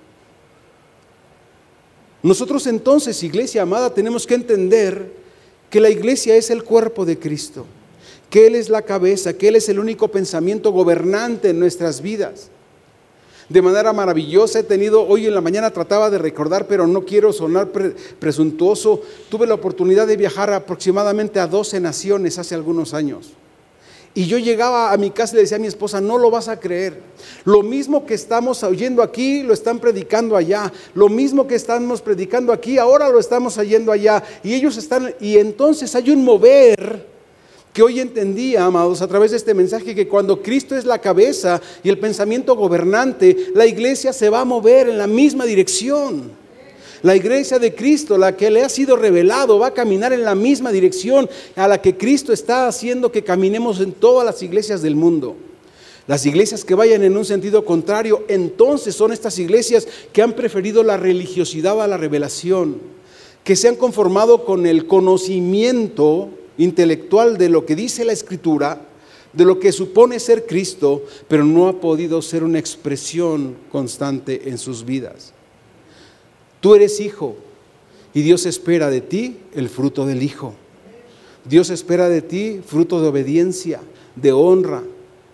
Nosotros 2.23 2.67
entonces, 2.67 3.23
iglesia 3.23 3.63
amada, 3.63 3.93
tenemos 3.93 4.27
que 4.27 4.35
entender 4.35 5.13
que 5.69 5.81
la 5.81 5.91
iglesia 5.91 6.35
es 6.35 6.51
el 6.51 6.65
cuerpo 6.65 7.05
de 7.05 7.19
Cristo 7.19 7.67
que 8.31 8.47
Él 8.47 8.55
es 8.55 8.69
la 8.69 8.83
cabeza, 8.83 9.35
que 9.35 9.49
Él 9.49 9.57
es 9.57 9.69
el 9.69 9.79
único 9.79 10.09
pensamiento 10.09 10.73
gobernante 10.73 11.51
en 11.51 11.61
nuestras 11.61 12.01
vidas. 12.01 12.51
De 13.49 13.63
manera 13.63 13.93
maravillosa 13.93 14.59
he 14.59 14.63
tenido, 14.65 15.07
hoy 15.07 15.27
en 15.27 15.35
la 15.35 15.41
mañana 15.41 15.71
trataba 15.71 16.11
de 16.11 16.19
recordar, 16.19 16.67
pero 16.67 16.87
no 16.89 17.05
quiero 17.05 17.33
sonar 17.33 17.69
presuntuoso, 18.19 19.03
tuve 19.29 19.47
la 19.47 19.55
oportunidad 19.55 20.09
de 20.09 20.17
viajar 20.17 20.53
aproximadamente 20.53 21.39
a 21.39 21.47
12 21.47 21.79
naciones 21.79 22.39
hace 22.39 22.57
algunos 22.57 22.93
años. 22.93 23.35
Y 24.15 24.27
yo 24.27 24.39
llegaba 24.39 24.93
a 24.93 24.97
mi 24.97 25.11
casa 25.11 25.35
y 25.35 25.37
le 25.37 25.43
decía 25.43 25.59
a 25.59 25.61
mi 25.61 25.67
esposa, 25.67 26.01
no 26.01 26.17
lo 26.17 26.31
vas 26.31 26.49
a 26.49 26.59
creer. 26.59 27.03
Lo 27.45 27.63
mismo 27.63 28.07
que 28.07 28.15
estamos 28.15 28.63
oyendo 28.63 29.03
aquí, 29.03 29.43
lo 29.43 29.53
están 29.53 29.79
predicando 29.79 30.37
allá. 30.37 30.73
Lo 30.95 31.11
mismo 31.11 31.47
que 31.47 31.55
estamos 31.55 32.01
predicando 32.01 32.51
aquí, 32.51 32.79
ahora 32.79 33.11
lo 33.11 33.19
estamos 33.19 33.59
oyendo 33.59 33.93
allá. 33.93 34.25
Y 34.43 34.55
ellos 34.55 34.79
están, 34.79 35.15
y 35.21 35.37
entonces 35.37 35.95
hay 35.95 36.11
un 36.11 36.25
mover 36.25 37.16
que 37.77 37.83
hoy 37.83 38.01
entendía, 38.01 38.65
amados, 38.65 39.03
a 39.03 39.07
través 39.07 39.33
de 39.33 39.37
este 39.37 39.53
mensaje, 39.53 39.95
que 39.95 40.09
cuando 40.09 40.41
Cristo 40.41 40.75
es 40.75 40.87
la 40.87 40.99
cabeza 40.99 41.61
y 41.85 41.91
el 41.91 41.99
pensamiento 41.99 42.57
gobernante, 42.57 43.49
la 43.55 43.67
iglesia 43.67 44.15
se 44.15 44.31
va 44.31 44.41
a 44.41 44.45
mover 44.47 44.89
en 44.89 44.97
la 44.97 45.07
misma 45.07 45.45
dirección. 45.45 46.31
La 47.03 47.15
iglesia 47.15 47.59
de 47.59 47.75
Cristo, 47.75 48.17
la 48.17 48.35
que 48.35 48.51
le 48.51 48.65
ha 48.65 48.71
sido 48.71 48.97
revelado, 48.97 49.59
va 49.59 49.67
a 49.67 49.75
caminar 49.75 50.15
en 50.15 50.25
la 50.25 50.35
misma 50.35 50.73
dirección 50.73 51.29
a 51.55 51.69
la 51.69 51.83
que 51.83 51.99
Cristo 51.99 52.33
está 52.33 52.67
haciendo 52.67 53.13
que 53.13 53.23
caminemos 53.23 53.79
en 53.81 53.93
todas 53.93 54.25
las 54.25 54.43
iglesias 54.43 54.81
del 54.81 54.97
mundo. 54.97 55.37
Las 56.07 56.25
iglesias 56.25 56.65
que 56.65 56.75
vayan 56.75 57.03
en 57.03 57.15
un 57.15 57.27
sentido 57.27 57.67
contrario, 57.67 58.25
entonces 58.29 58.95
son 58.95 59.13
estas 59.13 59.39
iglesias 59.39 59.87
que 60.15 60.23
han 60.23 60.33
preferido 60.33 60.83
la 60.83 60.97
religiosidad 60.97 61.79
a 61.83 61.87
la 61.87 61.99
revelación, 61.99 62.79
que 63.45 63.55
se 63.55 63.69
han 63.69 63.77
conformado 63.77 64.47
con 64.47 64.65
el 64.65 64.87
conocimiento 64.87 66.31
intelectual 66.59 67.39
de 67.39 67.49
lo 67.49 67.67
que 67.67 67.77
dice 67.77 68.05
la 68.05 68.13
Escritura, 68.13 68.81
de 69.33 69.45
lo 69.45 69.61
que 69.61 69.73
supone 69.73 70.19
ser 70.19 70.47
Cristo, 70.47 71.05
pero 71.29 71.45
no 71.45 71.69
ha 71.69 71.81
podido 71.81 72.23
ser 72.23 72.43
una 72.43 72.59
expresión 72.59 73.57
constante 73.71 74.49
en 74.49 74.59
sus 74.59 74.85
vidas. 74.85 75.33
Tú 76.61 76.75
eres 76.75 77.01
hijo 77.01 77.37
y 78.15 78.23
Dios 78.23 78.47
espera 78.47 78.89
de 78.89 79.03
ti 79.03 79.37
el 79.55 79.69
fruto 79.69 80.07
del 80.07 80.23
hijo. 80.23 80.55
Dios 81.45 81.71
espera 81.71 82.09
de 82.09 82.23
ti 82.23 82.61
fruto 82.67 83.01
de 83.01 83.09
obediencia, 83.09 83.81
de 84.17 84.33
honra, 84.33 84.83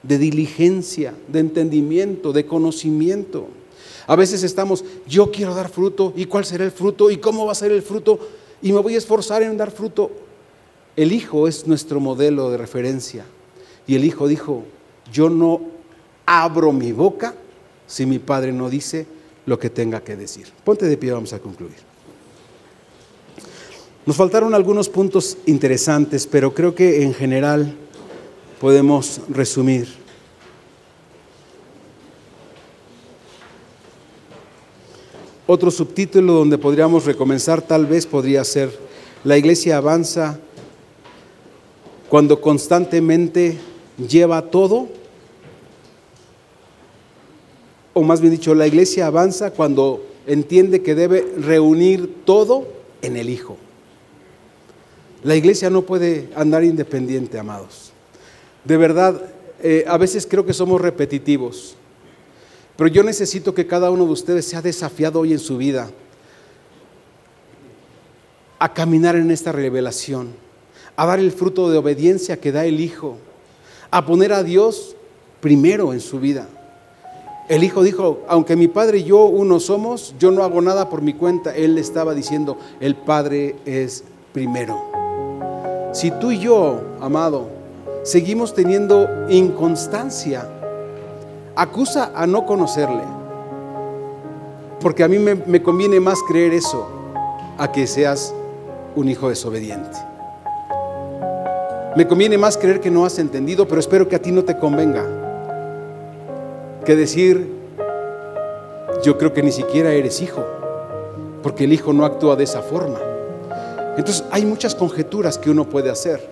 de 0.02 0.18
diligencia, 0.18 1.14
de 1.28 1.38
entendimiento, 1.38 2.32
de 2.32 2.44
conocimiento. 2.44 3.46
A 4.06 4.16
veces 4.16 4.42
estamos, 4.42 4.84
yo 5.06 5.30
quiero 5.30 5.54
dar 5.54 5.68
fruto, 5.68 6.12
¿y 6.16 6.24
cuál 6.24 6.44
será 6.44 6.64
el 6.64 6.72
fruto? 6.72 7.10
¿Y 7.10 7.18
cómo 7.18 7.46
va 7.46 7.52
a 7.52 7.56
ser 7.56 7.70
el 7.70 7.82
fruto? 7.82 8.18
Y 8.60 8.72
me 8.72 8.80
voy 8.80 8.96
a 8.96 8.98
esforzar 8.98 9.42
en 9.42 9.56
dar 9.56 9.70
fruto. 9.70 10.10
El 10.96 11.12
Hijo 11.12 11.48
es 11.48 11.66
nuestro 11.66 12.00
modelo 12.00 12.50
de 12.50 12.58
referencia. 12.58 13.24
Y 13.86 13.94
el 13.94 14.04
Hijo 14.04 14.28
dijo, 14.28 14.64
yo 15.12 15.30
no 15.30 15.60
abro 16.26 16.72
mi 16.72 16.92
boca 16.92 17.34
si 17.86 18.06
mi 18.06 18.18
Padre 18.18 18.52
no 18.52 18.70
dice 18.70 19.06
lo 19.46 19.58
que 19.58 19.70
tenga 19.70 20.02
que 20.02 20.16
decir. 20.16 20.46
Ponte 20.64 20.86
de 20.86 20.96
pie, 20.96 21.12
vamos 21.12 21.32
a 21.32 21.38
concluir. 21.38 21.76
Nos 24.04 24.16
faltaron 24.16 24.54
algunos 24.54 24.88
puntos 24.88 25.38
interesantes, 25.46 26.26
pero 26.26 26.52
creo 26.52 26.74
que 26.74 27.02
en 27.02 27.14
general 27.14 27.74
podemos 28.60 29.20
resumir. 29.28 29.88
Otro 35.46 35.70
subtítulo 35.70 36.32
donde 36.32 36.58
podríamos 36.58 37.04
recomenzar 37.04 37.62
tal 37.62 37.86
vez 37.86 38.06
podría 38.06 38.42
ser, 38.44 38.76
la 39.22 39.36
iglesia 39.36 39.76
avanza 39.76 40.40
cuando 42.12 42.42
constantemente 42.42 43.56
lleva 43.96 44.42
todo, 44.50 44.86
o 47.94 48.02
más 48.02 48.20
bien 48.20 48.34
dicho, 48.34 48.54
la 48.54 48.66
iglesia 48.66 49.06
avanza 49.06 49.52
cuando 49.52 50.04
entiende 50.26 50.82
que 50.82 50.94
debe 50.94 51.26
reunir 51.38 52.16
todo 52.26 52.68
en 53.00 53.16
el 53.16 53.30
Hijo. 53.30 53.56
La 55.22 55.36
iglesia 55.36 55.70
no 55.70 55.86
puede 55.86 56.28
andar 56.36 56.64
independiente, 56.64 57.38
amados. 57.38 57.92
De 58.62 58.76
verdad, 58.76 59.30
eh, 59.62 59.86
a 59.88 59.96
veces 59.96 60.26
creo 60.28 60.44
que 60.44 60.52
somos 60.52 60.82
repetitivos, 60.82 61.76
pero 62.76 62.88
yo 62.88 63.02
necesito 63.02 63.54
que 63.54 63.66
cada 63.66 63.90
uno 63.90 64.04
de 64.04 64.12
ustedes 64.12 64.44
sea 64.44 64.60
desafiado 64.60 65.20
hoy 65.20 65.32
en 65.32 65.38
su 65.38 65.56
vida 65.56 65.90
a 68.58 68.74
caminar 68.74 69.16
en 69.16 69.30
esta 69.30 69.50
revelación 69.50 70.41
a 70.96 71.06
dar 71.06 71.18
el 71.18 71.32
fruto 71.32 71.70
de 71.70 71.78
obediencia 71.78 72.38
que 72.38 72.52
da 72.52 72.64
el 72.64 72.80
Hijo, 72.80 73.16
a 73.90 74.04
poner 74.04 74.32
a 74.32 74.42
Dios 74.42 74.96
primero 75.40 75.92
en 75.92 76.00
su 76.00 76.20
vida. 76.20 76.46
El 77.48 77.64
Hijo 77.64 77.82
dijo, 77.82 78.20
aunque 78.28 78.56
mi 78.56 78.68
Padre 78.68 78.98
y 78.98 79.04
yo 79.04 79.24
uno 79.24 79.60
somos, 79.60 80.14
yo 80.18 80.30
no 80.30 80.42
hago 80.44 80.60
nada 80.60 80.88
por 80.88 81.02
mi 81.02 81.14
cuenta. 81.14 81.54
Él 81.54 81.76
estaba 81.76 82.14
diciendo, 82.14 82.56
el 82.80 82.94
Padre 82.94 83.56
es 83.66 84.04
primero. 84.32 84.80
Si 85.92 86.10
tú 86.12 86.30
y 86.30 86.38
yo, 86.38 86.80
amado, 87.00 87.48
seguimos 88.04 88.54
teniendo 88.54 89.08
inconstancia. 89.28 90.48
Acusa 91.56 92.12
a 92.14 92.26
no 92.26 92.46
conocerle. 92.46 93.02
Porque 94.80 95.04
a 95.04 95.08
mí 95.08 95.18
me 95.18 95.62
conviene 95.62 96.00
más 96.00 96.20
creer 96.26 96.54
eso 96.54 96.88
a 97.58 97.70
que 97.70 97.86
seas 97.86 98.34
un 98.96 99.08
hijo 99.08 99.28
desobediente. 99.28 100.11
Me 101.94 102.08
conviene 102.08 102.38
más 102.38 102.56
creer 102.56 102.80
que 102.80 102.90
no 102.90 103.04
has 103.04 103.18
entendido, 103.18 103.68
pero 103.68 103.80
espero 103.80 104.08
que 104.08 104.16
a 104.16 104.22
ti 104.22 104.32
no 104.32 104.44
te 104.44 104.56
convenga. 104.58 105.04
Que 106.84 106.96
decir, 106.96 107.46
yo 109.02 109.18
creo 109.18 109.32
que 109.32 109.42
ni 109.42 109.52
siquiera 109.52 109.92
eres 109.92 110.22
hijo, 110.22 110.44
porque 111.42 111.64
el 111.64 111.72
hijo 111.72 111.92
no 111.92 112.04
actúa 112.04 112.36
de 112.36 112.44
esa 112.44 112.62
forma. 112.62 112.98
Entonces 113.96 114.24
hay 114.30 114.46
muchas 114.46 114.74
conjeturas 114.74 115.36
que 115.36 115.50
uno 115.50 115.68
puede 115.68 115.90
hacer, 115.90 116.26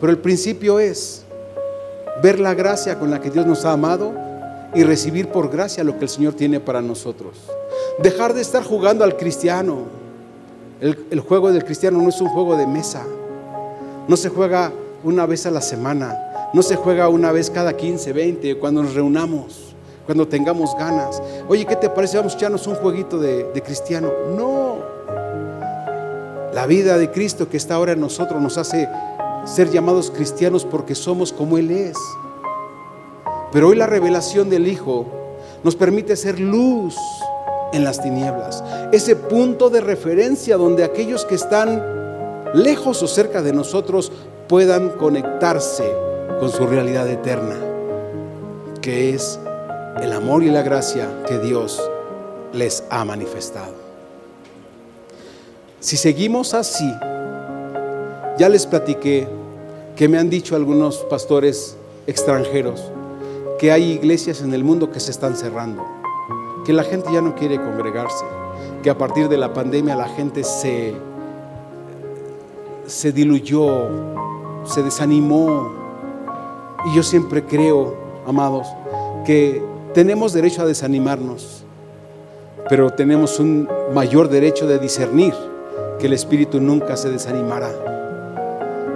pero 0.00 0.10
el 0.10 0.18
principio 0.18 0.80
es 0.80 1.24
ver 2.22 2.40
la 2.40 2.54
gracia 2.54 2.98
con 2.98 3.10
la 3.10 3.20
que 3.20 3.30
Dios 3.30 3.46
nos 3.46 3.64
ha 3.64 3.72
amado 3.72 4.12
y 4.74 4.82
recibir 4.82 5.28
por 5.28 5.50
gracia 5.50 5.84
lo 5.84 5.98
que 5.98 6.04
el 6.04 6.08
Señor 6.08 6.34
tiene 6.34 6.60
para 6.60 6.80
nosotros. 6.80 7.36
Dejar 7.98 8.34
de 8.34 8.42
estar 8.42 8.62
jugando 8.62 9.04
al 9.04 9.16
cristiano. 9.16 9.98
El, 10.80 11.20
juego 11.20 11.50
del 11.50 11.64
cristiano 11.64 12.00
no 12.00 12.08
es 12.08 12.20
un 12.20 12.28
juego 12.28 12.56
de 12.56 12.66
mesa. 12.66 13.04
No 14.08 14.16
se 14.16 14.30
juega 14.30 14.72
una 15.04 15.26
vez 15.26 15.44
a 15.44 15.50
la 15.50 15.60
semana. 15.60 16.50
No 16.54 16.62
se 16.62 16.76
juega 16.76 17.10
una 17.10 17.30
vez 17.30 17.50
cada 17.50 17.76
15, 17.76 18.12
20, 18.14 18.58
cuando 18.58 18.82
nos 18.82 18.94
reunamos, 18.94 19.74
cuando 20.06 20.26
tengamos 20.26 20.74
ganas. 20.78 21.22
Oye, 21.46 21.66
¿qué 21.66 21.76
te 21.76 21.90
parece? 21.90 22.16
Vamos 22.16 22.32
a 22.32 22.36
echarnos 22.38 22.66
un 22.66 22.76
jueguito 22.76 23.18
de, 23.18 23.62
cristiano. 23.62 24.10
No. 24.34 24.78
La 26.54 26.66
vida 26.66 26.96
de 26.96 27.10
Cristo 27.10 27.50
que 27.50 27.58
está 27.58 27.74
ahora 27.74 27.92
en 27.92 28.00
nosotros 28.00 28.40
nos 28.40 28.56
hace 28.56 28.88
ser 29.44 29.70
llamados 29.70 30.10
cristianos 30.10 30.64
porque 30.64 30.94
somos 30.94 31.30
como 31.30 31.58
Él 31.58 31.70
es. 31.70 31.96
Pero 33.52 33.68
hoy 33.68 33.76
la 33.76 33.86
revelación 33.86 34.48
del 34.48 34.66
Hijo 34.68 35.04
nos 35.62 35.76
permite 35.76 36.16
ser 36.16 36.40
luz 36.40 36.96
en 37.74 37.84
las 37.84 38.02
tinieblas. 38.02 38.64
Ese 38.90 39.16
punto 39.16 39.68
de 39.68 39.82
referencia 39.82 40.56
donde 40.56 40.84
aquellos 40.84 41.26
que 41.26 41.34
están 41.34 41.97
lejos 42.54 43.02
o 43.02 43.06
cerca 43.06 43.42
de 43.42 43.52
nosotros 43.52 44.12
puedan 44.48 44.90
conectarse 44.90 45.92
con 46.40 46.50
su 46.50 46.66
realidad 46.66 47.08
eterna, 47.08 47.56
que 48.80 49.14
es 49.14 49.38
el 50.00 50.12
amor 50.12 50.42
y 50.42 50.50
la 50.50 50.62
gracia 50.62 51.08
que 51.26 51.38
Dios 51.38 51.82
les 52.52 52.84
ha 52.90 53.04
manifestado. 53.04 53.74
Si 55.80 55.96
seguimos 55.96 56.54
así, 56.54 56.90
ya 58.38 58.48
les 58.48 58.66
platiqué 58.66 59.28
que 59.96 60.08
me 60.08 60.18
han 60.18 60.30
dicho 60.30 60.56
algunos 60.56 60.98
pastores 60.98 61.76
extranjeros 62.06 62.90
que 63.58 63.72
hay 63.72 63.92
iglesias 63.92 64.40
en 64.40 64.54
el 64.54 64.64
mundo 64.64 64.90
que 64.90 65.00
se 65.00 65.10
están 65.10 65.36
cerrando 65.36 65.98
que 66.68 66.74
la 66.74 66.84
gente 66.84 67.10
ya 67.10 67.22
no 67.22 67.34
quiere 67.34 67.56
congregarse, 67.56 68.26
que 68.82 68.90
a 68.90 68.98
partir 68.98 69.30
de 69.30 69.38
la 69.38 69.54
pandemia 69.54 69.96
la 69.96 70.06
gente 70.06 70.44
se, 70.44 70.94
se 72.88 73.12
diluyó, 73.12 73.88
se 74.64 74.82
desanimó. 74.82 75.70
Y 76.86 76.96
yo 76.96 77.02
siempre 77.02 77.44
creo, 77.44 77.94
amados, 78.26 78.66
que 79.24 79.62
tenemos 79.94 80.32
derecho 80.32 80.62
a 80.62 80.66
desanimarnos, 80.66 81.64
pero 82.68 82.90
tenemos 82.90 83.38
un 83.38 83.68
mayor 83.94 84.28
derecho 84.28 84.66
de 84.66 84.78
discernir 84.78 85.34
que 85.98 86.06
el 86.06 86.12
Espíritu 86.12 86.60
nunca 86.60 86.96
se 86.96 87.10
desanimará. 87.10 87.70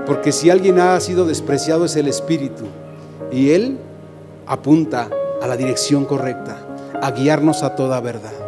Porque 0.06 0.32
si 0.32 0.50
alguien 0.50 0.78
ha 0.80 0.98
sido 1.00 1.26
despreciado 1.26 1.84
es 1.84 1.96
el 1.96 2.08
Espíritu 2.08 2.64
y 3.30 3.50
Él 3.50 3.78
apunta 4.46 5.08
a 5.40 5.46
la 5.46 5.56
dirección 5.56 6.04
correcta 6.04 6.56
a 7.00 7.10
guiarnos 7.10 7.62
a 7.62 7.74
toda 7.74 8.00
verdad. 8.00 8.41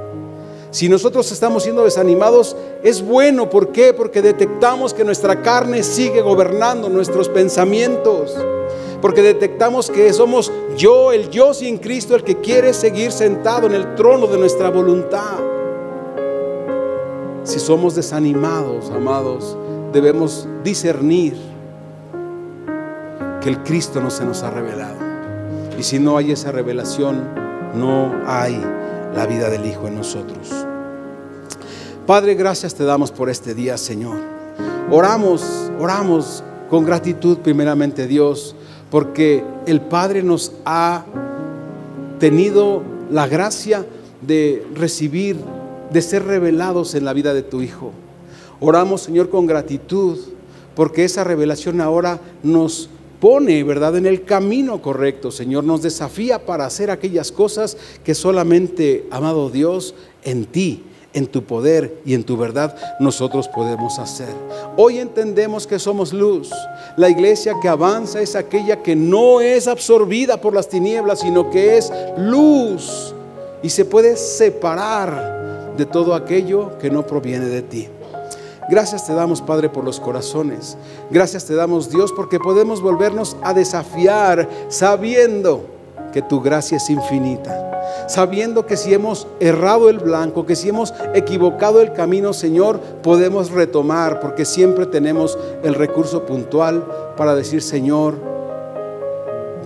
Si 0.74 0.88
nosotros 0.88 1.30
estamos 1.30 1.62
siendo 1.62 1.84
desanimados, 1.84 2.56
es 2.82 3.00
bueno. 3.00 3.48
¿Por 3.48 3.68
qué? 3.68 3.94
Porque 3.94 4.20
detectamos 4.20 4.92
que 4.92 5.04
nuestra 5.04 5.40
carne 5.40 5.84
sigue 5.84 6.20
gobernando 6.20 6.88
nuestros 6.88 7.28
pensamientos. 7.28 8.36
Porque 9.00 9.22
detectamos 9.22 9.88
que 9.88 10.12
somos 10.12 10.50
yo, 10.76 11.12
el 11.12 11.30
yo 11.30 11.54
sin 11.54 11.78
Cristo, 11.78 12.16
el 12.16 12.24
que 12.24 12.40
quiere 12.40 12.74
seguir 12.74 13.12
sentado 13.12 13.68
en 13.68 13.74
el 13.74 13.94
trono 13.94 14.26
de 14.26 14.36
nuestra 14.36 14.68
voluntad. 14.70 15.38
Si 17.44 17.60
somos 17.60 17.94
desanimados, 17.94 18.90
amados, 18.90 19.56
debemos 19.92 20.48
discernir 20.64 21.36
que 23.40 23.48
el 23.48 23.62
Cristo 23.62 24.00
no 24.00 24.10
se 24.10 24.24
nos 24.24 24.42
ha 24.42 24.50
revelado. 24.50 24.96
Y 25.78 25.84
si 25.84 26.00
no 26.00 26.16
hay 26.16 26.32
esa 26.32 26.50
revelación, 26.50 27.28
no 27.76 28.12
hay 28.26 28.60
la 29.14 29.26
vida 29.26 29.48
del 29.48 29.66
Hijo 29.66 29.86
en 29.86 29.96
nosotros. 29.96 30.50
Padre, 32.06 32.34
gracias 32.34 32.74
te 32.74 32.84
damos 32.84 33.10
por 33.10 33.30
este 33.30 33.54
día, 33.54 33.78
Señor. 33.78 34.16
Oramos, 34.90 35.70
oramos 35.78 36.42
con 36.68 36.84
gratitud 36.84 37.38
primeramente, 37.38 38.06
Dios, 38.06 38.54
porque 38.90 39.44
el 39.66 39.80
Padre 39.80 40.22
nos 40.22 40.52
ha 40.64 41.04
tenido 42.18 42.82
la 43.10 43.26
gracia 43.26 43.86
de 44.20 44.66
recibir, 44.74 45.36
de 45.90 46.02
ser 46.02 46.24
revelados 46.24 46.94
en 46.94 47.04
la 47.04 47.12
vida 47.12 47.32
de 47.32 47.42
tu 47.42 47.62
Hijo. 47.62 47.92
Oramos, 48.60 49.02
Señor, 49.02 49.30
con 49.30 49.46
gratitud, 49.46 50.18
porque 50.74 51.04
esa 51.04 51.24
revelación 51.24 51.80
ahora 51.80 52.20
nos 52.42 52.90
pone, 53.20 53.62
¿verdad?, 53.64 53.96
en 53.96 54.06
el 54.06 54.24
camino 54.24 54.82
correcto, 54.82 55.30
Señor. 55.30 55.64
Nos 55.64 55.82
desafía 55.82 56.44
para 56.44 56.66
hacer 56.66 56.90
aquellas 56.90 57.32
cosas 57.32 57.76
que 58.04 58.14
solamente, 58.14 59.06
amado 59.10 59.50
Dios, 59.50 59.94
en 60.22 60.44
ti, 60.46 60.82
en 61.14 61.28
tu 61.28 61.44
poder 61.44 62.00
y 62.04 62.14
en 62.14 62.24
tu 62.24 62.36
verdad 62.36 62.76
nosotros 63.00 63.48
podemos 63.48 63.98
hacer. 63.98 64.34
Hoy 64.76 64.98
entendemos 64.98 65.66
que 65.66 65.78
somos 65.78 66.12
luz. 66.12 66.50
La 66.96 67.08
iglesia 67.08 67.54
que 67.62 67.68
avanza 67.68 68.20
es 68.20 68.34
aquella 68.34 68.82
que 68.82 68.96
no 68.96 69.40
es 69.40 69.68
absorbida 69.68 70.40
por 70.40 70.54
las 70.54 70.68
tinieblas, 70.68 71.20
sino 71.20 71.50
que 71.50 71.78
es 71.78 71.92
luz 72.18 73.14
y 73.62 73.70
se 73.70 73.84
puede 73.84 74.16
separar 74.16 75.74
de 75.76 75.86
todo 75.86 76.14
aquello 76.14 76.76
que 76.78 76.90
no 76.90 77.06
proviene 77.06 77.46
de 77.46 77.62
ti. 77.62 77.88
Gracias 78.68 79.06
te 79.06 79.14
damos, 79.14 79.42
Padre, 79.42 79.68
por 79.68 79.84
los 79.84 80.00
corazones. 80.00 80.76
Gracias 81.10 81.44
te 81.44 81.54
damos, 81.54 81.90
Dios, 81.90 82.12
porque 82.12 82.38
podemos 82.38 82.80
volvernos 82.80 83.36
a 83.42 83.52
desafiar 83.52 84.48
sabiendo 84.68 85.66
que 86.12 86.22
tu 86.22 86.40
gracia 86.40 86.78
es 86.78 86.88
infinita. 86.88 87.60
Sabiendo 88.08 88.64
que 88.64 88.76
si 88.76 88.94
hemos 88.94 89.26
errado 89.40 89.90
el 89.90 89.98
blanco, 89.98 90.46
que 90.46 90.56
si 90.56 90.70
hemos 90.70 90.94
equivocado 91.14 91.80
el 91.80 91.92
camino, 91.92 92.32
Señor, 92.32 92.80
podemos 93.02 93.50
retomar, 93.50 94.20
porque 94.20 94.44
siempre 94.44 94.86
tenemos 94.86 95.38
el 95.62 95.74
recurso 95.74 96.24
puntual 96.24 96.84
para 97.16 97.34
decir, 97.34 97.60
Señor, 97.60 98.14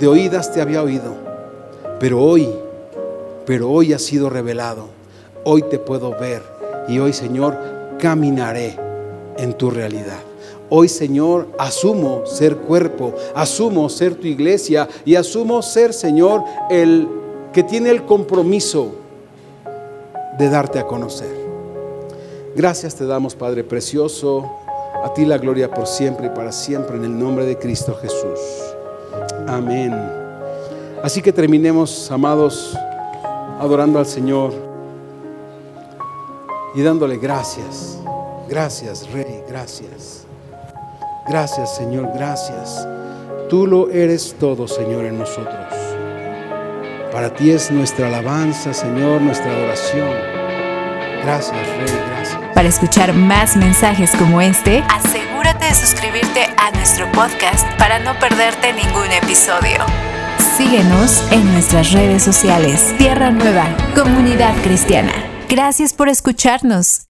de 0.01 0.09
oídas 0.09 0.53
te 0.53 0.61
había 0.61 0.83
oído, 0.83 1.15
pero 2.01 2.21
hoy, 2.21 2.49
pero 3.47 3.71
hoy 3.71 3.93
ha 3.93 3.99
sido 3.99 4.29
revelado. 4.31 4.87
Hoy 5.45 5.63
te 5.63 5.79
puedo 5.79 6.11
ver 6.19 6.43
y 6.89 6.99
hoy, 6.99 7.13
Señor, 7.13 7.57
caminaré 7.99 8.88
en 9.39 9.55
tu 9.55 9.71
realidad. 9.71 10.19
Hoy, 10.71 10.89
Señor, 10.89 11.49
asumo 11.59 12.27
ser 12.27 12.57
cuerpo, 12.57 13.15
asumo 13.35 13.89
ser 13.89 14.17
tu 14.17 14.27
iglesia 14.27 14.87
y 15.07 15.15
asumo 15.15 15.63
ser, 15.63 15.95
Señor, 15.95 16.45
el 16.69 17.09
que 17.55 17.63
tiene 17.63 17.91
el 17.91 18.05
compromiso 18.05 18.93
de 20.39 20.51
darte 20.51 20.79
a 20.79 20.87
conocer. 20.87 21.35
Gracias 22.55 22.95
te 22.95 23.07
damos, 23.07 23.35
Padre 23.35 23.65
precioso. 23.65 24.45
A 25.03 25.15
ti 25.15 25.25
la 25.25 25.39
gloria 25.39 25.71
por 25.71 25.87
siempre 25.87 26.27
y 26.27 26.31
para 26.31 26.53
siempre 26.53 26.97
en 26.97 27.05
el 27.05 27.19
nombre 27.19 27.47
de 27.47 27.57
Cristo 27.57 27.97
Jesús. 28.03 28.39
Amén. 29.47 29.95
Así 31.03 31.23
que 31.23 31.33
terminemos, 31.33 32.11
amados, 32.11 32.77
adorando 33.61 33.99
al 33.99 34.07
Señor 34.07 34.53
y 36.75 36.83
dándole 36.83 37.17
gracias. 37.17 37.98
Gracias, 38.49 39.11
Rey, 39.13 39.43
gracias. 39.49 40.25
Gracias, 41.29 41.77
Señor, 41.77 42.11
gracias. 42.15 42.87
Tú 43.51 43.67
lo 43.67 43.91
eres 43.91 44.35
todo, 44.41 44.67
Señor, 44.67 45.05
en 45.05 45.19
nosotros. 45.19 45.75
Para 47.13 47.35
ti 47.35 47.51
es 47.51 47.71
nuestra 47.71 48.09
alabanza, 48.09 48.73
Señor, 48.73 49.21
nuestra 49.21 49.51
adoración. 49.51 50.11
Gracias, 51.23 51.57
Rey, 51.77 52.01
gracias. 52.09 52.41
Para 52.55 52.69
escuchar 52.69 53.13
más 53.13 53.57
mensajes 53.57 54.13
como 54.17 54.41
este, 54.41 54.83
asegúrate 54.89 55.67
de 55.67 55.75
suscribirte 55.75 56.47
a 56.57 56.71
nuestro 56.73 57.11
podcast 57.13 57.67
para 57.79 57.99
no 57.99 58.19
perderte 58.19 58.73
ningún 58.73 59.11
episodio. 59.23 59.85
Síguenos 60.57 61.23
en 61.31 61.53
nuestras 61.53 61.93
redes 61.93 62.23
sociales. 62.23 62.95
Tierra 62.97 63.31
Nueva, 63.31 63.67
Comunidad 63.95 64.55
Cristiana. 64.63 65.13
Gracias 65.49 65.93
por 65.93 66.09
escucharnos. 66.09 67.03